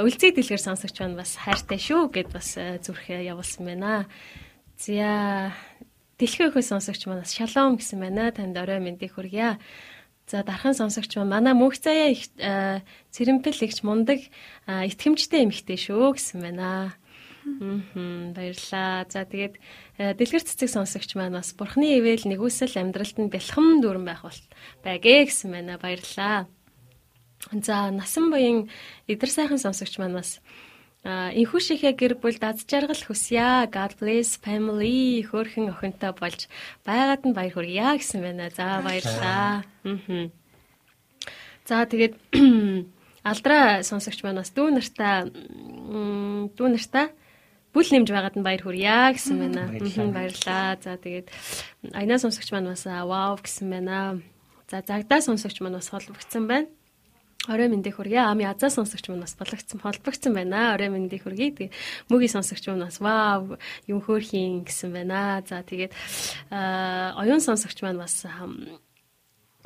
үлцэг 0.05 0.37
дэлгэр 0.37 0.61
сонсогч 0.61 1.01
маань 1.01 1.17
бас 1.17 1.33
хайртай 1.41 1.81
шүү 1.81 2.13
гэд 2.13 2.29
бас 2.29 2.53
зүрхээ 2.61 3.25
явуулсан 3.33 3.65
байна. 3.65 4.05
Зя 4.77 5.49
Дэлхийн 6.17 6.53
өхөө 6.53 6.61
сонсогч 6.61 7.09
манаас 7.09 7.33
шалом 7.33 7.81
гэсэн 7.81 7.97
байна. 7.97 8.29
Танд 8.29 8.57
орой 8.57 8.77
мэндийг 8.77 9.17
хүргье. 9.17 9.57
За 10.29 10.43
дархан 10.45 10.77
сонсогч 10.77 11.17
манай 11.19 11.53
мөнх 11.57 11.81
заяа 11.81 12.13
их 12.13 12.29
цэрэмпэл 13.11 13.65
ихч 13.65 13.83
мундаг 13.83 14.21
итгэмжтэй 14.69 15.43
эмэгтэй 15.43 15.75
шүү 15.75 16.15
гэсэн 16.15 16.39
байна. 16.39 16.95
Мм 17.43 18.31
баярлаа. 18.31 19.03
За 19.11 19.27
тэгээд 19.27 19.59
дэлгэр 19.99 20.43
цэцэг 20.47 20.69
сонсогч 20.71 21.19
маань 21.19 21.35
бас 21.35 21.51
бурхны 21.51 21.99
ивэл 21.99 22.23
нэгүсэл 22.23 22.79
амьдралд 22.79 23.17
нь 23.19 23.33
бэлхэм 23.33 23.83
дүүрэн 23.83 24.05
байх 24.07 24.23
бол 24.23 24.39
байгээ 24.85 25.27
гэсэн 25.27 25.49
байна. 25.51 25.75
Баярлаа. 25.75 26.47
За 27.51 27.91
насан 27.91 28.31
буян 28.31 28.71
эдэр 29.11 29.27
сайхан 29.27 29.59
сонсогч 29.59 29.99
маань 29.99 30.15
бас 30.15 30.39
энхүү 31.03 31.59
шихэ 31.59 31.91
гэр 31.99 32.15
бүл 32.15 32.39
даз 32.39 32.63
жаргал 32.63 32.95
хүсье. 32.95 33.67
God 33.67 33.99
bless 33.99 34.39
family 34.39 35.27
хөөрхөн 35.27 35.75
охинтой 35.75 36.15
болж 36.15 36.47
байгаад 36.87 37.27
нь 37.27 37.35
баяр 37.35 37.51
хүргье 37.51 37.99
гэсэн 37.99 38.23
байна. 38.23 38.47
За 38.47 38.79
баярлалаа. 38.79 39.67
Аа. 39.83 40.31
За 41.67 41.83
тэгээд 41.83 42.15
алдраа 43.29 43.83
сонсогч 43.83 44.23
маань 44.23 44.39
бас 44.39 44.55
дүү 44.55 44.67
нартаа 44.71 45.27
дүү 45.27 46.67
нартаа 46.71 47.11
бүл 47.75 47.89
нэмж 47.91 48.07
байгаад 48.07 48.39
нь 48.39 48.47
баяр 48.47 48.63
хүрье 48.63 49.11
гэсэн 49.11 49.35
байна. 49.43 49.67
Баярлалаа. 50.15 50.79
За 50.79 50.95
тэгээд 50.95 51.27
айнаа 51.91 52.15
сонсогч 52.15 52.47
маань 52.55 52.71
бас 52.71 52.87
вау 52.87 53.35
гэсэн 53.43 53.67
байна. 53.67 54.23
За 54.71 54.79
загдаа 54.79 55.19
сонсогч 55.19 55.59
маань 55.59 55.83
бас 55.83 55.91
холбогдсон 55.91 56.47
байна. 56.47 56.71
Орой 57.47 57.67
мэндийг 57.67 57.99
хүргэе. 57.99 58.23
Ами 58.23 58.47
азаа 58.47 58.71
сонсогч 58.71 59.11
маань 59.11 59.27
бас 59.27 59.35
болгогдсон 59.35 59.83
холбогдсон 59.83 60.31
байна. 60.31 60.79
Орой 60.79 60.87
мэндийг 60.87 61.27
хүргэе. 61.27 61.51
Тэгээ 61.51 61.75
мөгийн 62.07 62.31
сонсогч 62.39 62.63
маань 62.71 62.87
бас 62.87 63.03
вау 63.03 63.59
юм 63.83 63.99
хөөрхийн 63.99 64.63
гэсэн 64.63 64.95
байна. 64.95 65.43
За 65.43 65.59
тэгээд 65.59 65.91
оюун 67.19 67.43
сонсогч 67.43 67.83
маань 67.83 67.99
бас 67.99 68.23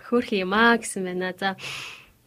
хөөрхи 0.02 0.42
юм 0.42 0.58
аа 0.58 0.82
гэсэн 0.82 1.06
байна. 1.06 1.38
За 1.38 1.54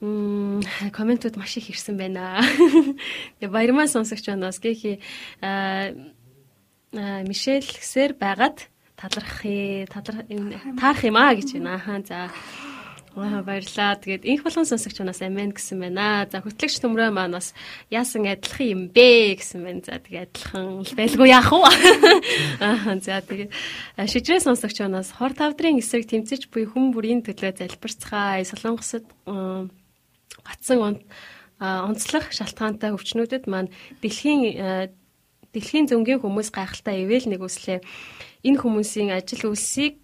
Мм 0.01 0.63
комментууд 0.95 1.37
маш 1.37 1.59
их 1.59 1.69
ирсэн 1.69 1.99
байна. 1.99 2.41
Тэгээ 3.43 3.51
баярмаа 3.51 3.91
сонсогч 3.91 4.31
байна 4.31 4.49
бас 4.49 4.63
гэхи 4.63 5.03
аа 5.43 5.93
Мишель 7.27 7.67
гэсээр 7.67 8.15
байгаад 8.15 8.71
талархъя 8.97 9.87
талар 9.91 10.25
таарах 10.81 11.05
юм 11.05 11.17
аа 11.19 11.35
гэж 11.35 11.59
байна. 11.59 11.77
Ахаа 11.77 12.01
за 12.07 12.31
Аа 13.19 13.43
баярлаа. 13.43 13.99
Тэгээд 13.99 14.23
инх 14.23 14.47
болгон 14.47 14.71
сонсогч 14.71 15.03
манаас 15.03 15.19
амен 15.19 15.51
гэсэн 15.51 15.83
байна. 15.83 16.31
За 16.31 16.39
хөтлөгч 16.39 16.79
төмрөө 16.79 17.11
маань 17.11 17.35
бас 17.35 17.51
яасан 17.91 18.23
адилхан 18.31 18.71
юм 18.71 18.83
бэ 18.95 19.35
гэсэн 19.35 19.67
байна. 19.67 19.83
За 19.83 19.99
тэгээд 19.99 20.31
адилхан 20.31 20.87
л 20.87 20.95
байлгүй 20.95 21.29
яах 21.35 21.51
вэ? 21.51 21.75
Аа 22.63 22.95
за 23.03 23.19
тэгээд 23.19 23.51
шижрээ 23.99 24.47
сонсогч 24.47 24.79
манаас 24.87 25.11
хор 25.11 25.35
тавдрын 25.35 25.83
эсрэг 25.83 26.07
тэмцэж 26.07 26.55
буй 26.55 26.71
хүн 26.71 26.95
бүрийн 26.95 27.27
төлөө 27.27 27.59
залбирцгаая. 27.59 28.47
Солонгосод 28.47 29.11
гацсан 29.27 31.03
онцлог 31.59 32.31
шалтгаантай 32.31 32.95
өвчнүүдэд 32.95 33.51
маань 33.51 33.75
дэлхийн 34.07 34.95
дэлхийн 35.51 35.91
зөнгийн 35.91 36.23
хүмүүс 36.23 36.55
гайхалтай 36.55 37.03
ивэл 37.03 37.27
нэг 37.27 37.43
үслээ. 37.43 37.83
Энэ 38.47 38.61
хүмүүсийн 38.63 39.11
ажил 39.11 39.51
үйлсийг 39.51 39.99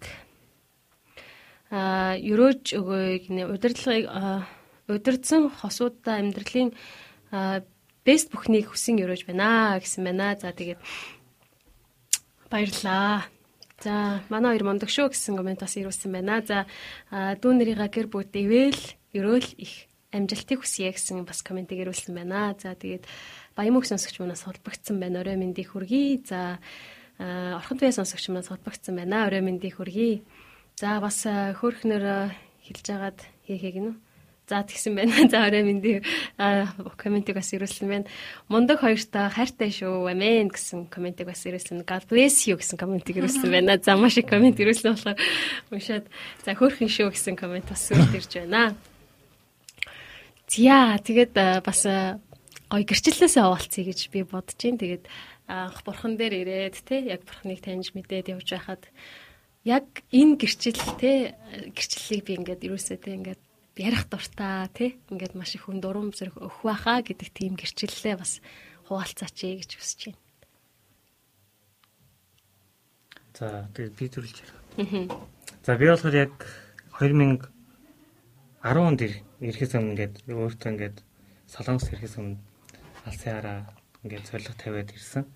а 1.71 2.15
өрөөж 2.15 2.75
өгөөг 2.79 3.23
нэ 3.33 3.43
удирдлагыг 3.51 4.05
удирдсан 4.87 5.51
хосуудаа 5.51 6.23
амьдралын 6.23 6.71
best 8.07 8.31
бүхнийг 8.31 8.71
хүсэн 8.71 9.03
өрөөж 9.03 9.27
байна 9.27 9.75
гэсэн 9.83 10.03
байна. 10.07 10.35
За 10.39 10.55
тэгээд 10.55 10.79
баярлаа. 12.47 13.27
За 13.83 14.23
манай 14.31 14.55
хоёр 14.55 14.63
мондөг 14.63 14.87
шүү 14.87 15.11
гэсэн 15.11 15.35
комент 15.35 15.59
бас 15.59 15.75
ирүүлсэн 15.75 16.11
байна. 16.15 16.39
За 16.39 16.63
дүү 17.11 17.51
нарыгаа 17.51 17.91
гэр 17.91 18.07
бүл 18.07 18.23
дэвэл 18.23 18.79
өрөөл 19.11 19.49
их 19.59 19.91
амжилтыг 20.15 20.63
хүсье 20.63 20.95
гэсэн 20.95 21.27
бас 21.27 21.43
комментиг 21.43 21.83
ирүүлсэн 21.83 22.15
байна. 22.15 22.55
За 22.55 22.71
тэгээд 22.71 23.03
баян 23.59 23.75
мөх 23.75 23.85
сонсогч 23.85 24.23
манаас 24.23 24.47
холбогдсон 24.47 25.03
байна. 25.03 25.19
Орой 25.19 25.35
мэндийг 25.35 25.75
хүргэе. 25.75 26.23
За 26.23 26.63
орхон 27.19 27.75
туяа 27.75 27.91
сонсогч 27.91 28.31
манаас 28.31 28.47
холбогдсон 28.47 28.95
байна. 28.95 29.27
Орой 29.27 29.43
мэндийг 29.43 29.77
хүргэе. 29.77 30.23
За 30.77 30.99
бас 31.01 31.25
хөөхнөр 31.25 32.33
хэлж 32.61 32.85
агаад 32.93 33.19
хийхийг 33.49 33.77
нь 33.81 33.93
За 34.47 34.63
тэгсэн 34.63 34.95
байна. 34.95 35.11
За 35.31 35.43
орой 35.43 35.63
мэндийг 35.67 36.07
комментиг 36.95 37.35
бас 37.35 37.51
ирүүлсэн 37.51 37.87
байна. 37.91 38.07
Мундаг 38.47 38.79
хоёртаа 38.79 39.27
хайртай 39.27 39.67
шүү. 39.75 40.07
Амен 40.07 40.47
гэсэн 40.47 40.87
комментиг 40.87 41.27
бас 41.27 41.43
ирүүлсэн. 41.43 41.83
God 41.83 42.07
bless 42.07 42.47
you 42.47 42.55
гэсэн 42.55 42.79
комментиг 42.79 43.19
ирүүлсэн 43.19 43.51
байна. 43.51 43.75
За 43.75 43.99
маш 43.99 44.15
их 44.15 44.31
коммент 44.31 44.55
ирүүлсэн 44.55 44.95
болохоор 44.95 45.19
уншаад 45.67 46.07
за 46.47 46.55
хөөрхөн 46.55 46.87
шүү 46.87 47.11
гэсэн 47.11 47.35
коммент 47.35 47.67
бас 47.67 47.91
ирж 47.91 48.39
байна. 48.39 48.71
Зя 50.47 50.95
тэгээд 50.95 51.35
бас 51.59 51.83
гой 52.71 52.83
гэрчлэлээсээ 52.87 53.43
овалцъя 53.43 53.83
гэж 53.83 53.99
би 54.15 54.23
бодож 54.23 54.55
байна. 54.55 54.79
Тэгээд 54.79 55.03
анх 55.51 55.83
бурхан 55.83 56.15
дээр 56.15 56.47
ирээд 56.47 56.87
те 56.87 57.03
яг 57.03 57.27
бурханыг 57.27 57.59
таньж 57.59 57.91
мэдээд 57.91 58.31
явж 58.31 58.47
байхад 58.47 58.87
яг 59.67 60.07
энэ 60.15 60.39
гэрчил 60.39 60.79
те 60.95 61.35
гэрчлэлийг 61.75 62.23
би 62.23 62.33
ингээд 62.39 62.63
ерөөсөө 62.63 62.97
те 63.03 63.11
ингээд 63.19 63.41
ярих 63.75 64.07
дуртай 64.07 64.71
тий 64.71 64.89
ингээд 65.11 65.35
маш 65.35 65.59
их 65.59 65.67
хүн 65.67 65.83
дурам 65.83 66.15
зэрэг 66.15 66.39
өх 66.39 66.63
байхаа 66.63 67.03
гэдэг 67.03 67.29
тийм 67.35 67.59
гэрчлэлээ 67.59 68.15
бас 68.15 68.39
хуваалцаач 68.87 69.35
гэж 69.35 69.71
хүсэж 69.75 69.99
байна. 70.07 70.23
За 73.35 73.67
тэгээд 73.75 73.95
би 73.99 74.05
төрүүлж 74.07 74.37
ярих. 74.39 74.55
За 75.67 75.75
би 75.75 75.85
болохоор 75.91 76.15
яг 76.15 76.33
2010 76.95 77.51
онд 78.63 78.99
ирэхээс 79.03 79.75
өмнө 79.75 79.91
ингээд 79.93 80.15
өөртөө 80.31 80.71
ингээд 80.71 80.97
солонгос 81.51 81.91
ирэхээс 81.91 82.15
өмнө 82.17 82.39
алсын 83.03 83.35
хараа 83.35 83.59
ингээд 84.07 84.25
зориг 84.31 84.55
тавиад 84.55 84.95
ирсэн. 84.95 85.27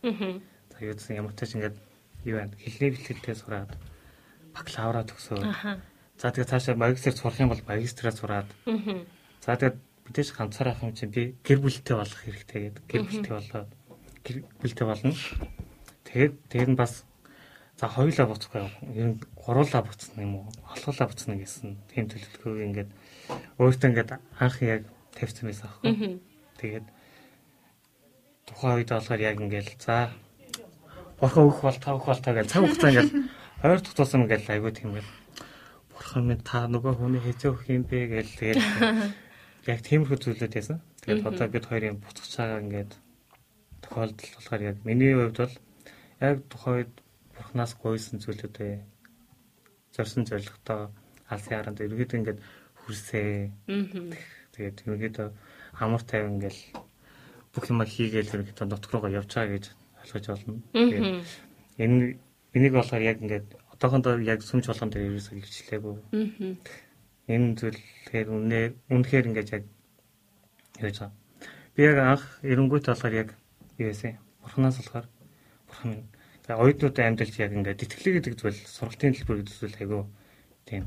За 0.72 0.78
юу 0.80 0.96
гэсэн 0.96 1.20
ямар 1.20 1.36
ч 1.38 1.52
ингээд 1.52 1.78
юу 2.26 2.36
байна 2.40 2.56
хэлний 2.58 2.90
бэлтгэлтэй 2.96 3.36
сураад 3.36 3.70
бакалавра 4.56 5.04
төгсөөд 5.08 5.46
За 6.22 6.30
тэгээ 6.30 6.54
цаашаа 6.54 6.78
магистрт 6.78 7.18
сурах 7.18 7.42
юм 7.42 7.50
бол 7.50 7.66
магистраа 7.66 8.14
сураад. 8.14 8.46
За 9.42 9.58
тэгээ 9.58 9.74
мэдээж 10.06 10.30
ганцаар 10.38 10.70
ах 10.70 10.86
юм 10.86 10.94
чинь 10.94 11.10
би 11.10 11.34
гэр 11.42 11.66
бүлтэй 11.66 11.98
болох 11.98 12.22
хэрэгтэй 12.22 12.62
гэдэг. 12.70 12.84
Гэр 12.86 13.02
бүлтэй 13.10 13.34
болоод 13.34 13.70
гэр 14.22 14.38
бүлтэй 14.62 14.86
болно. 14.86 15.18
Тэгээд 16.06 16.34
тэгээд 16.46 16.70
нь 16.70 16.78
бас 16.78 17.10
за 17.74 17.90
хоёулаа 17.90 18.30
буцахгүй 18.30 18.62
ер 18.94 19.08
нь 19.10 19.22
гуруулаа 19.34 19.82
буцна 19.82 20.22
юм 20.22 20.46
уу? 20.46 20.46
Олголаа 20.70 21.10
буцна 21.10 21.34
гэсэн 21.42 21.82
тийм 21.90 22.06
төлөвлөгөөг 22.06 22.66
ингээд 22.70 22.90
өөртөө 23.58 23.90
ингээд 23.90 24.10
анх 24.38 24.58
яг 24.62 24.86
тавьсан 25.18 25.50
байсан 25.50 25.74
аахгүй. 25.74 26.22
Тэгээд 26.62 26.86
тухайн 28.46 28.78
үед 28.78 28.94
болохоор 28.94 29.22
яг 29.26 29.42
ингээд 29.42 29.74
за 29.82 30.14
бурхан 31.18 31.50
өөх 31.50 31.66
бол 31.66 31.80
та 31.82 31.98
өөх 31.98 32.06
бол 32.06 32.22
та 32.22 32.38
гэж 32.38 32.46
цаг 32.46 32.62
хугацаа 32.62 32.94
ингээд 32.94 33.41
ойр 33.62 33.82
тутуулсан 33.82 34.26
ингээд 34.26 34.50
айгүй 34.50 34.72
тийм 34.74 34.90
ингээд 34.98 35.10
бурхан 35.94 36.26
минь 36.26 36.42
та 36.42 36.66
нөгөө 36.66 36.98
хүний 36.98 37.22
хэзээ 37.22 37.50
өгөх 37.54 37.70
юм 37.70 37.86
бэ 37.86 38.00
гэж 38.10 38.28
тэгээд 38.42 38.62
яг 39.72 39.80
тиймэрхүү 39.86 40.18
зүйлүүд 40.18 40.54
байсан. 40.58 40.82
Тэгээд 41.06 41.30
одоо 41.30 41.48
бид 41.48 41.66
хоёрын 41.70 42.02
буцаж 42.02 42.32
байгаа 42.34 42.62
ингээд 42.66 42.92
тохиолдол 43.86 44.34
болохоор 44.34 44.62
яг 44.66 44.78
миний 44.82 45.14
хувьд 45.14 45.38
бол 45.38 45.56
яг 46.26 46.38
тухайд 46.50 46.92
бурхнаас 47.38 47.74
гойсон 47.78 48.18
зүйлүүдээ 48.18 48.74
зорсон 49.94 50.26
зоригтой 50.26 50.90
алсын 51.30 51.54
харанд 51.54 51.86
ерөөд 51.86 52.18
ингээд 52.18 52.40
хүрсээ. 52.82 53.54
Тэгээд 54.58 54.78
ерөөд 54.90 55.18
амар 55.78 56.02
тайван 56.02 56.42
ингээл 56.42 56.62
бүх 57.54 57.66
юм 57.70 57.86
хийгээл 57.86 58.34
ерөөд 58.42 58.60
нутг 58.66 58.90
руугаа 58.90 59.14
явж 59.22 59.30
байгаа 59.30 59.54
гэж 59.54 59.66
ойлгож 60.02 60.26
байна. 60.50 60.66
Тэгээд 60.74 61.06
энэ 61.78 62.18
энийг 62.54 62.74
болохоор 62.76 63.04
яг 63.04 63.18
ингээд 63.24 63.48
одоохондоо 63.72 64.20
яг 64.20 64.44
сүмж 64.44 64.68
болгон 64.68 64.92
дээр 64.92 65.08
ерөөсөө 65.08 65.40
хөвчлээгүй. 65.40 65.96
Аа. 66.12 66.56
Энэ 67.32 67.56
зүйл 67.56 67.80
тэгэхээр 67.80 68.28
үнэ 68.28 68.60
үнэхээр 68.92 69.28
ингэж 69.32 69.48
яг 69.56 69.64
яаж 70.84 70.98
байгаа. 71.00 71.12
Би 71.74 71.82
яг 71.88 71.98
анх 71.98 72.24
эренгүүт 72.44 72.86
болохоор 72.92 73.16
яг 73.16 73.30
юу 73.80 73.90
вэ? 73.96 74.20
Бурханаас 74.44 74.78
болохоор 74.84 75.08
бурхан 75.66 75.90
минь 75.96 76.06
тэгээ 76.44 76.60
оюутнуудын 76.60 77.08
амьдралд 77.08 77.38
яг 77.40 77.52
ингээд 77.56 77.84
итгэлээ 77.88 78.14
гэдэг 78.20 78.36
зүйл 78.36 78.60
сургалтын 78.68 79.16
төлбөр 79.16 79.38
гэдэг 79.40 79.56
зүйл 79.56 79.80
айгүй 79.80 80.02
тийм 80.68 80.84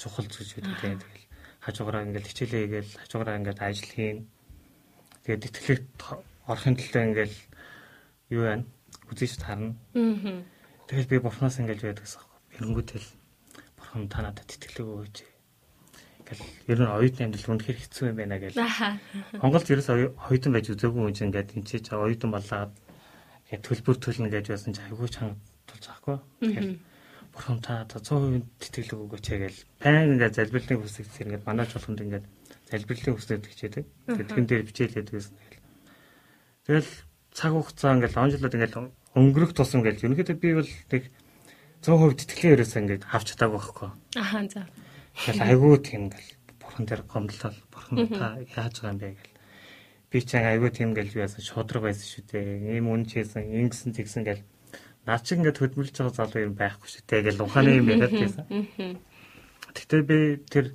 чухал 0.00 0.28
зүйл 0.32 0.52
үү 0.56 0.80
тийм 0.80 0.96
тэгэл 0.96 1.24
хажуугараа 1.60 2.06
ингээд 2.08 2.28
хичээлээ 2.32 2.62
хийгээл 2.64 2.92
хажуугараа 3.04 3.38
ингээд 3.38 3.60
ажил 3.60 3.90
хийн. 3.92 4.18
Тэгээд 5.28 5.46
итгэлээ 5.52 5.78
орохын 6.48 6.76
төлөө 6.80 7.04
ингээд 7.04 7.34
юу 8.32 8.42
байна? 8.48 8.64
Үзэж 9.12 9.44
харна. 9.44 9.76
Аа 9.92 10.55
Тэгэл 10.86 11.10
би 11.10 11.18
бурхнаас 11.18 11.58
ингэж 11.58 11.82
байдаг 11.82 12.04
гэсэн 12.06 12.22
юм. 12.22 12.30
Эрэнгүүтэл 12.62 13.06
бурхан 13.74 14.06
та 14.06 14.22
надад 14.22 14.46
итгэлээ 14.46 14.86
өгөөч. 14.86 15.16
Ингээл 16.22 16.44
ер 16.70 16.78
нь 16.78 16.94
оюутны 16.94 17.22
амьдрал 17.26 17.50
үнэхээр 17.58 17.78
хэцүү 17.82 18.04
юм 18.14 18.18
байна 18.22 18.38
гэж. 18.38 18.54
Монголд 19.42 19.66
ерөөс 19.66 19.88
оюутан 19.90 20.52
байж 20.54 20.66
үзээгүй 20.70 21.02
хүн 21.02 21.14
чинь 21.14 21.28
ингээд 21.34 21.58
энэ 21.58 21.66
чинь 21.66 21.90
оюутан 21.90 22.30
болоод 22.30 22.72
ингээд 23.50 23.66
төлбөр 23.66 23.96
төлнө 23.98 24.30
гэж 24.30 24.46
байсан 24.46 24.74
чи 24.74 24.82
айгүй 24.86 25.10
чанга 25.10 25.34
тулж 25.66 25.84
байхгүй. 25.90 26.16
Тэгэхээр 26.46 26.68
бурхан 27.34 27.58
та 27.62 27.82
надад 27.82 28.06
100% 28.06 28.46
итгэлээ 28.62 28.98
өгөөч 29.02 29.26
гэж 29.26 29.56
байн 29.82 30.14
ингээд 30.14 30.38
залбирлын 30.38 30.80
хүсэгт 30.82 31.18
ингээд 31.26 31.46
манайч 31.46 31.70
болгонд 31.74 32.02
ингээд 32.06 32.26
залбирлын 32.70 33.14
хүсэлт 33.18 33.46
хичээдэг. 33.46 33.84
Тэгээд 34.06 34.30
тэн 34.30 34.46
дээр 34.46 34.64
бичээлээд 34.66 35.08
байсан. 35.10 35.34
Тэгэл 36.66 36.90
цаг 37.34 37.52
хугацаа 37.52 37.94
ингээд 37.98 38.16
онжлоод 38.18 38.54
ингээд 38.56 38.74
өнгөрөх 39.16 39.56
тусам 39.56 39.80
гэж 39.80 40.04
ерөнхийдөө 40.04 40.36
би 40.36 40.50
бол 40.60 40.70
тэг 40.92 41.08
100% 41.80 42.20
тэтгэлээ 42.20 42.54
ерөөсөө 42.60 42.80
ингээд 42.84 43.04
авч 43.08 43.26
чадаагүй 43.32 43.56
байхгүй. 43.56 43.90
Ахаа 44.20 44.44
за. 44.44 44.62
Тэгэл 45.16 45.44
айгүй 45.48 45.74
тийм 45.80 46.02
гэл 46.12 46.30
бурхан 46.60 46.84
дээр 46.84 47.02
гомдлол 47.08 47.58
бурхан 47.72 47.96
та 48.12 48.26
яаж 48.44 48.74
байгаа 48.84 48.92
юм 48.92 49.00
бэ 49.00 49.08
гэл. 49.16 49.34
Би 50.12 50.18
ч 50.20 50.30
айгүй 50.36 50.70
тийм 50.74 50.90
гэл 50.92 51.16
яасан 51.16 51.40
шудраг 51.40 51.88
байсан 51.88 52.04
шүү 52.04 52.24
дээ. 52.28 52.76
Ийм 52.76 52.92
үн 52.92 53.08
чийсэн, 53.08 53.40
ингэсэн 53.40 53.96
тэгсэн 53.96 54.22
гэл. 54.28 54.44
Наад 55.08 55.24
чи 55.24 55.32
ингээд 55.38 55.60
хөдөлмөрлж 55.64 55.96
байгаа 55.96 56.16
залуу 56.20 56.42
юм 56.44 56.54
байхгүй 56.58 56.88
шүү 56.92 57.04
дээ 57.08 57.22
гэл 57.24 57.44
ухааны 57.46 57.70
юм 57.72 57.88
яриад 57.88 58.12
байсан. 58.12 58.44
Тэгтээ 59.72 60.02
би 60.04 60.18
тэр 60.44 60.66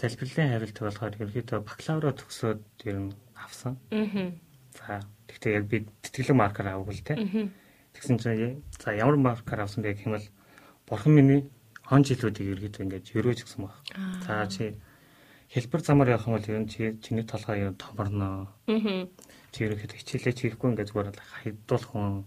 залбирлын 0.00 0.48
хариулт 0.54 0.78
болохоор 0.80 1.16
ерөнхийдөө 1.20 1.58
бакалавра 1.60 2.16
төгсөөд 2.16 2.62
ер 2.88 2.96
нь 3.04 3.12
авсан. 3.36 3.76
Аа. 3.92 4.32
За 4.76 5.02
тэгтээ 5.28 5.56
яг 5.60 5.64
би 5.66 5.84
тэтгэлэг 6.06 6.36
маркер 6.36 6.72
авах 6.72 6.94
л 6.94 7.04
те. 7.04 7.18
Аа 7.18 7.65
Тэгсэн 7.96 8.20
чинь 8.20 8.60
за 8.76 8.92
ямар 8.92 9.16
маркер 9.16 9.64
авсан 9.64 9.80
бэ 9.80 9.96
гэх 9.96 10.04
юм 10.04 10.20
бол 10.20 10.28
бурхан 10.84 11.12
миний 11.16 11.48
он 11.88 12.04
жилүүдийг 12.04 12.60
ерөөд 12.60 12.76
ингэж 12.84 13.04
өрөөж 13.16 13.40
гсэн 13.48 13.64
баг. 13.64 13.74
За 14.26 14.44
чи 14.52 14.76
хэлбэр 15.54 15.80
замаар 15.80 16.12
явах 16.18 16.28
юм 16.28 16.36
бол 16.36 16.50
ер 16.50 16.60
нь 16.60 16.68
чи 16.68 16.98
чиний 17.00 17.24
толгой 17.24 17.64
ер 17.64 17.70
нь 17.72 17.80
томорно. 17.80 18.52
Аа. 18.66 19.08
Чи 19.54 19.58
ерөөхдөө 19.64 19.96
хичээлээ 19.96 20.34
чирэхгүй 20.34 20.68
ингээд 20.76 20.90
зүгээр 20.90 21.08
л 21.14 21.30
хайдуулах 21.40 21.90
хүн. 21.94 22.24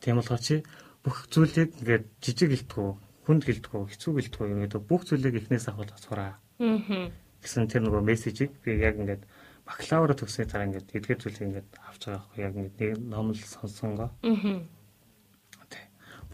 Тийм 0.00 0.16
болохоор 0.18 0.42
чи 0.42 0.64
бүх 1.04 1.28
зүйлийг 1.28 1.70
ингээд 1.84 2.04
жижиг 2.24 2.50
гэлтгүү, 2.50 2.88
хүнд 3.28 3.42
гэлтгүү, 3.44 3.82
хэцүү 3.92 4.12
гэлтгүү 4.16 4.44
ерөөдөө 4.48 4.80
бүх 4.80 5.02
зүйлийг 5.06 5.38
эхнээс 5.44 5.68
авах 5.68 5.92
асуураа. 5.92 6.40
Аа. 6.58 7.12
Гэсэн 7.44 7.68
тэр 7.68 7.84
нөгөө 7.84 8.02
мессежийг 8.02 8.50
би 8.64 8.80
яг 8.80 8.96
ингээд 8.96 9.22
бакалавра 9.68 10.16
төгсөний 10.16 10.48
дараа 10.48 10.66
ингээд 10.72 10.88
эдгээр 10.96 11.20
зүйлийг 11.20 11.46
ингээд 11.46 11.68
авч 11.84 12.02
байгаа 12.08 12.24
байхгүй 12.26 12.40
яг 12.42 12.54
ингээд 12.56 12.76
нэг 12.80 12.92
ном 13.12 13.30
л 13.30 13.38
сонсонгоо. 13.38 14.10
Аа 14.24 14.66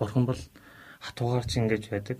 бурхан 0.02 0.26
бол 0.26 0.42
хатуугаар 0.98 1.46
ч 1.46 1.62
ингэж 1.62 1.84
байдаг. 1.94 2.18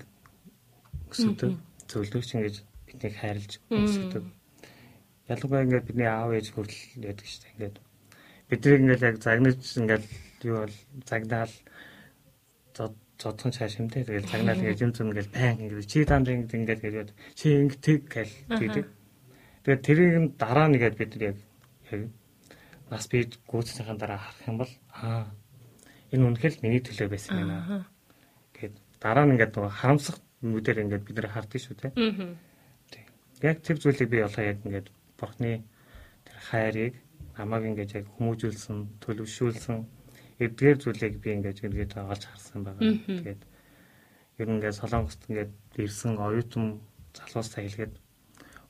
Өсөдөг. 1.11 1.59
Зөвлөгч 1.91 2.31
ингэж 2.39 2.57
биднийг 2.87 3.15
хайрлж 3.19 3.59
өсөдөг. 3.67 4.25
Ялангуяа 5.27 5.67
ингээд 5.67 5.89
бидний 5.91 6.07
аав 6.07 6.31
ээж 6.31 6.55
хүртэл 6.55 7.03
байдаг 7.03 7.27
шүү 7.27 7.43
дээ. 7.43 7.53
Ингээд 7.59 7.77
бидний 8.47 8.79
ингээд 8.79 9.03
яг 9.03 9.17
загнаж 9.19 9.59
ингээд 9.59 10.05
юу 10.47 10.57
бол 10.63 10.77
загнаал 11.11 11.53
зодхон 13.19 13.53
цааш 13.55 13.79
юм 13.83 13.91
те. 13.91 14.07
Тэгэл 14.07 14.31
загнаал 14.31 14.63
ингээд 14.63 14.83
юм 14.83 14.93
зүм 14.95 15.11
ингээд 15.11 15.31
байн 15.35 15.59
ингээд 15.63 15.91
чи 15.91 16.07
танд 16.07 16.27
ингээд 16.31 16.55
ингээд 16.59 16.83
хэлээд 16.83 17.11
чи 17.35 17.47
ингээд 17.67 18.03
гэл 18.07 18.35
тийдэг. 18.59 18.87
Тэгээд 19.63 19.83
тэрийг 19.87 20.15
нь 20.23 20.33
дараа 20.39 20.67
нэгээд 20.71 20.99
бид 20.99 21.13
яг 21.23 21.37
нас 22.91 23.07
би 23.09 23.25
гүйцэтгэхийн 23.49 23.99
дараа 23.99 24.19
харах 24.19 24.49
юм 24.49 24.57
бол 24.61 24.73
аа 24.93 25.31
энэ 26.13 26.25
үнэхээр 26.29 26.55
миний 26.63 26.83
төлөө 26.85 27.09
байсан 27.09 27.35
байна. 27.41 27.87
Гэт 28.53 28.77
дараа 29.01 29.25
нь 29.25 29.35
ингээд 29.35 29.57
нөгөө 29.57 29.73
харамсах 29.73 30.17
нүдээр 30.45 30.83
ингээд 30.85 31.07
бид 31.09 31.17
нар 31.17 31.33
харддаг 31.33 31.61
шүү 31.61 31.77
те. 31.81 31.89
Яг 33.43 33.59
тэр 33.65 33.77
зүйлийг 33.81 34.11
би 34.13 34.23
олоо 34.23 34.45
яг 34.45 34.59
ингээд 34.63 34.89
бурхны 35.19 35.65
тэр 36.29 36.39
хайрыг 36.53 36.95
намайг 37.39 37.65
ингэж 37.73 37.91
яг 37.99 38.07
хүмүүжүүлсэн, 38.15 39.03
төлөвшүүлсэн 39.03 39.77
эдгээр 40.43 40.79
зүйлийг 40.79 41.15
би 41.23 41.29
ингэж 41.39 41.65
эргээд 41.65 41.97
олж 41.97 42.23
харсан 42.29 42.61
байгаа. 42.67 42.93
Тэгээд 43.09 43.43
ер 44.39 44.49
нь 44.49 44.57
ингээд 44.59 44.79
солонгост 44.79 45.23
ингээд 45.31 45.53
ирсэн 45.81 46.19
оюутан 46.19 46.85
залуустай 47.17 47.67
хэлгээд 47.67 47.95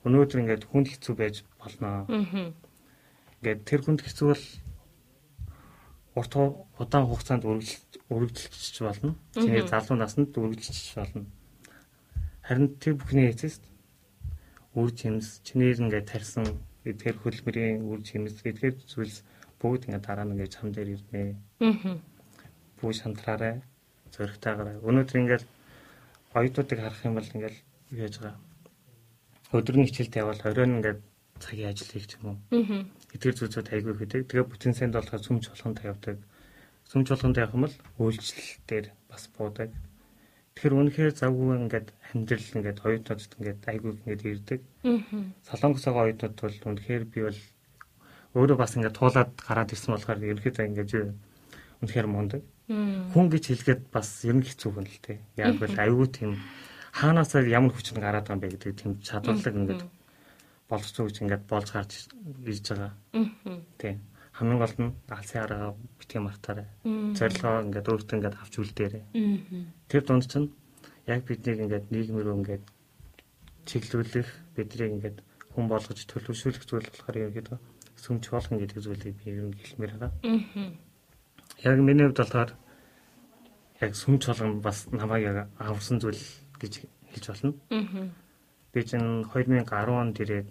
өнөөдөр 0.07 0.41
ингээд 0.43 0.65
хүнд 0.71 0.89
хэцүү 0.93 1.15
байж 1.17 1.37
болно. 1.59 2.07
Ингээд 2.09 3.61
тэр 3.67 3.81
хүнд 3.83 4.01
хэцүү 4.03 4.27
бол 4.31 4.45
урт 6.15 6.33
удаан 6.79 7.07
хугацаанд 7.09 7.45
үргэлжлэж 7.45 8.77
болно. 8.85 9.17
Чиний 9.33 9.65
залуу 9.65 9.97
наснд 9.97 10.37
үргэлжлэж 10.37 10.95
болно. 10.97 11.27
Харин 12.43 12.77
тэр 12.77 12.95
бүхний 13.01 13.31
эцэст 13.33 13.63
үр 14.75 14.91
жимс 14.93 15.41
чиний 15.45 15.73
ингээд 15.73 16.11
тарьсан 16.13 16.45
эдгээр 16.85 17.17
хөлбөрийн 17.21 17.85
үр 17.89 18.01
жимс 18.05 18.41
эдгээр 18.45 18.77
зүйлс 18.89 19.25
бүгд 19.61 19.89
ингээд 19.89 20.05
дараа 20.05 20.25
нь 20.27 20.35
ингээд 20.35 20.53
чам 20.53 20.73
дээр 20.73 20.97
ирнэ. 20.97 21.37
Аа. 21.61 21.97
Бүгд 22.81 22.99
шантраарай. 23.01 23.63
Зөрөгтэйгээр. 24.13 24.85
Өнөөдөр 24.85 25.21
ингээд 25.23 25.45
оюутнуудыг 26.35 26.79
харах 26.81 27.05
юм 27.05 27.15
бол 27.17 27.33
ингээд 27.33 27.57
яаж 27.93 28.15
байгаа. 28.21 28.37
Өдрийн 29.53 29.87
хичээлд 29.87 30.17
явбал 30.17 30.43
оройн 30.49 30.77
ингээд 30.81 31.01
цагийн 31.43 31.75
ажил 31.75 31.91
хийх 31.91 32.07
юм 32.23 32.25
уу. 32.31 32.39
Эдгээр 33.11 33.37
зүйлсүүд 33.37 33.69
айгүй 33.75 33.95
хэдэг. 33.99 34.23
Тэгээ 34.31 34.47
бүтэн 34.47 34.75
санд 34.79 34.95
болохоор 34.95 35.23
сүмж 35.27 35.45
болгонд 35.51 35.79
тавьдаг. 35.83 36.19
Сүмж 36.87 37.07
болгонд 37.11 37.37
явах 37.43 37.57
юм 37.59 37.65
бол 37.67 37.77
үйлчлэл 37.99 38.63
дээр 38.71 38.87
бас 39.11 39.27
буудаг. 39.35 39.71
Тэгэхээр 40.55 40.79
үнэхээр 40.79 41.13
завгүй 41.19 41.57
ингээд 41.67 41.89
амьдрал 42.13 42.49
ингээд 42.55 42.79
оюутнуудад 42.85 43.33
ингээд 43.41 43.61
айгүй 43.67 43.91
ингээд 43.99 44.23
ирдэг. 44.23 44.61
Аа. 44.87 45.01
Солонгосоо 45.49 45.93
оюутнууд 45.97 46.37
бол 46.39 46.59
үнэхээр 46.71 47.05
би 47.09 47.21
бол 47.27 47.41
өөрөө 48.39 48.57
бас 48.61 48.77
ингээд 48.77 48.97
туулаад 48.97 49.31
гараад 49.37 49.73
ирсэн 49.73 49.93
болохоор 49.97 50.21
ерөөхдөө 50.21 50.69
ингээд 50.71 50.91
үнэхээр 51.83 52.09
мундаг. 52.09 52.43
Хүн 53.13 53.27
гэж 53.33 53.45
хэлгээд 53.53 53.83
бас 53.93 54.09
ер 54.25 54.37
нь 54.39 54.47
хэцүү 54.47 54.71
хүн 54.73 54.87
л 54.89 55.01
тээ. 55.05 55.19
Яг 55.37 55.57
бол 55.61 55.75
аюу 55.77 56.07
тийм 56.09 56.39
хаанаасаа 56.93 57.45
ямар 57.49 57.73
хүч 57.73 57.93
нь 57.93 58.01
гараад 58.01 58.29
байгаа 58.29 58.37
юм 58.37 58.43
бэ 58.45 58.53
гэдэг 58.53 58.73
тийм 58.77 58.93
чадварлаг 59.01 59.57
ингээд 59.57 59.83
боловч 60.73 60.97
гэж 60.97 61.17
ингээд 61.21 61.45
болж 61.53 61.69
гарч 61.69 61.93
ирж 62.49 62.67
байгаа. 62.73 62.93
Тийм. 63.77 64.01
Хамгийн 64.33 64.61
гол 64.65 64.77
нь 64.81 64.97
алсын 65.13 65.45
арга 65.45 65.77
битгий 66.01 66.21
мартаарай. 66.25 66.69
Зорилгоо 67.13 67.69
ингээд 67.69 67.91
өөртөө 67.93 68.17
ингээд 68.17 68.41
авч 68.41 68.55
үлдээрэй. 68.57 69.05
Тэр 69.93 70.03
дунд 70.09 70.25
чинь 70.25 70.49
яг 71.07 71.21
биднийг 71.29 71.61
ингээд 71.61 71.93
нийгмээр 71.93 72.33
ингээд 72.33 72.65
чиглүүлэх 73.69 74.29
биднийг 74.57 74.91
ингээд 74.97 75.19
хүн 75.53 75.69
болгож 75.69 76.01
төлөвшүүлэх 76.09 76.65
зүйл 76.65 76.89
болохоор 76.89 77.17
ерөөдөө 77.29 77.59
сүмч 78.03 78.25
болгон 78.33 78.59
гэдэг 78.59 78.79
зүйлийг 78.83 79.15
би 79.21 79.31
ер 79.31 79.47
нь 79.47 79.55
хэлмээр 79.55 79.93
байгаа. 79.95 80.11
Яг 81.63 81.79
миний 81.79 82.07
хувьд 82.09 82.19
болохоор 82.19 82.51
яг 83.85 83.93
сүмч 83.95 84.23
болгон 84.27 84.61
бас 84.65 84.89
намайг 84.91 85.23
яг 85.23 85.39
авсан 85.59 86.01
зүйл 86.01 86.19
гэж 86.59 86.89
хэлж 87.13 87.27
болно. 87.29 87.53
Би 88.73 88.81
чинь 88.89 89.29
2010 89.29 89.69
онд 89.93 90.17
ирээд 90.17 90.51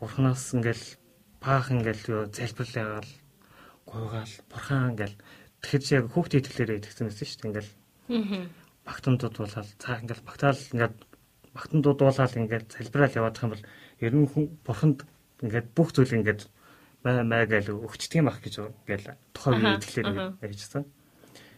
урхнаас 0.00 0.52
ингээл 0.52 0.84
баах 1.40 1.72
ингээл 1.72 2.04
юу 2.12 2.22
залбирлаагаал 2.28 3.10
гуйгаал 3.88 4.34
бурхан 4.52 4.92
ингээл 4.92 5.16
тэгэхэд 5.64 5.84
яг 5.96 6.04
хүүхдээ 6.12 6.40
итгэлээрээ 6.40 6.78
итгэсэн 6.84 7.06
байсан 7.08 7.26
шүү 7.28 7.40
дээ 7.40 7.48
ингээл. 7.48 7.72
Багтан 8.84 9.14
дуудуулаад 9.16 9.68
цаа 9.80 9.96
ингээл 10.04 10.28
багтаал 10.28 10.60
ингээд 10.72 10.96
багтан 11.56 11.80
дуудуулаад 11.80 12.34
ингээл 12.36 12.66
залбираал 12.68 13.18
яваадах 13.18 13.44
юм 13.44 13.52
бол 13.56 13.64
ер 14.04 14.12
нь 14.12 14.28
бурханд 14.66 14.98
ингээд 15.40 15.68
бүх 15.72 15.88
зүйл 15.96 16.16
ингээд 16.20 16.40
маа 17.04 17.24
маа 17.24 17.44
гэж 17.48 17.72
өгчдөг 17.72 18.20
юм 18.20 18.28
ах 18.28 18.44
гэж 18.44 18.54
ингээл 18.60 19.16
тухайн 19.32 19.60
үеийн 19.60 19.78
итгэлээр 19.80 20.08
ярьжсан. 20.44 20.84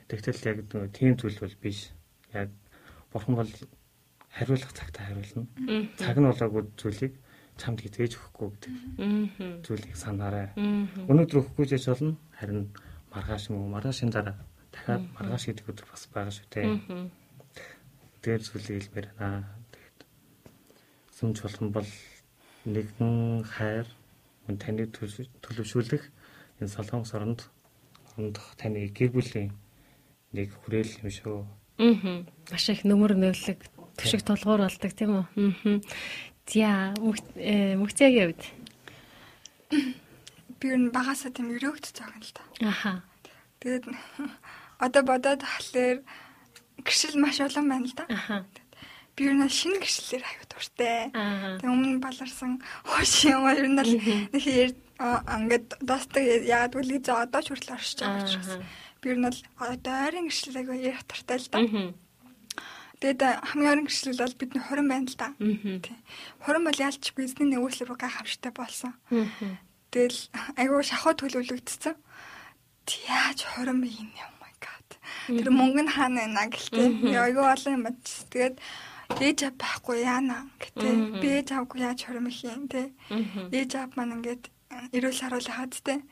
Тэгтэл 0.06 0.46
яг 0.46 0.58
тийм 0.94 1.18
зүйл 1.18 1.38
бол 1.42 1.56
биш. 1.58 1.90
Яг 2.30 2.50
бурхан 3.10 3.34
бол 3.34 3.50
хариулах 4.36 4.72
цагтаа 4.76 5.04
хариулна. 5.08 5.48
Цаг 5.96 6.16
нь 6.20 6.28
болоогүй 6.28 6.62
зүйлийг 6.76 7.14
чамд 7.56 7.80
хизээж 7.80 8.12
өгөхгүй 8.20 8.48
гэдэг 8.52 8.74
зүйлийг 9.64 9.96
санаарай. 9.96 10.52
Өнөөдөр 11.08 11.40
өгөхгүй 11.40 11.66
жиж 11.72 11.88
болно. 11.88 12.20
Харин 12.36 12.68
маргааш 13.12 13.48
уу? 13.48 13.64
Маргаашийн 13.72 14.12
дараа 14.12 14.36
дахиад 14.72 15.08
маргааш 15.16 15.44
гэдэг 15.48 15.68
өдөр 15.72 15.86
бас 15.88 16.04
байгаа 16.12 16.32
шүү 16.36 16.48
дээ. 16.52 16.68
Тэр 18.20 18.40
зүйлийг 18.44 18.76
хэлмээр 18.84 19.08
байна. 19.16 19.48
Тэгээд 19.72 19.98
сүмж 21.16 21.36
болгон 21.40 21.68
бол 21.72 21.90
нэгэн 22.68 23.40
хайр 23.48 23.88
мөн 24.44 24.56
таны 24.60 24.84
төлөвшүүлэх 25.40 26.04
энэ 26.60 26.74
солонгос 26.76 27.16
оронд 27.16 27.40
ондох 28.20 28.52
таны 28.60 28.92
гэр 28.92 29.16
бүлийн 29.16 29.56
нэг 30.36 30.52
хүрээл 30.52 31.00
юм 31.00 31.10
шүү. 31.10 31.38
Аа. 31.80 32.24
Маш 32.52 32.68
их 32.68 32.84
нөмөр 32.84 33.16
нөлөг 33.16 33.60
төшиг 33.96 34.22
толгуур 34.22 34.64
болдог 34.64 34.92
тийм 34.92 35.10
үү? 35.20 35.80
За 36.46 36.94
мөхцөгийн 37.00 38.30
үед 38.30 38.42
би 40.60 40.66
ер 40.70 40.78
нь 40.78 40.94
багасаа 40.94 41.34
тийм 41.34 41.50
өрөөгд 41.56 41.90
цаахан 41.90 42.22
л 42.22 42.32
та. 42.32 42.42
Аха. 42.62 43.02
Тэгээд 43.60 43.90
одоо 44.86 45.02
бодоод 45.02 45.42
хахлаар 45.42 46.06
гэршил 46.86 47.18
маш 47.18 47.42
олон 47.42 47.66
байна 47.66 47.90
л 47.90 47.96
да. 47.98 48.06
Аха 48.06 48.46
би 49.16 49.24
ер 49.24 49.32
нь 49.32 49.48
шинэ 49.48 49.80
гэрчлэлээр 49.80 50.24
аягүй 50.28 50.46
дуртай. 50.52 51.08
Тэг 51.56 51.64
өмнө 51.64 52.04
баларсан 52.04 52.60
хоош 52.88 53.24
юм 53.24 53.48
ер 53.48 53.64
нь 53.64 53.80
л 53.80 53.92
нэг 54.28 54.76
ингээд 55.00 55.80
достог 55.80 56.20
яагаад 56.20 56.76
гэвэл 56.76 57.00
одоо 57.24 57.40
ч 57.40 57.48
хүртэл 57.48 57.76
оршиж 57.80 57.98
байгаа 58.04 58.24
учраас 58.28 58.52
би 59.00 59.06
ер 59.08 59.18
нь 59.20 59.28
л 59.32 59.40
одоо 59.56 59.94
ойрын 60.04 60.28
гэрчлэл 60.28 60.60
аягүй 60.60 60.78
ярих 60.84 61.04
дуртай 61.08 61.38
л 61.40 61.48
да. 61.48 61.58
Тэгээд 63.00 63.20
хамгийн 63.22 63.70
ойрын 63.72 63.86
гэрчлэл 63.86 64.22
бол 64.22 64.40
бидний 64.40 64.62
хурим 64.62 64.88
байна 64.88 65.06
л 65.10 65.16
да. 65.20 65.28
Тий. 65.38 65.96
Хурим 66.44 66.64
бол 66.64 66.78
яалч 66.80 67.04
бизнесний 67.12 67.52
нөгөөслөөр 67.52 67.98
гайхамшигтай 68.00 68.52
болсон. 68.56 68.92
Тэгэл 69.92 70.20
аягүй 70.56 70.82
шахуу 70.84 71.14
төлөвлөгдсөн. 71.16 71.94
Яаж 73.10 73.38
хурим 73.56 73.84
юм 73.84 74.10
юм 74.14 74.36
Тэр 75.26 75.50
мөнгө 75.50 75.82
нь 75.82 75.90
хаана 75.90 76.22
байна 76.22 76.46
гэлтэй. 76.54 76.86
Айгүй 77.18 77.42
олон 77.42 77.74
юм 77.74 77.82
бач. 77.90 78.06
Тэгээд 78.30 78.56
ээж 79.26 79.38
аав 79.46 79.54
байхгүй 79.58 79.96
яана 80.06 80.36
гэтээ 80.62 80.94
би 81.18 81.28
ээж 81.38 81.48
аавгүй 81.50 81.78
яаж 81.82 82.00
хором 82.06 82.26
их 82.30 82.38
юм 82.46 82.66
те 82.70 82.94
ээж 83.50 83.70
аав 83.74 83.90
маань 83.98 84.22
ингээд 84.22 84.44
эрүүл 84.94 85.20
харуулах 85.22 85.56
хаад 85.58 85.74
те 85.82 86.02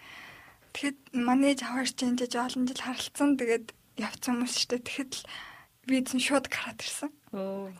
тэгэхэд 0.74 0.98
манай 1.14 1.54
ээж 1.54 1.60
аваар 1.62 1.90
чинь 1.90 2.18
жиж 2.18 2.34
олон 2.34 2.66
жил 2.66 2.82
харалцсан. 2.82 3.30
Тэгээд 3.38 3.66
явцсан 4.02 4.34
хүмүүс 4.34 4.54
шүү 4.58 4.68
дээ 4.70 4.82
тэгэхэд 4.82 5.12
л 5.14 5.22
виз 5.88 6.12
нь 6.14 6.22
шууд 6.22 6.46
гараад 6.48 6.80
ирсэн. 6.80 7.10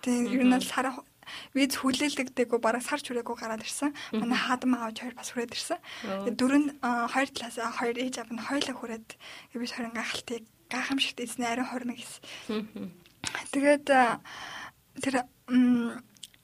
Тэгээ 0.03 0.35
ер 0.35 0.45
нь 0.45 0.55
л 0.55 0.65
сар 0.65 0.93
виз 1.57 1.73
хүлээлгдэггүй 1.81 2.61
бараг 2.61 2.85
сар 2.85 3.01
чүрээгүй 3.01 3.37
гараад 3.39 3.65
ирсэн. 3.65 3.97
Манай 4.13 4.39
хаадам 4.39 4.77
аавч 4.77 5.01
хоёр 5.01 5.17
бас 5.17 5.33
хүрээд 5.33 5.57
ирсэн. 5.57 5.79
Дөрөв 6.37 6.61
нь 6.61 6.71
хоёр 6.83 7.29
талаас 7.33 7.57
хоёр 7.81 7.97
ээж 7.97 8.15
аав 8.21 8.31
нь 8.33 8.45
хоёлаа 8.45 8.77
хүрээд 8.77 9.09
би 9.57 9.67
хорин 9.67 9.97
гахалтыг 9.97 10.45
гайхамшигт 10.69 11.25
эзнээ 11.25 11.49
ариун 11.49 11.71
хормыг 11.71 11.99
гэсэн 12.01 12.93
тэгээд 13.53 13.87
тэр 15.01 15.15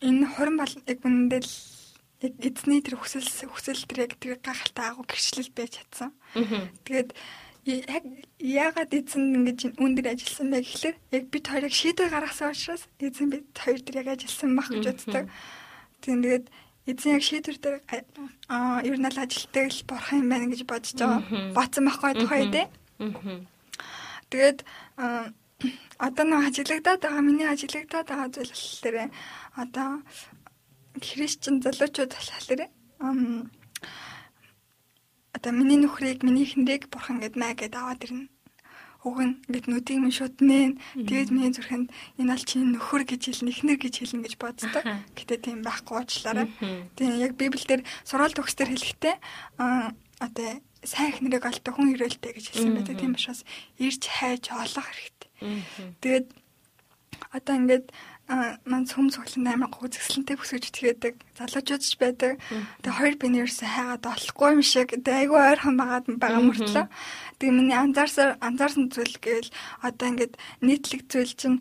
энэ 0.00 0.26
хорин 0.34 0.56
бол 0.56 0.74
яг 0.86 1.00
үнэндээ 1.04 1.42
л 1.44 1.54
яг 2.20 2.34
эзний 2.40 2.80
тэр 2.84 2.96
хүсэл 3.00 3.24
хүсэл 3.48 3.84
тэр 3.88 3.98
яг 4.08 4.12
тэр 4.20 4.40
гахалтай 4.40 4.92
агуу 4.92 5.04
гэрчлэл 5.08 5.52
байж 5.56 5.80
чадсан. 5.80 6.12
Тэгээд 6.84 7.16
яг 7.66 8.04
яагаад 8.40 8.92
эзэн 8.94 9.36
ингэж 9.36 9.60
өндөр 9.76 10.06
ажилласан 10.16 10.48
бэ 10.50 10.64
гэхлээр 10.64 10.96
яг 11.12 11.24
бид 11.28 11.44
хоёрыг 11.44 11.74
шийдвэр 11.76 12.08
гаргасан 12.08 12.52
учраас 12.56 12.84
эзэн 12.98 13.28
бид 13.28 13.46
хоёр 13.52 13.80
тэр 13.84 13.96
яг 14.00 14.08
ажилласан 14.16 14.56
байх 14.56 14.68
гэж 14.72 14.84
боддог. 14.88 15.26
Тэгээд 16.00 16.44
эзэн 16.88 17.12
яг 17.20 17.22
шийдвэр 17.22 17.58
дээр 17.60 17.76
аа 18.48 18.80
ер 18.80 18.96
нь 18.96 19.04
л 19.04 19.20
ажилтдаг 19.20 19.66
л 19.68 19.84
борох 19.84 20.10
юм 20.16 20.28
байна 20.32 20.48
гэж 20.48 20.60
бодож 20.64 20.92
байгаа. 20.96 21.52
Бацсан 21.52 21.84
байхгүй 21.84 22.12
тухай 22.16 22.42
дээ. 22.48 22.66
Тэгээд 24.32 24.58
одоо 26.00 26.24
нэг 26.24 26.40
ажиглагдаад 26.48 27.00
байгаа 27.04 27.20
миний 27.20 27.44
ажиглагдаад 27.44 28.08
байгаа 28.08 28.28
зүйл 28.32 28.52
болохоор 28.56 28.96
одоо 29.60 29.88
христчин 31.04 31.60
залуучууд 31.60 32.12
болохоор 32.16 32.62
одоо 35.36 35.52
миний 35.52 35.78
нөхрийг 35.78 36.22
миний 36.22 36.46
хиндэг 36.46 36.90
бурхан 36.90 37.20
гэд 37.22 37.34
маа 37.38 37.54
гэд 37.54 37.74
аваад 37.76 38.04
ирнэ. 38.04 38.28
Уг 39.00 39.16
нь 39.16 39.40
ингээд 39.48 39.66
нүдийг 39.70 39.98
минь 40.04 40.12
шууд 40.12 40.36
нээн. 40.44 40.76
Тэгээд 40.92 41.32
миний 41.32 41.52
зүрхэнд 41.56 41.88
энэ 42.20 42.32
аль 42.36 42.44
чинь 42.44 42.76
нөхөр 42.76 43.08
гэж 43.08 43.32
хэлнэ, 43.32 43.48
эхнэр 43.48 43.78
гэж 43.80 43.94
хэлнэ 43.96 44.24
гэж 44.28 44.34
боддог. 44.36 44.84
Гэтэ 45.16 45.40
тийм 45.40 45.64
байхгүй 45.64 46.04
уучлаарай. 46.04 46.52
Тийм 47.00 47.16
яг 47.16 47.32
Библиэлд 47.40 47.88
сурал 48.04 48.36
төгсдөр 48.36 48.68
хэлэхдээ 48.68 49.16
одоо 50.20 50.48
сайн 50.84 51.16
эхнэрийг 51.16 51.48
олдог 51.48 51.72
хүн 51.80 51.96
ирээлтэй 51.96 52.32
гэж 52.36 52.44
хэлсэн 52.52 52.76
байдаг. 52.76 52.96
Тийм 53.00 53.16
учраас 53.16 53.40
ирж 53.80 54.02
хайж 54.04 54.52
олох 54.52 54.84
хэрэгтэй. 54.84 55.30
Тэгээд 56.04 56.26
одоо 57.32 57.54
ингээд 57.56 57.86
маань 58.30 58.86
цөм 58.86 59.10
цоглон 59.10 59.50
амар 59.50 59.70
гүзгсэлэнтэй 59.74 60.36
бүсгэж 60.38 60.64
тгээдэг. 60.70 61.14
Залуучууд 61.34 61.82
ч 61.82 61.98
байдаг. 61.98 62.38
Тэгээ 62.80 62.98
хоёр 62.98 63.14
биний 63.18 63.42
ерөөсөө 63.42 63.68
хайгаад 63.74 64.02
болохгүй 64.06 64.48
юм 64.54 64.62
шиг 64.62 64.88
айгүй 65.02 65.40
ойрхон 65.50 65.74
байгаад 65.74 66.06
байгаа 66.14 66.42
мөртлөө. 66.46 66.86
Тэгээ 67.42 67.58
миний 67.58 67.74
анзаарсаар 67.74 68.38
анзаарсан 68.38 68.86
зүйл 68.94 69.16
гэвэл 69.18 69.50
одоо 69.82 70.06
ингээд 70.14 70.34
нийтлэг 70.62 71.10
зүйл 71.10 71.34
чинь 71.34 71.58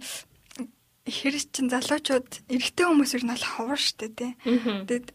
хэрэг 1.09 1.43
чин 1.51 1.67
залуучууд 1.73 2.29
эрэгтэй 2.47 2.85
хүмүүс 2.87 3.11
ер 3.17 3.23
нь 3.25 3.33
бол 3.33 3.47
ховор 3.57 3.79
штэ 3.81 4.07
тий. 4.13 4.31
Тэгээд 4.45 5.07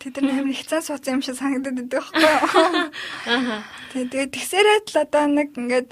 тэд 0.00 0.14
нар 0.24 0.42
амар 0.42 0.56
их 0.56 0.66
цаа 0.66 0.82
суусан 0.82 1.20
юм 1.20 1.22
шиг 1.22 1.36
санагдаад 1.36 1.76
байдаг 1.78 2.02
байхгүй 2.02 2.24
юу? 2.24 2.40
Аа. 3.30 3.62
Тэгээд 3.92 4.34
тэгсээрээ 4.34 4.78
л 4.88 4.96
одоо 5.04 5.24
нэг 5.30 5.48
ингээд 5.54 5.88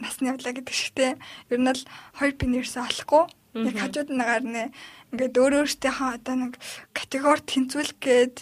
насны 0.00 0.24
явлаа 0.30 0.52
гэдэг 0.54 0.74
шигтэй 0.74 1.12
ер 1.52 1.60
нь 1.60 1.70
л 1.70 1.82
хоёр 2.16 2.34
биний 2.38 2.60
ерөөсөө 2.62 2.84
олохгүй. 2.86 3.24
Яг 3.56 3.76
хажууд 3.80 4.10
нагаар 4.12 4.44
нэ 4.44 4.64
ингээд 5.12 5.34
өөр 5.36 5.52
өөртөөхөө 5.64 6.10
одоо 6.20 6.34
нэг 6.36 6.52
категори 6.92 7.42
тэнцвэлэх 7.44 7.98
гээд 8.00 8.36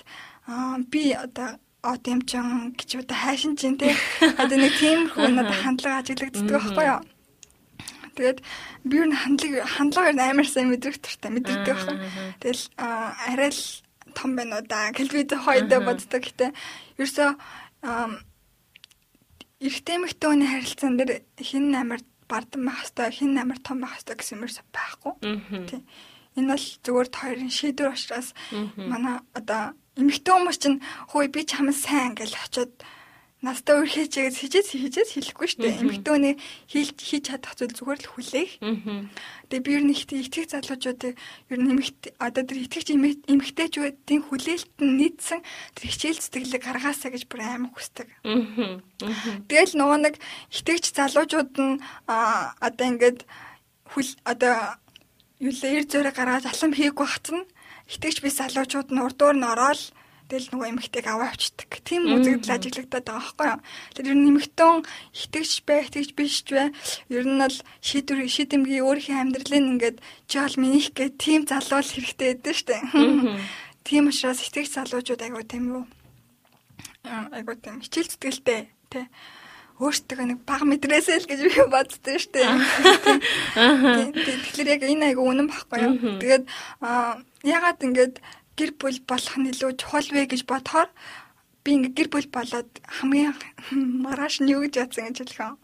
би 0.91 1.03
одоо 1.15 1.59
от 1.85 2.03
юм 2.09 2.21
чин 2.25 2.73
гэж 2.73 3.05
одоо 3.05 3.17
хайшин 3.17 3.57
чин 3.57 3.77
тий. 3.77 3.93
Одоо 4.41 4.57
нэг 4.57 4.73
тиймэрхүү 4.81 5.29
надад 5.37 5.61
хандлага 5.61 6.01
ажиглагддаг 6.01 6.49
байхгүй 6.49 6.87
юу? 6.89 7.01
Тэгээд 8.15 8.39
би 8.87 8.95
юу 9.03 9.11
хандлага 9.11 9.67
хандлагаар 9.67 10.31
амар 10.31 10.49
сайн 10.49 10.71
мэдрэх 10.71 10.99
туртай 11.03 11.31
мэдэрдэг 11.35 11.75
байна. 11.75 12.07
Тэгэл 12.41 12.65
арай 12.79 13.51
л 13.51 13.63
том 14.15 14.37
байна 14.39 14.59
уу 14.59 14.65
да. 14.65 14.95
Кэлбид 14.95 15.35
хоёрдоо 15.35 15.81
боддог 15.83 16.23
гэтээ 16.23 16.51
ерөөсөө 16.99 17.31
эрэгтэй 19.61 19.97
эмэгтэй 19.99 20.29
хүний 20.31 20.49
харилцаан 20.51 20.95
дээр 20.99 21.13
хин 21.41 21.75
амар 21.75 22.01
бардан 22.29 22.63
байх 22.65 22.81
хэвээр 22.89 23.15
хин 23.19 23.39
амар 23.39 23.59
том 23.61 23.81
байх 23.81 23.99
хэвээр 23.99 24.19
гэсэн 24.19 24.37
юмэрс 24.39 24.59
байхгүй. 24.73 25.13
Тий. 25.69 25.83
Энэ 26.37 26.51
бол 26.55 26.67
зүгээр 26.85 27.09
хоёрын 27.15 27.53
шийдвэр 27.53 27.95
учраас 27.95 28.35
манай 28.77 29.23
одоо 29.39 29.73
эмэгтэй 29.97 30.33
хүмүүс 30.35 30.59
чинь 30.59 30.83
хөөе 31.11 31.29
би 31.31 31.47
чамд 31.47 31.75
сайн 31.75 32.19
гэж 32.19 32.35
очиод 32.35 32.73
Настаа 33.45 33.85
өөр 33.85 33.91
хийчихээс 33.93 34.41
хийжээс 34.41 34.69
хийжээс 34.73 35.11
хэлэхгүй 35.13 35.49
шүү 35.53 35.61
дээ. 35.61 35.81
Эмэгтэйний 35.85 36.35
хийж 36.65 36.97
хийж 36.97 37.29
чадах 37.29 37.53
зүйл 37.61 37.77
зүгээр 37.77 38.01
л 38.01 38.13
хүлээх. 38.17 38.53
Тэгээ 39.53 39.65
би 39.69 39.71
ер 39.77 39.85
нь 39.85 39.93
их 39.93 40.09
итгэх 40.09 40.49
залуучуудыг 40.49 41.13
ер 41.53 41.61
нь 41.61 41.73
эмэгтэй 41.77 42.17
одоо 42.17 42.41
тэр 42.41 42.65
итгэж 42.65 42.97
эмэгтэйчүүдийн 43.29 44.23
хүлээлт 44.25 44.73
нь 44.81 44.97
нийцсэн 44.97 45.45
тэр 45.77 45.85
хичээл 45.93 46.25
сэтгэлийг 46.25 46.65
гаргаасаа 46.65 47.13
гэж 47.13 47.29
бүр 47.29 47.45
амар 47.45 47.73
хүсдэг. 47.77 48.09
Тэгэл 48.25 49.77
нөгөө 49.77 49.99
нэг 50.09 50.15
итгэж 50.49 50.85
залуучууд 50.97 51.53
нь 51.61 51.85
одоо 52.09 52.87
ингээд 52.89 53.29
хүл 53.93 54.09
одоо 54.25 54.81
юу 55.45 55.53
л 55.53 55.63
эр 55.69 55.85
зөөрэ 55.85 56.17
гаргаад 56.17 56.49
алам 56.49 56.73
хийггүй 56.73 57.09
хатна. 57.13 57.45
Итгэж 57.93 58.25
би 58.25 58.33
залуучууд 58.33 58.89
нь 58.89 59.05
урдуур 59.05 59.37
нь 59.37 59.45
ороод 59.45 59.93
Тэгэл 60.35 60.51
нөгөө 60.51 60.71
эмэгтэйг 60.75 61.07
аваа 61.07 61.31
авчдаг. 61.31 61.71
Тийм 61.87 62.11
үзэгдэл 62.11 62.59
ажиглагдаад 62.59 63.07
байгаа 63.07 63.23
байхгүй 63.23 63.47
юу? 63.55 63.61
Тэр 63.95 64.07
ер 64.11 64.19
нь 64.19 64.31
эмэгтэн 64.35 64.83
итгэж 65.15 65.51
бай, 65.63 65.87
итгэж 65.87 66.11
биш 66.19 66.43
ч 66.43 66.59
бай. 66.59 66.75
Ер 67.07 67.23
нь 67.23 67.39
бол 67.39 67.55
шийдвэр 67.79 68.27
шийдэмгийн 68.27 68.83
өөрийнхөө 68.83 69.15
амьдралын 69.15 69.71
ингээд 69.79 70.03
бол 70.03 70.57
минийх 70.59 70.91
гэх 70.91 71.15
тийм 71.23 71.47
залуул 71.47 71.87
хэрэгтэй 71.87 72.35
байдаг 72.35 72.51
шүү 72.51 72.67
дээ. 72.67 72.83
Тийм 73.87 74.11
учраас 74.11 74.43
итгэж 74.43 74.69
залуучууд 74.75 75.23
айгуу 75.23 75.47
тийм 75.47 75.65
юу? 75.71 75.85
Айгуу 77.07 77.55
тийм 77.55 77.79
хичээл 77.79 78.11
зүтгэлтэй 78.11 78.75
тий 78.91 79.07
өөртөө 79.79 80.27
нэг 80.35 80.39
баг 80.47 80.63
мэдрээсэй 80.67 81.19
л 81.23 81.31
гэж 81.31 81.41
би 81.47 81.51
боддоо 81.67 82.19
шүү 82.19 82.31
дээ. 82.35 82.51
Тэгэхээр 84.15 84.71
яг 84.71 84.83
энэ 84.83 85.07
айгу 85.15 85.27
үнэн 85.27 85.51
баггүй 85.51 85.79
юу. 85.83 85.95
Тэгээд 86.23 86.45
ягаад 87.43 87.79
ингэж 87.83 88.13
гэр 88.59 88.71
бүл 88.81 88.99
болох 89.11 89.35
нь 89.39 89.51
илүү 89.53 89.73
чухал 89.81 90.09
вэ 90.15 90.23
гэж 90.31 90.43
бодохоор 90.51 90.91
би 91.65 91.71
ингээ 91.77 91.97
гэр 91.97 92.09
бүл 92.13 92.29
болоод 92.31 92.71
хамгийн 92.99 93.35
маргааш 94.05 94.45
нь 94.45 94.53
юу 94.55 94.65
гэж 94.65 94.75
ядсан 94.85 95.11
гэж 95.11 95.19
хэлэх 95.25 95.41
юм. 95.49 95.57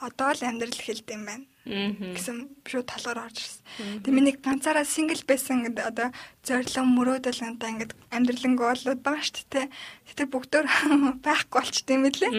Одоо 0.00 0.28
л 0.36 0.42
амьдрал 0.44 0.76
хэлдэм 0.76 1.20
юм 1.20 1.24
байна. 1.28 1.46
гэсэн 1.68 2.48
шууд 2.64 2.88
талаар 2.88 3.28
орж 3.28 3.44
ирсэн. 3.44 4.00
Тэгээ 4.00 4.16
миний 4.16 4.36
ганцаараа 4.40 4.88
сингл 4.88 5.20
байсан 5.28 5.68
гэдэг 5.68 5.84
одоо 5.84 6.08
зорилго 6.40 6.82
мөрөөдөл 6.96 7.44
ганта 7.44 7.68
ингээд 7.68 7.92
амьдралын 8.08 8.56
гоолууд 8.56 9.00
байгаа 9.04 9.24
шүү 9.28 9.44
дээ. 9.52 9.66
Гэтэ 10.08 10.24
бүгдөө 10.32 10.62
байхгүй 11.24 11.60
болчтой 11.60 11.94
юм 11.96 12.04
лээ. 12.08 12.32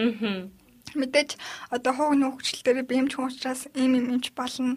Мэдээж 0.98 1.30
одоо 1.70 1.92
хууг 1.94 2.18
нөхцөл 2.18 2.62
дээр 2.66 2.82
би 2.82 2.98
юмч 2.98 3.14
хуучраас 3.14 3.70
ийм 3.78 3.94
юм 3.94 4.18
юмч 4.18 4.34
болно 4.34 4.74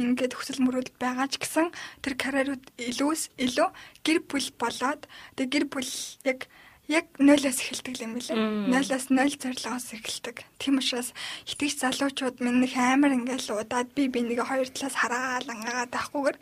ингээд 0.00 0.32
хүсэл 0.34 0.64
мөрөөдөл 0.64 0.96
байгаа 0.96 1.28
ч 1.28 1.38
гэсэн 1.38 1.68
тэр 2.00 2.14
карьерууд 2.16 2.64
илүүс 2.80 3.22
илүү 3.44 3.68
гэр 4.06 4.18
бүл 4.24 4.48
болоод 4.56 5.04
тэг 5.36 5.46
гэр 5.52 5.64
бүл 5.68 5.92
яг 6.24 6.48
яг 6.90 7.06
нойлоос 7.22 7.62
эхэлдэг 7.62 8.02
юм 8.02 8.18
билээ. 8.18 8.34
Нойлоос 8.66 9.06
0 9.14 9.38
зорилгоос 9.38 9.94
эхэлдэг. 9.94 10.42
Тийм 10.58 10.82
учраас 10.82 11.14
итгэж 11.46 11.86
залуучууд 11.86 12.42
минь 12.42 12.66
их 12.66 12.74
амар 12.74 13.14
ингээл 13.14 13.62
удаад 13.62 13.94
би 13.94 14.10
би 14.10 14.26
нэг 14.26 14.42
хоёр 14.42 14.66
талаас 14.66 14.98
хараад 14.98 15.46
ангаагаад 15.46 15.94
байхгүйгээр 15.94 16.38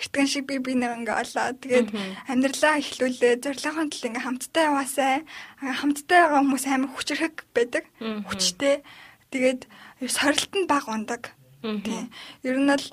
эртгэн 0.00 0.28
шиг 0.32 0.44
би 0.48 0.56
би 0.56 0.72
нэг 0.72 1.04
ингээ 1.04 1.20
олоо. 1.20 1.52
Тэгээд 1.52 1.88
амьдралаа 2.32 2.74
эхлүүлээ. 2.80 3.34
Зорилгын 3.44 3.92
тал 3.92 4.08
ингээ 4.08 4.24
хамтдаа 4.24 4.64
яваасай. 4.72 5.14
Хамтдаа 5.60 6.20
байгаа 6.24 6.40
хүмүүс 6.40 6.64
амар 6.64 6.90
хүчрэх 6.96 7.36
байдаг. 7.52 7.84
Хүчтэй. 8.00 8.80
Тэгээд 9.28 9.68
сорилт 10.08 10.52
нь 10.56 10.64
баг 10.64 10.88
ундаг. 10.88 11.36
Тийм. 11.62 12.10
Ер 12.42 12.56
нь 12.56 12.70
л 12.72 12.86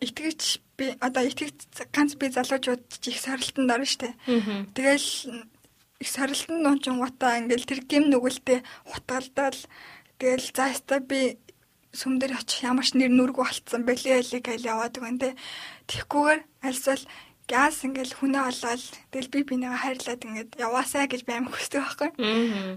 итгэж 0.00 0.40
би 0.78 0.94
одоо 1.00 1.22
итгэж 1.26 1.88
ганц 1.94 2.14
би 2.14 2.30
залуучууд 2.30 2.84
их 3.10 3.18
сорилтонд 3.20 3.70
орно 3.70 3.86
штэ. 3.86 4.14
Тэгэл 4.74 5.08
их 6.02 6.08
сорилтонд 6.08 6.62
нуунчин 6.62 6.98
гутаа 6.98 7.38
ингээл 7.38 7.68
тэр 7.68 7.80
гим 7.86 8.04
нүгэлтэй 8.10 8.62
хутгалдаал 8.90 9.58
тэгэл 10.18 10.46
заастаа 10.54 11.00
би 11.00 11.38
сүм 11.94 12.18
дээр 12.18 12.38
очих 12.38 12.66
ямар 12.66 12.86
ч 12.86 12.98
нэр 12.98 13.12
нүргүү 13.14 13.44
болцсон 13.46 13.82
бэлээ 13.86 14.18
хэлийг 14.18 14.46
айл 14.50 14.70
яваад 14.74 14.94
байгаа 14.98 15.14
нэ. 15.14 15.38
Тэгхгүйгээр 15.86 16.40
альсвал 16.66 17.04
газ 17.46 17.84
ингээл 17.86 18.18
хүнээ 18.18 18.42
олоод 18.50 18.82
тэгэл 19.12 19.32
би 19.32 19.40
бинийгээ 19.46 19.82
хайрлаад 19.84 20.22
ингээд 20.26 20.50
яваасаа 20.58 21.06
гэж 21.06 21.22
байм 21.28 21.46
хүсдэг 21.46 21.80
байхгүй. 21.84 22.10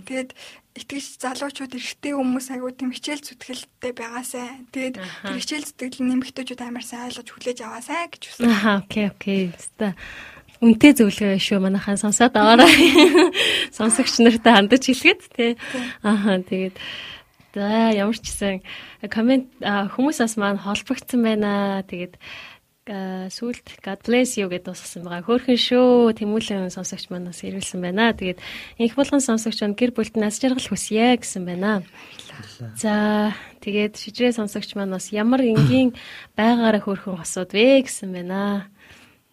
Тэгээд 0.05 0.29
итгэж 0.77 1.05
залуучууд 1.17 1.73
эрэгтэй 1.73 2.13
хүмүүс 2.13 2.47
аягүй 2.53 2.71
тийм 2.77 2.91
хичээл 2.93 3.25
зүтгэлтэй 3.25 3.93
байгаасай. 3.97 4.47
Тэгээд 4.71 4.95
тэр 5.01 5.37
хичээл 5.41 5.67
зүтгэл 5.67 6.05
нэмэгтэйчүүд 6.05 6.61
амар 6.61 6.85
сайн 6.85 7.09
ойлгож 7.09 7.29
хүлээж 7.33 7.59
аваасай 7.65 8.05
гэж 8.13 8.21
хүсэж. 8.29 8.45
Аа 8.45 8.85
окей 8.85 9.05
окей. 9.09 9.41
Өста 9.57 9.97
үнтэй 10.61 10.91
зөвлөгөө 10.97 11.37
шүү 11.41 11.59
манайхан 11.61 11.97
сонсоод 12.01 12.33
аваарай. 12.33 12.73
Сонсогч 13.77 14.21
нартай 14.21 14.53
хандаж 14.57 14.83
хэлгээд 14.85 15.21
тий. 15.33 15.51
Аа 16.01 16.41
тэгээд 16.41 16.75
за 17.53 17.93
ямар 17.93 18.17
ч 18.17 18.25
гэсэн 18.29 18.61
комент 19.09 19.49
хүмүүсээс 19.61 20.37
маань 20.37 20.61
холбогдсон 20.61 21.21
байна. 21.21 21.81
Тэгээд 21.85 22.17
сүулт 22.87 23.67
God 23.83 23.99
bless 24.07 24.39
you 24.39 24.47
гэдээ 24.47 24.71
дуусгасан 24.71 25.03
байгаа. 25.03 25.27
Хөөхөн 25.27 25.59
шүү. 25.59 26.15
Тэмүүлэн 26.15 26.71
сонсогч 26.71 27.11
манаас 27.11 27.43
ирүүлсэн 27.43 27.83
байна. 27.83 28.15
Тэгээд 28.15 28.39
инх 28.79 28.95
болгон 28.95 29.19
сонсогч 29.19 29.59
маань 29.59 29.75
гэр 29.75 29.91
бүлд 29.91 30.15
нас 30.15 30.39
жаргал 30.39 30.63
хүсье 30.63 31.19
гэсэн 31.19 31.43
байна. 31.43 31.83
За 32.79 33.35
тэгээд 33.59 33.99
шижрээ 33.99 34.31
сонсогч 34.31 34.79
маань 34.79 34.95
бас 34.95 35.11
ямар 35.11 35.43
энгийн 35.43 35.91
байгаараа 36.39 36.79
хөөхөн 36.79 37.19
асууд 37.19 37.51
вэ 37.51 37.83
гэсэн 37.83 38.09
байна. 38.15 38.71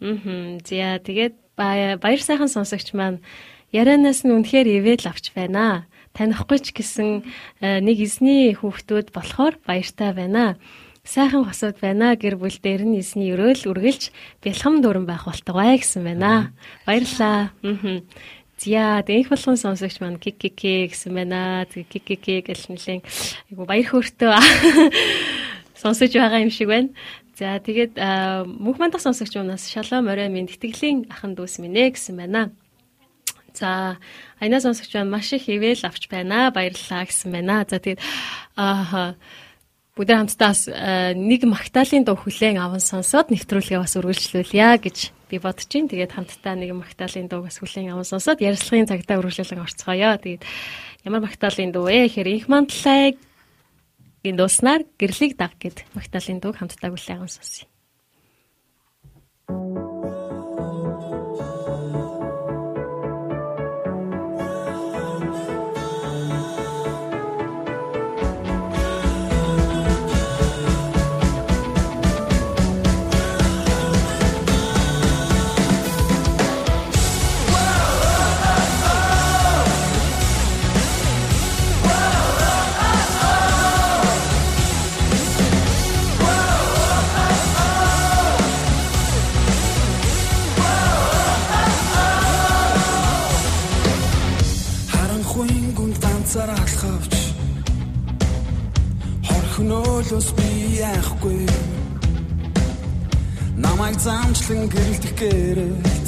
Аа. 0.02 0.60
За 0.66 0.98
тэгээд 0.98 1.34
баяр 1.54 2.20
сайхан 2.22 2.50
сонсогч 2.50 2.90
маань 2.98 3.22
ярианаас 3.70 4.26
нь 4.26 4.34
үнэхээр 4.34 4.82
ивэл 4.82 5.06
авч 5.06 5.30
байна. 5.30 5.86
Танихгүй 6.10 6.58
ч 6.58 6.74
гэсэн 6.74 7.22
нэг 7.62 7.96
эзний 8.02 8.54
хүүхдүүд 8.54 9.14
болохоор 9.14 9.58
баяртай 9.62 10.10
байна 10.14 10.58
сайхан 11.04 11.44
хосууд 11.44 11.76
байна. 11.80 12.16
Гэр 12.16 12.40
бүл 12.40 12.56
дээр 12.56 12.88
нь 12.88 12.98
эсний 12.98 13.36
өрөөл 13.36 13.70
үргэлж 13.70 14.10
бэлхэм 14.40 14.80
дүрэн 14.80 15.04
байх 15.04 15.28
болтугай 15.28 15.78
гэсэн 15.78 16.02
байна. 16.04 16.56
Баярлалаа. 16.88 17.52
Аа. 17.62 18.00
Зя 18.58 19.02
дэнх 19.04 19.28
болгон 19.28 19.56
сонсогч 19.60 20.00
маань 20.00 20.18
кик 20.18 20.40
кик 20.40 20.56
гэсэн 20.56 21.12
байна. 21.12 21.66
Кик 21.68 21.88
кик 21.92 22.20
кик 22.24 22.46
гэл 22.48 22.64
нэлэн 22.72 23.04
айгу 23.52 23.62
баяр 23.68 23.86
хөөртөө 23.90 24.32
сонсож 25.82 26.10
байгаа 26.14 26.40
юм 26.40 26.50
шиг 26.50 26.68
байна. 26.72 26.88
За 27.34 27.58
тэгээд 27.58 27.98
мөнх 28.46 28.78
мандах 28.78 29.02
сонсогч 29.02 29.36
манаас 29.36 29.66
шалом 29.68 30.08
орой 30.08 30.30
минь 30.30 30.46
тэтгэлийн 30.48 31.10
ахан 31.10 31.34
дүүс 31.34 31.58
минь 31.60 31.76
ээ 31.76 31.98
гэсэн 31.98 32.16
байна. 32.16 32.54
За 33.52 33.98
аяна 34.38 34.62
сонсогч 34.62 34.94
маань 34.94 35.10
маш 35.10 35.34
их 35.34 35.50
ивэл 35.50 35.82
авч 35.82 36.08
байна. 36.08 36.54
Баярлалаа 36.54 37.04
гэсэн 37.04 37.34
байна. 37.34 37.66
За 37.66 37.82
тэгээд 37.82 38.00
аа 38.56 39.18
бүгдээ 39.94 40.16
хамтдаа 40.18 40.52
э, 40.74 41.14
нэг 41.14 41.46
магтаалын 41.46 42.02
дуу 42.02 42.18
хүлээн 42.18 42.58
аван 42.58 42.82
сонсоод 42.82 43.30
нэвтрүүлгээ 43.30 43.78
бас 43.78 43.94
үргэлжлүүлъя 43.94 44.82
гэж 44.82 45.14
би 45.30 45.38
бодож 45.38 45.70
байна. 45.70 45.90
Тэгээд 45.94 46.14
хамтдаа 46.18 46.54
нэг 46.58 46.74
магтаалын 46.74 47.30
дуу 47.30 47.46
бас 47.46 47.62
хүлээн 47.62 47.94
аван 47.94 48.02
сонсоод 48.02 48.42
ярилцлагын 48.42 48.90
цагтаа 48.90 49.22
үргэлжлүүлэн 49.22 49.62
орцгоё. 49.62 50.18
Тэгээд 50.18 50.42
ямар 51.06 51.22
магтаалын 51.22 51.70
дуу 51.70 51.86
вэ? 51.86 52.10
Тэгэхээр 52.10 52.32
инх 52.42 52.46
мантлайг 52.50 53.22
гин 54.26 54.34
дууснаар 54.34 54.82
гэрлийг 54.98 55.38
даг 55.38 55.54
гэд 55.62 55.86
магтаалын 55.94 56.42
дуу 56.42 56.50
хамтдаа 56.58 56.90
хүлээгэн 56.90 57.30
сонсъё. 57.30 57.70
Хөнөөлөөс 99.94 100.28
би 100.34 100.48
яахгүй. 100.80 101.46
Намайг 103.62 103.98
замчлан 104.02 104.66
гэрэлтэх 104.66 105.12
гэрэлт. 105.20 106.06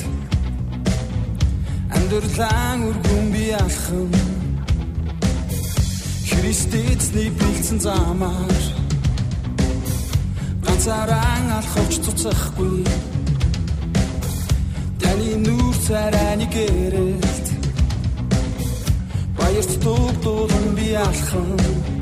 Амьдралан 1.94 2.82
үргүн 2.88 3.26
би 3.30 3.44
алхам. 3.54 4.10
Христэцний 6.26 7.30
бэлдсэн 7.38 7.78
замаар. 7.86 8.64
Ганцаараа 10.66 11.38
алхавч 11.58 11.94
цуцахгүй. 12.02 12.82
Таны 14.98 15.30
нүүр 15.46 15.76
царайны 15.86 16.46
гэрэлт. 16.50 17.46
Баярт 19.38 19.72
дуудуулан 19.78 20.74
би 20.74 20.88
алхам 21.06 21.95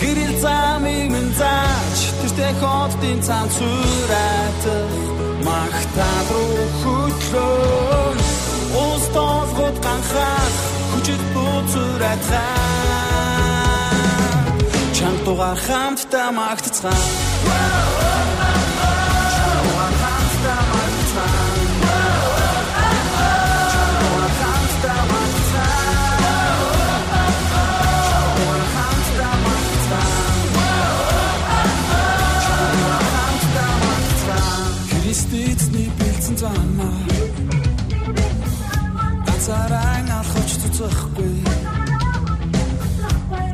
Гэрэл 0.00 0.36
замыг 0.44 1.08
минь 1.12 1.32
зааж 1.40 1.98
тэртээ 2.20 2.52
хотын 2.60 3.18
цаан 3.26 3.48
цураад 3.56 4.62
магтаал 5.46 6.28
руу 6.34 6.64
хөтлөө 6.80 8.14
Ус 8.84 9.04
тоолгод 9.14 9.76
ганхаас 9.84 10.56
хүчит 10.90 11.22
буцураад 11.34 12.22
Чам 14.96 15.14
тугаар 15.24 15.58
хамтдаа 15.66 16.28
магтцгаа. 16.38 17.00
Чам 17.46 18.09
замаа. 36.40 36.98
Ганцаараа 39.26 39.96
алхаж 40.18 40.50
цуцахгүй. 40.60 41.34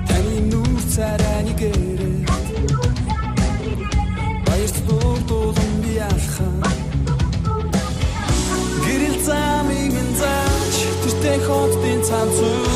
Таны 0.09 0.37
нүүр 0.51 0.81
царайны 0.95 1.53
гэрээ. 1.61 2.19
Баярт 4.47 4.79
дуудуулан 4.89 5.73
би 5.83 5.95
алхаа. 6.13 6.71
Гэрэл 8.85 9.19
замыг 9.27 9.91
минь 9.97 10.15
зааж 10.21 10.75
Тэртээ 11.03 11.39
хотын 11.47 12.01
цаан 12.09 12.29
зүрэтэх 12.37 12.76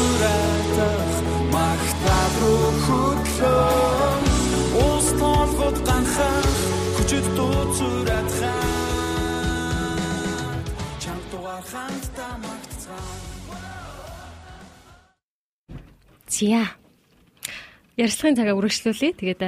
Зя. 16.26 16.66
Ярилцлагын 17.94 18.34
цагаа 18.34 18.58
үргэлжлүүлээ. 18.58 19.14
Тэгээд 19.14 19.42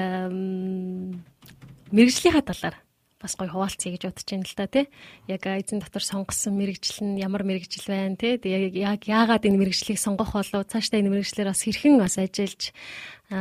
мэрэгжлийнхаа 1.91 2.47
талаар 2.47 2.79
бас 3.19 3.35
гоё 3.35 3.51
хуваалцъя 3.51 3.91
гэж 3.91 4.03
бодож 4.07 4.23
байна 4.23 4.47
л 4.47 4.55
да 4.55 4.67
тий. 4.71 4.87
Яг 5.27 5.43
эзэн 5.51 5.83
дотор 5.83 6.07
сонгосон 6.07 6.55
мэрэгжил 6.63 7.03
нь 7.03 7.19
ямар 7.19 7.43
мэрэгжил 7.43 7.91
байна 7.91 8.15
тий. 8.15 8.39
Тэгээд 8.39 8.79
яг 8.79 9.03
яагаад 9.03 9.43
энэ 9.43 9.59
мэрэгжлийг 9.59 9.99
сонгох 9.99 10.31
болов 10.39 10.71
цаашдаа 10.71 11.03
энэ 11.03 11.11
мэрэгжлэр 11.11 11.51
бас 11.51 11.67
хэрхэн 11.67 11.99
бас 11.99 12.23
ажиллаж 12.23 12.71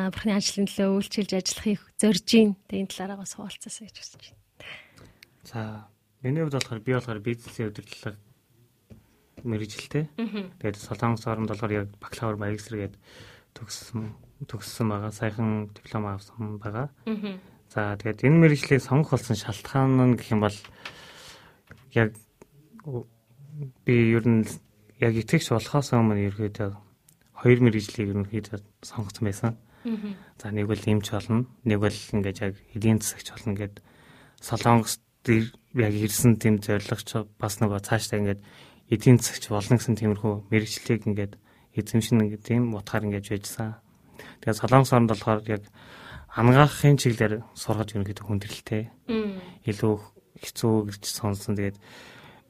бурхны 0.10 0.34
ажлын 0.34 0.66
төлөө 0.66 0.90
үйлчилж 0.98 1.32
ажиллахыг 1.38 1.82
зорж 2.02 2.26
гин. 2.26 2.58
Тэгээд 2.66 2.82
энэ 2.82 2.90
талаараа 2.98 3.22
бас 3.22 3.38
хуваалцаасаа 3.38 3.86
гэж 3.86 3.98
хүсэж 4.02 4.22
байна. 4.26 4.42
За 5.46 5.86
миний 6.26 6.42
хувьд 6.42 6.58
болохоор 6.58 6.82
би 6.82 6.98
болохоор 6.98 7.22
бизнесийн 7.22 7.70
удирдлага 7.70 8.18
мэрэгжилтэй. 9.44 10.10
Тэгээд 10.16 10.78
Солонгос 10.78 11.26
орнд 11.28 11.50
болохоор 11.50 11.72
яг 11.72 11.88
бакалавр 11.98 12.38
магистр 12.38 12.78
гээд 12.78 12.96
төгссөн 13.56 14.16
төгссөн 14.48 14.88
байгаа. 14.90 15.12
Саяхан 15.12 15.70
диплом 15.76 16.06
авсан 16.08 16.60
байгаа. 16.60 16.90
За 17.72 17.96
тэгээд 17.96 18.28
энэ 18.28 18.42
мэрэгжлийг 18.42 18.82
сонгох 18.84 19.16
болсон 19.16 19.36
шалтгаан 19.36 19.96
нь 19.96 20.18
гэх 20.20 20.36
юм 20.36 20.42
бол 20.44 20.58
яг 21.96 22.12
би 23.86 23.96
ер 24.12 24.26
нь 24.28 24.44
яг 25.00 25.14
итгэж 25.16 25.56
болохоос 25.56 25.96
өмнө 25.96 26.28
ерөөдөө 26.30 26.70
хоёр 27.42 27.60
мэрэгжлийг 27.64 28.12
ерөнхийдөө 28.12 28.60
сонгоцсон 28.84 29.26
байсан. 29.26 29.56
За 30.38 30.52
нэг 30.52 30.68
бол 30.68 30.78
эмч 30.78 31.10
болно, 31.10 31.50
нэг 31.66 31.80
бол 31.82 31.96
ингээд 31.96 32.42
яг 32.42 32.54
эдийн 32.76 33.02
засагч 33.02 33.34
болно 33.34 33.56
гэд 33.58 33.82
Солонгост 34.42 35.02
яг 35.26 35.94
ирсэн 35.94 36.38
тийм 36.38 36.62
зорилгоч 36.62 37.30
бас 37.38 37.58
нөгөө 37.62 37.80
цаашдаа 37.82 38.20
ингээд 38.20 38.42
эдийн 38.92 39.18
засагч 39.18 39.48
болно 39.48 39.80
гэсэн 39.80 39.96
тиймэрхүү 39.96 40.52
мэрэгчлийг 40.52 41.08
ингээд 41.08 41.34
эзэмшин 41.80 42.28
ингээд 42.28 42.44
тийм 42.44 42.76
утгаар 42.76 43.08
ингээд 43.08 43.32
байжсан. 43.32 43.80
Тэгээд 44.44 44.60
Солонгос 44.60 44.92
орнд 44.92 45.10
болохоор 45.16 45.40
яг 45.48 45.64
ангаахын 46.36 47.00
чиглэлээр 47.00 47.44
сургаж 47.56 47.96
ерөнхийдөө 47.96 48.26
хүндрэлтэй. 48.28 48.84
Илүү 49.68 49.94
хэцүү 50.44 50.74
гэж 50.92 51.04
сонсон. 51.08 51.56
Тэгээд 51.56 51.78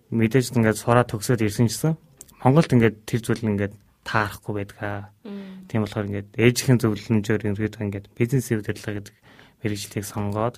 мэдээж 0.10 0.58
ингээд 0.58 0.82
сураад 0.82 1.08
төгсөөд 1.14 1.46
ирсэн 1.46 1.70
чинь 1.70 1.98
Монголд 2.42 2.74
ингээд 2.74 2.98
тэр 3.06 3.22
зүйл 3.22 3.46
ингээд 3.46 3.74
таарахгүй 4.02 4.54
байдгаа. 4.66 5.14
Тийм 5.70 5.86
болохоор 5.86 6.10
ингээд 6.10 6.30
ээжийн 6.42 6.82
зөвлөмжөөр 6.82 7.46
ерөнхийдөө 7.46 7.86
ингээд 7.86 8.06
бизнесийн 8.18 8.66
удирдлага 8.66 8.98
гэдэг 8.98 9.16
мэрэгжлийг 9.62 10.06
сонгоод 10.10 10.58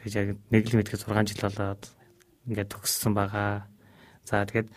тэгж 0.00 0.12
яг 0.16 0.28
нэг 0.48 0.64
л 0.72 0.76
мэдгээ 0.80 1.04
6 1.04 1.28
жил 1.28 1.44
болоод 1.44 1.82
ингээд 2.48 2.72
төгссөн 2.72 3.12
байгаа. 3.12 3.68
За 4.24 4.40
тэгээд 4.48 4.72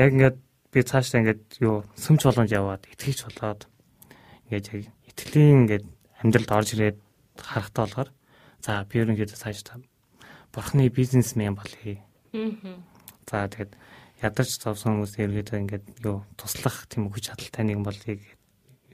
яг 0.00 0.10
ингээд 0.16 0.38
би 0.72 0.80
цаашдаа 0.80 1.20
ингээд 1.20 1.42
юу 1.60 1.84
сүмч 2.00 2.24
боломж 2.24 2.50
яваад 2.50 2.88
итгэж 2.88 3.18
болоод 3.28 3.68
ингээд 4.48 4.66
яг 4.72 4.82
итгэлийн 5.12 5.68
ингээд 5.68 5.84
амьдралд 6.24 6.50
орж 6.56 6.68
ирээд 6.72 6.98
харахтаа 7.36 7.84
болохоор 7.84 8.08
за 8.64 8.84
би 8.88 8.94
ерөнхийдөө 9.04 9.36
цаашдаа 9.36 9.76
бурхны 10.52 10.88
бизнесмен 10.88 11.54
болъё. 11.54 12.00
За 13.30 13.46
тэгээд 13.46 13.72
ядарч 14.22 14.50
зовсон 14.58 14.98
хүмүүс 14.98 15.14
ерөнхийдөө 15.20 15.58
ингээд 15.60 15.86
юу 16.04 16.24
туслах 16.36 16.86
тийм 16.88 17.10
хүч 17.10 17.30
чадалтай 17.30 17.64
нэг 17.64 17.84
болъё 17.84 18.18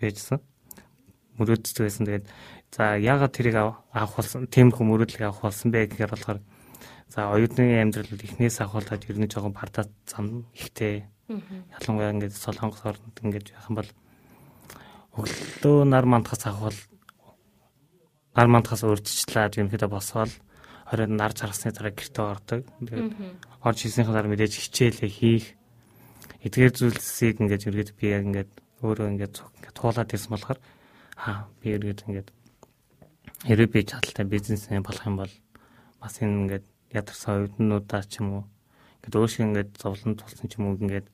гэжсэн. 0.00 0.40
Мөрөөддөг 1.40 1.82
байсан. 1.84 2.04
Тэгээд 2.06 2.26
за 2.72 2.96
яагаад 3.00 3.32
тэрийг 3.32 3.56
авах 3.56 4.12
болсон 4.16 4.46
тиймэрхүү 4.48 4.84
мөрөөдлөг 4.84 5.22
авах 5.24 5.48
болсон 5.48 5.72
бэ 5.72 5.88
гэхээр 5.92 6.12
болохоор 6.12 6.38
За 7.08 7.30
оюутны 7.30 7.80
амьдрал 7.82 8.10
эхнээс 8.10 8.60
ахуулаад 8.60 9.06
ер 9.06 9.18
нь 9.18 9.30
жоохон 9.30 9.54
бардаа 9.54 9.86
зам 10.10 10.50
ихтэй. 10.54 11.06
Ялангуяа 11.30 12.12
ингээд 12.14 12.34
солонгос 12.34 12.82
орнд 12.82 13.16
ингээд 13.22 13.54
яхан 13.54 13.74
бол 13.78 13.90
өглөө 15.16 15.86
нар 15.86 16.04
мандахаас 16.04 16.44
ахвал 16.50 16.78
нар 18.34 18.48
мандахаас 18.50 18.82
урьдчилаад 18.84 19.56
ерөнхийдөө 19.56 19.90
босвол 19.90 20.32
оройд 20.92 21.10
нар 21.14 21.32
чаргасны 21.32 21.72
дараа 21.72 21.94
гэртээ 21.94 22.26
ордог. 22.26 22.60
Тэгээд 22.82 23.14
орж 23.62 23.78
хийснийхаа 23.80 24.14
дараа 24.14 24.30
мэдээж 24.30 24.54
хичээлээ 24.60 25.10
хийх. 25.10 25.46
Эдгээр 26.44 26.74
зүйлсийг 26.74 27.42
ингээд 27.42 27.66
ерөөд 27.70 27.90
би 27.98 28.06
яг 28.12 28.22
ингээд 28.28 28.50
өөрөө 28.84 29.08
ингээд 29.14 29.34
туулаад 29.74 30.12
ирсэн 30.14 30.30
болохоор 30.30 30.58
аа 31.16 31.48
би 31.58 31.74
ерөөд 31.74 32.06
ингээд 32.06 32.28
хэрэг 33.48 33.70
би 33.72 33.80
чадaltaй 33.82 34.26
бизнесмен 34.28 34.84
болох 34.84 35.06
юм 35.06 35.16
бол 35.16 35.32
бас 35.98 36.14
энэ 36.20 36.38
ингээд 36.44 36.66
ядарсан 36.96 37.32
оюутнуудаа 37.46 38.02
ч 38.08 38.24
юм 38.24 38.28
уу 38.32 38.44
ингээд 39.04 39.18
өөршиг 39.20 39.42
ингээд 39.46 39.70
зовлон 39.76 40.16
тулсан 40.16 40.48
ч 40.48 40.56
юм 40.56 40.72
уу 40.72 40.80
ингээд 40.80 41.08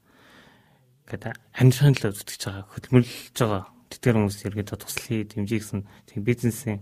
ингээд 1.05 1.25
амьдрахын 1.59 1.95
төлөө 1.99 2.13
зүтгэж 2.17 2.43
байгаа 2.47 2.65
хөдөлмөрлөж 2.73 3.37
байгаа 3.37 3.63
тэтгэр 3.91 4.17
хүмүүс 4.17 4.39
ергээд 4.49 4.71
туслахыг 4.73 5.29
дэмжих 5.35 5.61
гэсэн 5.61 5.81
тийм 6.09 6.21
бизнесийн 6.25 6.79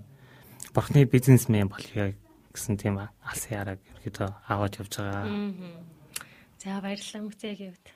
бурхны 0.75 1.05
бизнесмен 1.09 1.67
болъё 1.67 2.15
гэсэн 2.55 2.77
тийм 2.79 3.03
алсын 3.03 3.53
яраг 3.59 3.81
ергээд 3.99 4.19
аваад 4.47 4.79
явж 4.79 4.93
байгаа. 4.99 5.27
За 6.63 6.79
баярлалаа 6.79 7.23
мөцөгийн 7.27 7.75
хувьд. 7.75 7.87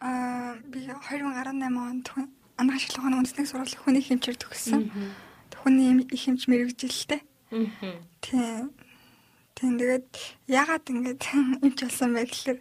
Аа 0.00 0.56
би 0.64 0.78
2018 0.88 1.76
онд 1.76 2.08
анх 2.60 2.74
ашиглах 2.76 3.04
үндэсний 3.04 3.46
сургуулийн 3.48 3.82
хүний 3.84 4.04
хэмжээр 4.04 4.38
төгссөн. 4.40 4.82
Хүний 5.60 6.08
их 6.08 6.22
хэмж 6.24 6.48
мэрэгжилтэй. 6.48 7.20
Тийм. 8.24 8.72
Тийм 9.60 9.76
тэгээд 9.76 10.08
ягаад 10.48 10.84
ингэж 10.88 11.20
эмч 11.64 11.78
болсон 11.84 12.16
бэ 12.16 12.24
гэхээр 12.24 12.58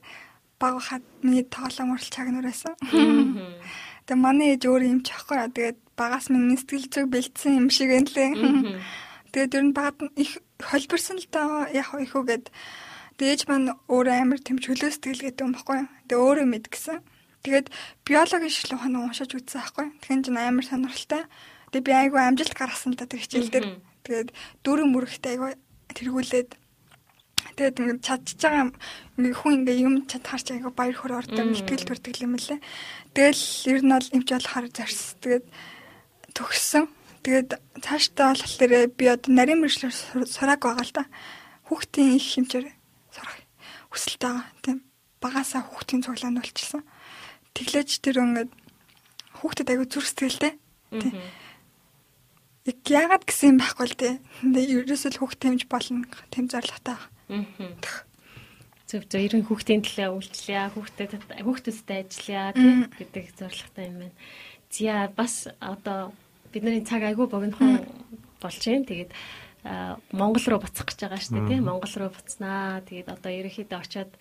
баг 0.60 0.76
хаад 0.84 1.04
миний 1.24 1.48
тоглоом 1.48 1.96
урал 1.96 2.12
чагнуурасан. 2.12 2.76
Тэгээ 4.04 4.20
манай 4.20 4.60
ээж 4.60 4.68
өөр 4.68 4.84
юм 4.84 5.00
ч 5.08 5.16
ахгүй. 5.16 5.40
Тэгээд 5.40 5.80
багаас 5.96 6.28
минь 6.28 6.60
сэтгэл 6.60 6.92
зүг 6.92 7.08
бэлдсэн 7.08 7.56
юм 7.56 7.72
шиг 7.72 7.96
энэ 7.96 8.12
лээ. 8.12 8.30
Тэгээд 9.32 9.56
ер 9.56 9.64
нь 9.72 9.78
багад 9.78 10.12
их 10.20 10.44
холбирсан 10.60 11.24
л 11.24 11.28
доо 11.32 11.72
яг 11.72 11.88
их 11.96 12.12
үгээд 12.20 12.52
дээж 13.16 13.48
маань 13.48 13.80
өөр 13.88 14.08
амар 14.12 14.44
тэм 14.44 14.60
чөлөө 14.60 14.92
сэтгэл 14.92 15.24
гэдэг 15.24 15.44
юм 15.48 15.56
баггүй. 15.56 15.88
Тэгээ 16.12 16.20
өөрөө 16.20 16.48
мэд 16.52 16.68
гисэн. 16.68 17.00
Тэгээд 17.48 17.72
биологийн 18.04 18.52
шилүү 18.52 18.80
хоног 18.84 19.08
уншиж 19.08 19.32
үзсэн 19.32 19.64
байхгүй. 19.64 19.88
Тэгэхээр 20.04 20.24
чинь 20.28 20.36
амар 20.36 20.66
сонирхолтой. 20.68 21.24
Тэгээ 21.72 21.88
би 21.88 21.92
айгүй 21.96 22.20
амжилт 22.20 22.56
гаргасан 22.60 22.92
л 22.92 23.00
да 23.00 23.08
тэр 23.08 23.24
хичээл 23.24 23.54
дээр. 23.56 23.68
Тэгээд 24.04 24.30
дөрөв 24.68 24.88
мөрөгтэй 24.92 25.32
айгүй 25.40 25.52
тэргүүлээд 25.96 26.50
тэгээд 27.60 27.80
ингээд 27.84 27.99
чадчих 28.07 28.40
байгаа 28.40 28.72
ингээ 29.19 29.36
хүн 29.36 29.53
ингээ 29.68 29.77
юм 29.84 29.95
чад 30.07 30.23
харч 30.23 30.48
айгаа 30.56 30.72
баяр 30.72 30.95
хөөр 30.95 31.19
ордог 31.19 31.44
мэтгэл 31.44 31.91
төрдөг 31.91 32.15
юм 32.23 32.40
лээ. 32.40 32.64
Тэгэл 33.11 33.44
ер 33.68 33.81
нь 33.84 33.91
бол 33.91 34.10
эмч 34.15 34.27
болохоор 34.31 34.68
зарс. 34.72 35.19
Тэгээд 35.19 35.45
төгссөн. 36.31 36.88
Тэгээд 37.19 37.49
цаашдаа 37.84 38.31
болохоор 38.31 38.88
би 38.95 39.06
одоо 39.11 39.31
нарийн 39.36 39.60
мэржлэр 39.60 39.91
сурааг 40.23 40.64
байгаа 40.64 40.88
л 40.88 40.95
да. 40.95 41.03
Хүүхдийн 41.68 42.15
их 42.15 42.27
хэмжээр 42.31 42.72
сурах 43.11 43.36
хүсэлтэй 43.91 44.23
байгаа. 44.23 44.48
Тийм. 44.64 44.77
Багасаа 45.19 45.61
хүүхдийн 45.68 46.03
цуглаанд 46.07 46.40
болчихсон. 46.40 46.88
Тэглэж 47.60 47.99
тэр 47.99 48.23
ингээд 48.23 48.52
хүүхдэд 49.44 49.68
аягүй 49.68 49.88
зүрх 49.91 50.07
сэтгэлтэй. 50.07 50.56
Тийм. 50.95 51.11
Яг 52.72 52.80
яагаад 52.88 53.27
гэсэн 53.27 53.52
юм 53.52 53.60
байхгүй 53.60 53.84
л 53.91 53.99
дээ. 53.99 54.15
Ерөөсөө 54.48 55.19
хүүхд 55.19 55.44
тэмж 55.44 55.68
болно. 55.68 56.07
Тэм 56.31 56.48
зорилготой 56.48 57.19
байгаа. 57.30 58.03
Зөв 58.89 59.06
зөв 59.06 59.22
ерөн 59.22 59.45
хүүхдийн 59.45 59.85
төлөө 59.85 60.18
үйлчлэе, 60.18 60.73
хүүхдэд 60.73 61.11
хүүхдүүдтэй 61.45 61.99
ажиллая 62.10 62.57
гэдэг 62.97 63.26
зорилготой 63.38 63.85
юм 63.85 63.97
байна. 64.01 64.18
Зя 64.73 65.14
бас 65.14 65.45
одоо 65.61 66.10
бидний 66.49 66.81
цаг 66.81 67.06
айгүй 67.06 67.30
богинохон 67.30 67.85
болж 68.41 68.61
байна. 68.65 68.89
Тэгээд 68.89 69.11
Монгол 70.10 70.45
руу 70.49 70.61
буцах 70.65 70.89
гэж 70.89 70.99
байгаа 71.06 71.22
шүү 71.22 71.34
дээ 71.38 71.49
тийм 71.53 71.69
Монгол 71.69 71.93
руу 72.01 72.10
буцнаа. 72.10 72.81
Тэгээд 72.89 73.14
одоо 73.14 73.30
ерөнхийдөө 73.30 73.77
очиод 73.77 74.11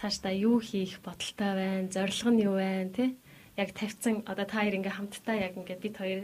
цаашдаа 0.00 0.32
юу 0.32 0.56
хийх 0.64 1.04
бодолтой 1.04 1.52
байна? 1.52 1.92
Зорилго 1.92 2.30
нь 2.32 2.44
юу 2.48 2.56
байна 2.56 2.90
тий? 2.96 3.10
Яг 3.60 3.76
тавьсан 3.76 4.24
одоо 4.24 4.46
та 4.48 4.64
хоёр 4.64 4.80
ингээ 4.80 4.96
хамтдаа 4.96 5.36
яг 5.36 5.52
ингээ 5.58 5.78
бид 5.84 5.94
хоёр 6.00 6.20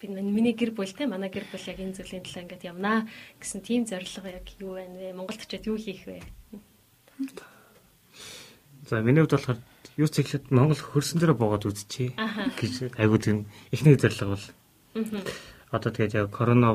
би 0.00 0.08
миний 0.08 0.56
гэр 0.56 0.72
бүл 0.72 0.90
те 0.90 1.06
манай 1.06 1.28
гэр 1.28 1.44
бүл 1.52 1.68
яг 1.68 1.78
энэ 1.78 1.96
зүйлийн 2.00 2.24
төлөө 2.24 2.42
ингээд 2.48 2.68
явнаа 2.72 3.04
гэсэн 3.36 3.60
тийм 3.60 3.84
зорилго 3.84 4.28
яг 4.32 4.46
юу 4.58 4.80
байна 4.80 4.96
вэ? 4.96 5.12
Монголд 5.12 5.44
очиод 5.44 5.68
юу 5.68 5.76
хийх 5.76 6.08
вэ? 6.08 6.24
За 8.88 9.00
миний 9.04 9.20
хувьд 9.20 9.36
болохоор 9.36 9.60
юу 10.00 10.08
ч 10.08 10.24
ихлэд 10.24 10.48
Монгол 10.48 10.80
хөрсөн 10.80 11.20
дээр 11.20 11.36
бooгаад 11.36 11.68
үзчихье 11.68 12.16
гэж 12.56 12.96
айгуу 12.96 13.20
тийм 13.20 13.46
эхний 13.70 14.00
зорилго 14.00 14.40
бол. 14.40 14.46
Одоо 15.70 15.90
тэгээд 15.92 16.16
яг 16.16 16.32
корона 16.32 16.72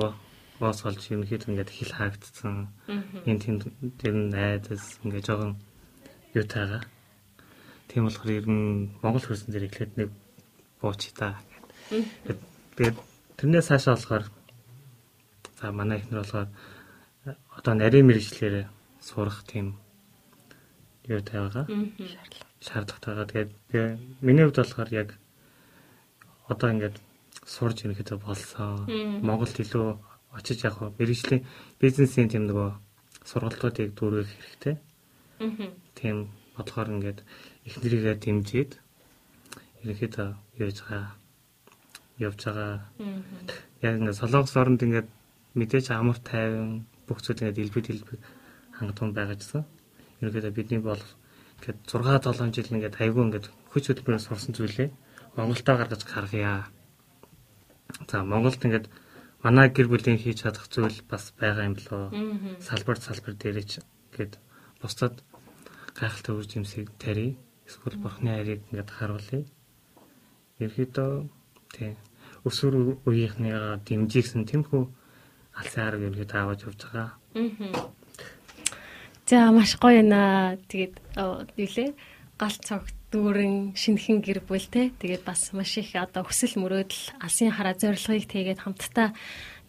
боос 0.61 0.79
болж 0.85 1.01
ерөнхийдөө 1.09 1.49
ингээд 1.51 1.71
хил 1.73 1.91
хаагдсан. 1.97 2.69
Энэ 3.25 3.41
тийм 3.41 3.55
тэр 3.99 4.13
найдас 4.13 5.01
ингээд 5.03 5.27
жоохон 5.27 5.59
юу 6.37 6.45
таагаа. 6.45 6.83
Тийм 7.89 8.07
болохоор 8.07 8.31
ер 8.31 8.47
нь 8.47 8.93
Монгол 9.01 9.25
хөрсөн 9.25 9.51
дээр 9.51 9.67
эхлээд 9.67 9.93
нэг 9.99 10.09
бууч 10.79 11.11
та. 11.17 11.41
Тэгээд 11.89 12.95
тэрнээс 13.37 13.67
цаашаа 13.69 13.95
болохоор 13.95 14.23
за 15.59 15.71
манай 15.71 15.99
ихнэр 15.99 16.21
болохоор 16.21 16.49
одоо 17.57 17.73
нарийн 17.73 18.07
мэрэгчлэрээ 18.07 18.65
сурах 19.01 19.43
тийм 19.49 19.77
юу 21.07 21.21
тавигаа 21.21 21.65
шаардлагатайгаа 22.65 23.27
тэгээд 23.29 23.51
миний 24.25 24.43
хувьд 24.45 24.59
болохоор 24.59 24.89
яг 25.01 25.09
одоо 26.47 26.69
ингээд 26.73 26.97
сурж 27.45 27.77
ирэхэд 27.85 28.09
болсон. 28.21 28.89
Монголд 29.21 29.57
илүү 29.61 29.87
очиж 30.37 30.65
яг 30.65 30.75
мэрэгжлийн 30.81 31.45
бизнесийн 31.81 32.29
тийм 32.29 32.49
нөгөө 32.49 32.69
сургалтуудыг 33.29 33.93
дүүргэх 33.93 34.29
хэрэгтэй. 34.33 34.75
Тийм 35.97 36.15
бодлохоор 36.55 36.89
ингээд 36.95 37.19
эхнэрийгээ 37.67 38.15
дэмжиж 38.23 38.71
ерөөхдөө 39.81 40.29
яаж 40.61 40.77
байгаа 40.81 41.24
явж 42.19 42.39
байгаа. 42.45 42.85
Яг 43.81 43.93
ингээд 43.99 44.19
солонгос 44.19 44.55
оронд 44.55 44.81
ингээд 44.83 45.09
мэдээж 45.55 45.91
амар 45.91 46.19
тайван 46.19 46.85
бүх 47.07 47.19
зүйл 47.21 47.41
ингээд 47.41 47.63
илбэд 47.63 47.87
илбэг 47.91 48.19
хангалттай 48.77 49.11
байгаа 49.15 49.37
гэсэн 49.39 49.63
ерөөдөө 50.21 50.53
бидний 50.55 50.81
бол 50.83 51.03
ингээд 51.59 51.79
6 51.87 52.23
7 52.31 52.55
жил 52.55 52.73
ингээд 52.75 52.99
айгүй 52.99 53.23
ингээд 53.25 53.47
хүч 53.71 53.83
хөдөлмөрөөр 53.87 54.23
сурсан 54.23 54.53
зүйлээ 54.55 54.89
Монголдоо 55.35 55.75
гаргаж 55.77 56.03
харгая. 56.07 56.67
За 58.07 58.23
Монголд 58.23 58.63
ингээд 58.63 58.87
манай 59.43 59.67
гэр 59.69 59.87
бүлийн 59.91 60.19
хийж 60.19 60.47
чадах 60.47 60.71
зүйл 60.71 61.03
бас 61.11 61.35
байгаа 61.35 61.67
юм 61.67 61.75
болоо. 61.75 62.07
Салбар 62.63 62.97
салбар 63.03 63.35
дээрээч 63.35 63.83
гээд 64.15 64.39
бусдад 64.79 65.19
гайхалтай 65.99 66.33
үр 66.35 66.47
жимсийг 66.47 66.87
тарий. 66.95 67.35
Эсвэл 67.67 67.99
бурхны 67.99 68.31
хайрыг 68.31 68.63
ингээд 68.71 68.89
харуулъя. 68.95 69.43
Ерхийдөө 70.63 71.27
тий 71.75 71.91
өсвөр 72.47 73.03
үеийнхнийгаа 73.03 73.83
дэмжигсэн 73.83 74.47
тэмхүү 74.47 74.83
арга 75.59 76.07
ерхийдөө 76.07 76.39
аваад 76.39 76.63
явж 76.63 76.79
байгаа. 76.87 77.09
Аа 77.35 78.05
За 79.25 79.49
маш 79.49 79.73
гоё 79.81 80.05
наа. 80.05 80.53
Тэгээд 80.69 81.01
юу 81.17 81.69
лээ? 81.73 81.97
Гал 82.37 82.53
цогт 82.61 82.93
дүүрэн 83.09 83.73
шинхэн 83.73 84.21
гэр 84.21 84.45
бүл 84.45 84.61
те. 84.69 84.93
Тэгээд 85.01 85.25
бас 85.25 85.49
маш 85.49 85.81
их 85.81 85.97
одоо 85.97 86.21
хүсэл 86.21 86.61
мөрөөдөл 86.61 87.17
алсын 87.25 87.49
хараа 87.49 87.73
зорилгыг 87.73 88.29
тэгээд 88.29 88.61
хамтдаа 88.61 89.17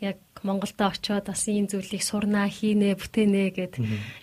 яг 0.00 0.16
Монголдо 0.42 0.92
очиод 0.92 1.26
бас 1.26 1.48
ийм 1.48 1.66
зүйлийг 1.66 2.04
сурнаа, 2.04 2.46
хийнэ, 2.46 2.94
бүтээнэ 3.00 3.50
гэд 3.56 3.74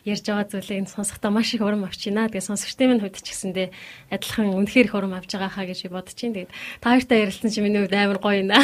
ярьж 0.05 0.25
байгаа 0.29 0.45
зүйлийг 0.45 0.87
сонсохдоо 0.87 1.31
маш 1.33 1.51
их 1.57 1.61
урам 1.65 1.89
авч 1.89 2.05
байна. 2.07 2.29
Тэгээ 2.29 2.47
сонсогчдын 2.47 2.89
минь 2.93 3.01
хувьд 3.01 3.17
ч 3.17 3.33
гэсэндээ 3.33 3.67
адилхан 4.13 4.53
үнэхээр 4.53 4.87
их 4.87 4.95
урам 4.95 5.17
авч 5.17 5.33
байгаа 5.33 5.49
хаа 5.49 5.65
гэж 5.65 5.89
бодож 5.89 6.13
чинь. 6.13 6.37
Тэгээд 6.37 6.53
та 6.79 6.93
хоёртай 6.93 7.17
ярилцсан 7.25 7.49
чинь 7.49 7.65
миний 7.65 7.81
хувьд 7.81 7.97
амар 7.97 8.19
гоё 8.21 8.45
наа. 8.45 8.61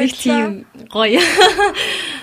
Нэг 0.00 0.12
тийм 0.16 0.64
гоё. 0.88 1.20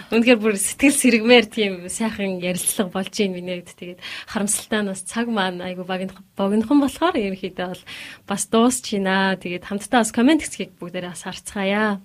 Үнэхээр 0.09 0.39
бүр 0.41 0.57
сэтгэл 0.57 0.97
сэргмээр 0.97 1.45
тийм 1.47 1.73
сайхан 1.87 2.41
ярилцлага 2.41 2.89
болж 2.89 3.13
байна 3.13 3.37
миний 3.37 3.61
хувьд. 3.61 3.77
Тэгээд 3.77 3.99
харамсалтай 4.27 4.81
нь 4.81 4.91
бас 4.91 5.01
цаг 5.05 5.29
маань 5.29 5.61
айгу 5.61 5.85
богинохон 5.85 6.79
болохоор 6.81 7.15
ерөнхийдөө 7.15 7.67
бол 7.69 7.83
бас 8.25 8.43
дуусч 8.49 8.97
байна. 8.97 9.37
Тэгээд 9.37 9.69
хамтдаа 9.69 10.01
бас 10.01 10.11
комент 10.11 10.41
хэсгийг 10.41 10.73
бүгдээрээ 10.81 11.13
бас 11.13 11.23
харцгаая. 11.23 12.01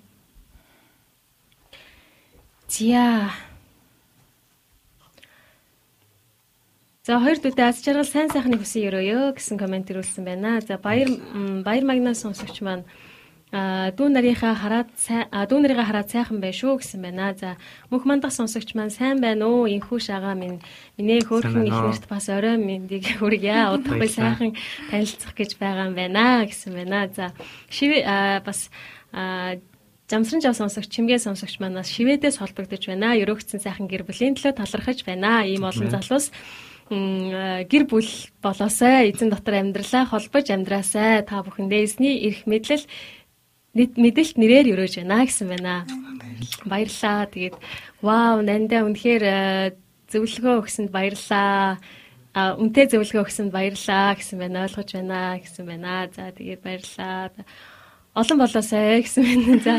Зя. 2.69 3.33
За 7.01 7.17
хоёр 7.17 7.41
дүүтэй 7.41 7.65
аз 7.65 7.81
жаргал 7.81 8.05
сайн 8.05 8.29
сайхны 8.29 8.61
хүсэн 8.61 8.85
өрөөё 8.93 9.33
гэсэн 9.33 9.57
комент 9.57 9.89
ирүүлсэн 9.89 10.21
байна. 10.21 10.61
За 10.61 10.77
баяр 10.77 11.09
баяр 11.65 11.81
магнаас 11.89 12.21
сонсогч 12.21 12.61
маань 12.61 12.85
а 13.49 13.89
дүү 13.97 14.13
нарийнхаа 14.13 14.53
хараад 14.53 14.93
дүү 15.49 15.59
нарыгаа 15.65 15.89
хараад 15.89 16.13
сайхан 16.13 16.37
бай 16.37 16.53
шүү 16.53 16.77
гэсэн 16.77 17.01
байна. 17.01 17.33
За 17.33 17.57
мөнх 17.89 18.05
мандах 18.05 18.29
сонсогч 18.29 18.77
маань 18.77 18.93
сайн 18.93 19.17
байна 19.17 19.49
уу? 19.49 19.65
Инхүү 19.65 19.97
шагаа 19.97 20.37
минь 20.37 20.61
минь 21.01 21.25
хөөрхөн 21.25 21.65
ихнэрт 21.65 22.05
бас 22.05 22.29
орой 22.29 22.61
мэндийг 22.61 23.17
хүргье. 23.17 23.65
Удахгүй 23.73 24.05
сайхан 24.05 24.53
танилцах 24.93 25.33
гэж 25.33 25.57
байгаа 25.57 25.89
юм 25.89 25.97
байна 25.97 26.45
гэсэн 26.45 26.77
байна. 26.77 27.09
За 27.09 27.33
шив 27.73 27.97
бас 28.45 28.69
Замсран 30.09 30.41
жав 30.41 30.57
сонсогч, 30.57 30.89
чимгээ 30.89 31.21
сонсогч 31.21 31.61
манаас 31.61 31.93
шивэдээс 31.93 32.41
холбогдож 32.41 32.81
байна. 32.89 33.13
Ерөөгцэн 33.13 33.61
сайхан 33.61 33.85
гэр 33.85 34.09
бүлийн 34.09 34.33
төлөө 34.33 34.57
талархаж 34.57 35.05
байна. 35.05 35.45
Ийм 35.45 35.61
олон 35.69 35.93
залуус 35.93 36.33
гэр 36.89 37.83
бүл 37.85 38.09
болоосай, 38.41 39.13
эзэн 39.13 39.29
дотор 39.29 39.61
амьдралаа 39.61 40.09
холбож 40.09 40.49
амьдраасай. 40.49 41.21
Та 41.29 41.45
бүхэндээ 41.45 41.85
эзний 41.85 42.25
эрх 42.25 42.49
мэдлэл 42.49 42.89
мэдээлт 43.77 44.35
нэрээр 44.41 44.73
өрөөж 44.73 45.05
байна 45.05 45.29
гэсэн 45.29 45.45
байна. 45.45 45.85
Баярлалаа. 46.65 47.29
Тэгээд 47.29 47.55
вау, 48.01 48.41
нандаа 48.41 48.89
үнэхээр 48.89 49.77
зөвлөгөө 50.09 50.55
өгсөнд 50.65 50.89
баярлалаа. 50.89 51.77
А 52.33 52.57
үнтэй 52.57 52.89
зөвлөгөө 52.89 53.29
өгсөнд 53.29 53.53
баярлалаа 53.53 54.17
гэсэн 54.17 54.41
байна. 54.41 54.65
Ойлгож 54.65 54.89
байна 54.89 55.37
гэсэн 55.37 55.65
байна. 55.69 56.09
За 56.09 56.33
тэгээд 56.33 56.65
баярлалаа 56.65 57.29
олон 58.19 58.37
болоосай 58.43 59.01
гэсэн 59.01 59.23
байна. 59.23 59.59
За. 59.65 59.73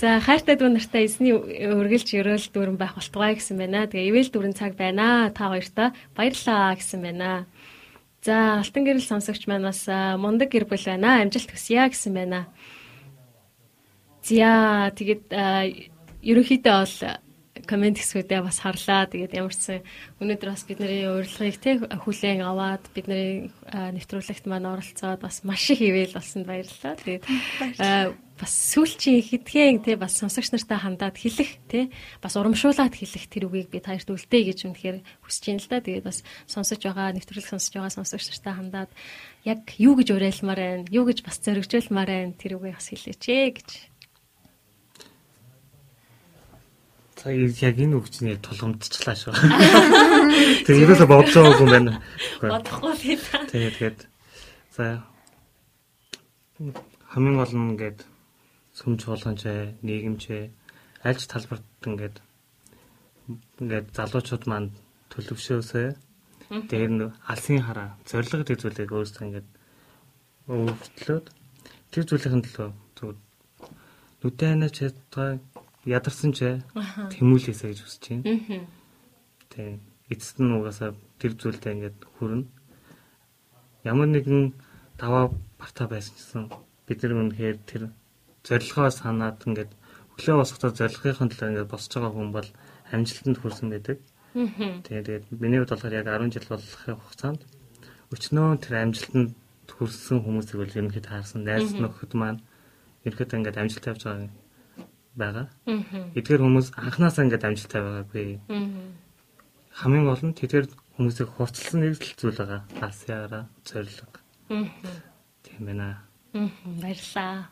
За 0.00 0.16
хайртай 0.24 0.56
дүү 0.56 0.72
нартай 0.72 1.04
эзний 1.04 1.36
үргэлж 1.36 2.08
өрөөл 2.16 2.46
дүүрэн 2.56 2.76
байх 2.80 2.96
болтугай 2.96 3.36
гэсэн 3.36 3.60
байна. 3.60 3.84
Тэгээ 3.84 4.08
ивэл 4.08 4.32
дүүрэн 4.32 4.56
цаг 4.56 4.72
байна. 4.80 5.28
Та 5.28 5.52
хоёртаа 5.52 5.92
баярлаа 6.16 6.72
гэсэн 6.72 7.04
байна. 7.04 7.44
За 8.24 8.64
алтан 8.64 8.88
гэрэл 8.88 9.04
сонсогч 9.04 9.44
маань 9.44 9.68
бас 9.68 9.84
мундаг 10.16 10.48
гэр 10.48 10.64
бүл 10.64 10.80
байна. 10.88 11.20
Амжилт 11.20 11.52
хүсье 11.52 11.84
гэсэн 11.84 12.16
байна. 12.16 12.48
За 14.24 14.88
тэгээд 14.96 15.28
ерөнхийдөө 16.24 16.76
бол 16.80 16.96
комент 17.70 18.02
хэсгүүдээ 18.02 18.42
бас 18.42 18.58
харлаа. 18.58 19.06
Тэгээд 19.06 19.38
ямар 19.38 19.54
ч 19.54 19.78
өнөөдөр 20.18 20.50
бас 20.50 20.66
бидний 20.66 21.06
урилгыг 21.06 21.56
те 21.62 21.78
хүлээн 21.78 22.42
аваад 22.42 22.82
бидний 22.90 23.54
нэвтрүүлэгт 23.70 24.50
маань 24.50 24.66
оролцоод 24.66 25.22
бас 25.22 25.46
маш 25.46 25.70
их 25.70 25.78
ивэл 25.78 26.18
болсон 26.18 26.42
баярлалаа. 26.42 26.98
Тэгээд 26.98 27.24
бас 28.40 28.52
сүүлчийн 28.72 29.20
хэдхэн 29.20 29.84
те 29.84 29.94
бас 30.00 30.16
сонсогч 30.16 30.50
нартай 30.50 30.80
хандаад 30.80 31.14
хэлэх 31.14 31.60
те 31.68 31.92
бас 32.24 32.34
урамшуулаад 32.40 32.96
хэлэх 32.96 33.28
тэр 33.28 33.52
үгийг 33.52 33.68
би 33.68 33.84
таярт 33.84 34.08
үлдээ 34.08 34.42
гэж 34.50 34.58
үнэхээр 34.64 34.98
хүсэж 35.20 35.44
байна 35.44 35.60
л 35.60 35.68
да. 35.68 35.84
Тэгээд 35.84 36.08
бас 36.08 36.18
сонсож 36.48 36.80
байгаа 36.80 37.12
нэвтрүүлэг 37.14 37.46
сонсож 37.52 37.72
байгаа 37.76 37.92
сонсогч 37.92 38.32
нартай 38.32 38.54
хандаад 38.56 38.90
яг 39.44 39.60
юу 39.76 39.94
гэж 39.94 40.08
уриалмаар 40.16 40.60
байна, 40.60 40.88
юу 40.88 41.04
гэж 41.04 41.20
бас 41.20 41.36
зоригжуулмаар 41.44 42.08
байна 42.08 42.34
тэр 42.40 42.56
үгийг 42.56 42.80
бас 42.80 42.88
хэлээч 42.88 43.24
ээ 43.28 43.48
гэж 43.60 43.68
За 47.09 47.09
яг 47.28 47.76
энэ 47.76 47.96
үгчнийг 48.00 48.40
тулгамдчихлаа 48.40 49.16
шүү. 49.18 49.34
Тэг 50.66 50.76
ерөөсө 50.80 51.04
байгаагүй 51.04 51.60
юм 51.60 51.68
байна. 51.68 51.92
Бодохгүй 52.40 53.16
л 53.16 53.24
та. 53.28 53.44
Тэгээд 53.44 53.74
тэгээд 53.76 53.98
за. 54.72 55.04
Хамгийн 57.12 57.36
гол 57.36 57.52
нь 57.52 57.68
ингээд 57.76 57.98
сүмж 58.72 59.00
болгонч 59.04 59.42
нийгэмч 59.84 60.22
альч 61.04 61.20
талбарт 61.28 61.66
ингээд 61.84 62.16
ингээд 63.60 63.86
залуучууд 63.92 64.44
маань 64.48 64.72
төлөвшөөсөө 65.12 65.88
дээр 66.70 66.90
нь 66.90 67.04
алсын 67.28 67.60
хараа 67.60 68.00
зориг 68.08 68.32
гэдэг 68.32 68.56
зүйлийг 68.60 68.90
өөрсдөө 68.96 69.24
ингээд 69.28 69.48
өвчлөөд 70.48 71.26
тэр 71.92 72.04
зүйлийн 72.08 72.42
төлөө 72.42 72.70
зүг 72.96 73.16
нүдэнэ 74.22 74.68
чадгаа 74.76 75.38
ядарсан 75.84 76.32
ч 76.36 76.60
тэмүүлээсэ 76.74 77.72
гэж 77.72 77.78
хүсэж 77.80 78.04
байна. 78.20 78.68
Тийм. 79.48 79.80
Эцэст 80.12 80.38
нь 80.42 80.52
угаасаа 80.52 80.92
тэр 81.16 81.32
зүйлдээ 81.38 81.72
ингээд 81.72 81.98
хүрнэ. 82.18 82.44
Ямар 83.86 84.08
нэгэн 84.12 84.52
даваа 85.00 85.32
парта 85.56 85.88
байсан 85.88 86.14
гэсэн 86.18 86.42
бид 86.84 86.98
нар 87.00 87.14
үнэхээр 87.16 87.58
тэр 87.64 87.82
зорилгоо 88.44 88.90
санаад 88.90 89.40
ингээд 89.46 89.72
өглөө 90.18 90.36
босохдоо 90.42 90.70
зорилгын 90.76 91.30
төлөө 91.32 91.48
ингээд 91.48 91.72
босч 91.72 91.90
байгаа 91.94 92.12
хүн 92.12 92.30
бол 92.34 92.48
амжилтанд 92.92 93.38
хүрсэн 93.40 93.68
байдаг. 93.72 93.98
Тэгээд 94.34 95.32
миний 95.32 95.58
хувьд 95.58 95.72
болохоор 95.72 95.96
яг 95.96 96.06
10 96.06 96.34
жил 96.34 96.46
болохын 96.50 96.98
хугацаанд 97.00 97.40
өчнөө 98.14 98.58
тэр 98.62 98.74
амжилтанд 98.84 99.30
хүрсэн 99.70 100.18
хүмүүсийг 100.22 100.58
бол 100.58 100.76
ерөнхийдөө 100.78 101.14
харсан 101.14 101.42
найз 101.46 101.70
нөхөд 101.74 102.12
маань 102.18 102.42
ерөнхийдөө 103.06 103.38
ингээд 103.38 103.60
амжилт 103.62 103.84
тавьж 103.86 104.02
байгаа 104.06 104.30
байгаа. 105.14 105.46
Эдгээр 106.14 106.42
хүмүүс 106.44 106.68
анханасаа 106.76 107.24
ингээд 107.26 107.46
амжилттай 107.46 107.82
байгаагүй. 107.82 108.28
Хамгийн 109.70 110.06
гол 110.06 110.22
нь 110.26 110.36
тэдгээр 110.38 110.66
хүмүүсийг 110.94 111.28
хурцлсан 111.34 111.80
нэг 111.80 111.98
л 111.98 112.14
зүйл 112.18 112.38
байгаа. 112.38 112.60
Асяараа 112.84 113.44
зориг. 113.64 114.20
Тийм 115.42 115.60
байна. 115.66 116.04
Баярлаа. 116.82 117.50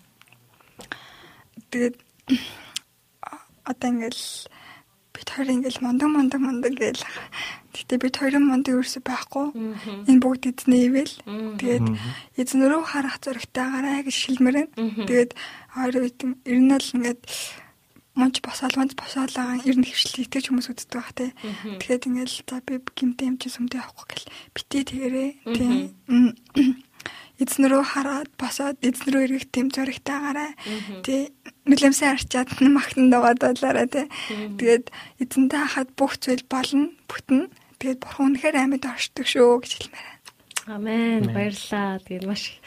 Тэгээд 1.71 1.97
одоо 3.65 3.89
ингээл 3.91 4.23
бид 5.19 5.29
хоёр 5.35 5.49
ингээл 5.51 5.83
мондог 5.83 6.09
мондог 6.15 6.41
мондог 6.41 6.73
гээл. 6.79 7.03
Гэтэ 7.75 7.95
бид 7.99 8.15
хоёрын 8.15 8.47
мондог 8.47 8.79
ерөөсөй 8.79 9.03
байхгүй. 9.03 9.47
Энэ 10.07 10.23
бүгд 10.23 10.55
эзний 10.55 10.87
ивэл. 10.87 11.15
Тэгээд 11.59 11.87
эзнэрөө 12.39 12.83
харах 12.87 13.19
зөрөгтэйгаараа 13.27 14.07
гэж 14.07 14.15
шилмэрэн. 14.15 14.69
Тэгээд 15.11 15.31
хоёр 15.75 15.95
үед 16.07 16.19
ер 16.23 16.59
нь 16.63 16.71
л 16.71 16.95
ингээд 16.95 17.21
монч 18.19 18.43
босоол 18.43 18.75
монч 18.79 18.95
босоолаа 18.99 19.59
ер 19.63 19.77
нь 19.79 19.87
хөвчлээ 19.87 20.27
итгэж 20.27 20.45
хүмүүс 20.51 20.71
үздэг 20.71 20.95
бах 20.95 21.15
те. 21.15 21.35
Тэгэхээр 21.83 22.07
ингээл 22.07 22.37
за 22.47 22.59
би 22.67 22.79
гимтэй 22.95 23.27
юм 23.31 23.37
чи 23.39 23.51
сүмдээ 23.51 23.83
авахгүй 23.83 24.07
гэл 24.11 24.27
битээ 24.55 24.83
тэгэрээ. 24.91 25.31
Тийм 25.55 26.83
эзнэрөө 27.39 27.83
хараад 27.87 28.29
босоод 28.35 28.77
эзнэрөө 28.83 29.23
эргэх 29.27 29.47
тэм 29.55 29.67
зөрөгтэйгаараа 29.75 30.51
тий 31.07 31.31
нүлэмсээ 31.71 32.09
арчаад 32.15 32.49
махтан 32.67 33.09
дагаад 33.15 33.39
болоорой 33.43 33.89
тий 33.89 34.07
тэгээд 34.59 34.85
эзэнтэй 35.23 35.61
хахад 35.63 35.89
бүх 35.95 36.19
зүйл 36.19 36.45
болно 36.51 36.91
бүтэн. 37.09 37.49
Тэгээд 37.79 38.03
бурхан 38.03 38.35
үнэхээр 38.35 38.57
амьд 38.59 38.85
оршдог 38.91 39.27
шүү 39.27 39.63
гэж 39.63 39.73
хэлмээр. 39.79 40.19
Амен. 40.67 41.23
Баярлаа. 41.31 42.03
Тэгээд 42.03 42.27
маш 42.27 42.59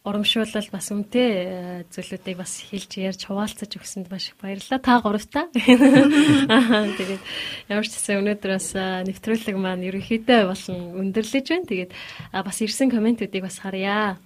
урамшуулал 0.00 0.68
бас 0.72 0.88
үнтэй 0.88 1.28
э, 1.28 1.84
зүйлүүдийг 1.92 2.40
бас 2.40 2.64
хэлж 2.72 2.90
ярьж 3.04 3.20
хуваалцаж 3.28 3.68
өгсөнд 3.76 4.08
маш 4.08 4.32
их 4.32 4.36
баярлалаа. 4.40 4.80
Та 4.80 5.00
гуравтаа. 5.04 5.44
Тэгээд 6.96 7.22
ямар 7.68 7.84
ч 7.84 7.92
гэсэн 7.92 8.24
өнөөдөр 8.24 8.50
бас 8.56 8.68
э, 8.72 9.04
нэвтрүүлэг 9.04 9.56
маань 9.60 9.84
ерөнхийдөө 9.84 10.40
болон 10.48 10.78
өндөрлөж 11.04 11.46
байна. 11.52 11.68
Тэгээд 11.68 11.92
бас 12.32 12.56
ирсэн 12.64 12.88
комментүүдийг 12.88 13.44
бас 13.44 13.60
харъя. 13.60 14.16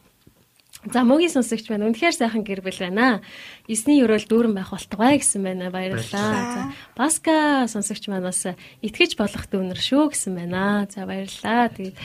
За 0.93 1.01
мөгийн 1.01 1.33
сонсогч 1.33 1.65
байна. 1.71 1.89
Үнэхээр 1.89 2.13
сайхан 2.13 2.45
гэр 2.45 2.61
бүл 2.61 2.77
байна. 2.77 3.25
Эсний 3.65 4.05
өрөөл 4.05 4.29
дүүрэн 4.29 4.53
байх 4.53 4.69
болтугай 4.69 5.17
гэсэн 5.17 5.41
байна. 5.41 5.73
Баярлалаа. 5.73 6.05
За 6.13 6.63
Баска 6.93 7.65
сонсогч 7.73 8.05
маань 8.13 8.29
бас 8.29 8.45
итгэж 8.85 9.17
болох 9.17 9.49
дүүнэр 9.49 9.81
шүү 9.81 10.13
гэсэн 10.13 10.37
байна. 10.37 10.85
За 10.93 11.09
баярлалаа. 11.09 11.73
Тэгээд 11.73 11.97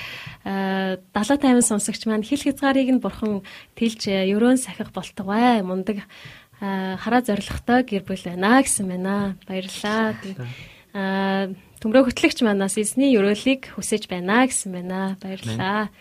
70 1.11 1.11
50 1.11 1.67
сонсогч 1.67 2.07
маань 2.07 2.23
хил 2.23 2.39
хязгаарыг 2.39 2.87
нь 2.87 3.03
бурхан 3.03 3.43
тэлж 3.75 4.07
өрөөн 4.07 4.55
сахих 4.55 4.95
болтугай. 4.95 5.59
Мундаг 5.59 6.07
хараа 6.59 7.21
зоригтой 7.23 7.83
гэр 7.83 8.07
бүл 8.07 8.23
байна 8.23 8.63
гэсэн 8.63 8.87
байна. 8.87 9.35
Баярлалаа. 9.43 10.15
Тэгээд 10.23 11.55
төмрөө 11.83 12.11
хөтлөгч 12.15 12.43
манаас 12.47 12.79
эсний 12.79 13.11
өрөөлийг 13.19 13.75
хүсэж 13.75 14.07
байна 14.07 14.47
гэсэн 14.47 14.71
байна. 14.71 15.19
Баярлалаа. 15.19 15.91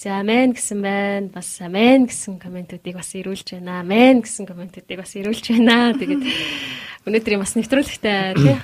За 0.00 0.16
амен 0.16 0.56
гэсэн 0.56 0.80
байна. 0.80 1.28
Бас 1.28 1.60
амен 1.60 2.08
гэсэн 2.08 2.40
комментүүдийг 2.40 2.96
бас 2.96 3.12
ирүүлж 3.12 3.60
байна. 3.60 3.84
Амен 3.84 4.24
гэсэн 4.24 4.48
комментүүдийг 4.48 4.96
бас 4.96 5.12
ирүүлж 5.12 5.52
байна. 5.52 5.92
Тэгээд 5.92 6.24
өнөөдрийн 7.04 7.44
бас 7.44 7.52
нэвтрүүлэгтээ 7.52 8.32
тий 8.40 8.56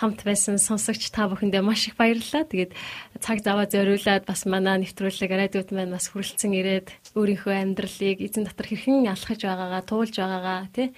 хамт 0.00 0.24
байсан 0.24 0.56
сонсогч 0.56 1.12
та 1.12 1.28
бүхэндээ 1.28 1.60
маш 1.60 1.92
их 1.92 2.00
баярлалаа. 2.00 2.48
Тэгээд 2.48 2.72
цаг 3.20 3.44
заваа 3.44 3.68
зориулаад 3.68 4.24
бас 4.24 4.48
манай 4.48 4.80
нэвтрүүлэг 4.80 5.28
радиод 5.28 5.68
маань 5.76 5.92
бас 5.92 6.08
хүрэлцэн 6.08 6.56
ирээд 6.56 6.88
өөрийнхөө 7.12 7.54
амьдралыг 7.60 8.24
эзэн 8.24 8.48
дотор 8.48 8.64
хэрхэн 8.64 9.04
алхаж 9.04 9.44
байгаагаа, 9.44 9.84
туулж 9.84 10.16
байгаагаа 10.16 10.72
тий 10.72 10.88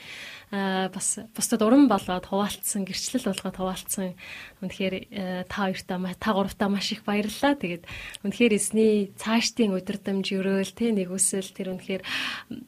бас 0.52 1.18
бусдад 1.34 1.66
уран 1.66 1.90
болоод 1.90 2.28
хуваалцсан, 2.28 2.86
гэрчлэл 2.86 3.26
болгоод 3.32 3.56
хуваалцсан. 3.58 4.14
Үнэхээр 4.62 4.94
э, 5.10 5.42
та 5.50 5.66
хоёртаа 5.66 5.98
та 6.14 6.30
гуравтаа 6.32 6.70
маш 6.70 6.94
их 6.94 7.02
баярлалаа. 7.02 7.58
Тэгээд 7.58 7.84
үнэхээр 8.22 8.52
эзний 8.54 9.10
цаашдын 9.18 9.74
өдөрдмж 9.74 10.26
өрөөл 10.38 10.72
тэ 10.72 10.94
нэг 10.94 11.10
үсэл 11.10 11.50
тэр 11.50 11.74
үнэхээр 11.74 12.02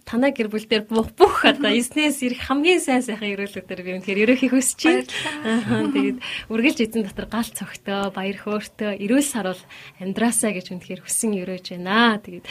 танаа 0.02 0.34
гэр 0.34 0.50
бүл 0.50 0.66
дээр 0.66 0.90
бүх 0.90 1.14
бүх 1.14 1.46
одоо 1.46 1.70
эзнээс 1.78 2.18
ирэх 2.26 2.50
хамгийн 2.50 2.82
сайн 2.82 3.06
сайхан 3.06 3.30
өрөөлөдөр 3.38 3.80
би 3.86 3.90
үнэхээр 4.02 4.22
ерөөхийг 4.26 4.52
хүсэж 4.58 4.80
байна. 4.82 5.86
Тэгээд 5.94 6.18
үргэлж 6.50 6.78
эзэн 6.82 7.06
дотор 7.06 7.30
гал 7.30 7.46
цогтөө, 7.46 8.10
баяр 8.10 8.38
хөөртөө, 8.42 8.98
эрүүл 8.98 9.22
сарвал 9.22 9.62
амьдраасаа 10.02 10.50
гэж 10.50 10.74
үнэхээр 10.74 11.06
хүсэн 11.06 11.30
өрөөж 11.46 11.66
байна. 11.78 12.18
Тэгээд 12.18 12.46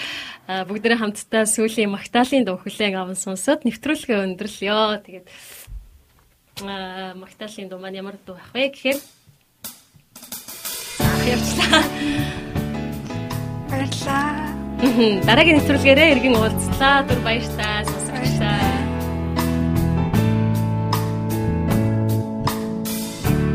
бүгдээ 0.71 0.97
хамтдаа 1.03 1.43
сүүлийн 1.43 1.91
магтаалын 1.91 2.47
дуу 2.47 2.63
хүлээн 2.63 2.95
аван 2.95 3.19
сонсоод 3.19 3.67
нэвтрүүлгээ 3.67 4.23
өндөрлөё. 4.23 5.03
Тэгээд 5.03 5.27
аа 6.61 7.13
Магдалины 7.17 7.69
дуу 7.69 7.79
маань 7.81 7.97
ямар 7.97 8.17
дуу 8.25 8.37
байх 8.37 8.53
вэ 8.53 8.69
гэхээр 8.69 8.99
явчлаа. 11.27 11.81
Баярлаа. 13.69 14.31
Дараагийн 15.27 15.55
нэвтрүүлгээрээ 15.57 16.07
иргэн 16.13 16.35
уулзлаа. 16.35 16.97
Түр 17.07 17.19
баяртай 17.25 17.81
сонсогчдаа. 17.87 18.59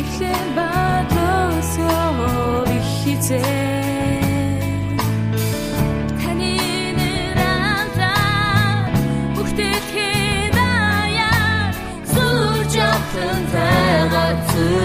Эхлэн 0.00 0.46
бадлосоо 0.56 1.96
их 2.76 2.86
хизээ. 3.00 3.61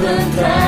open. 0.00 0.67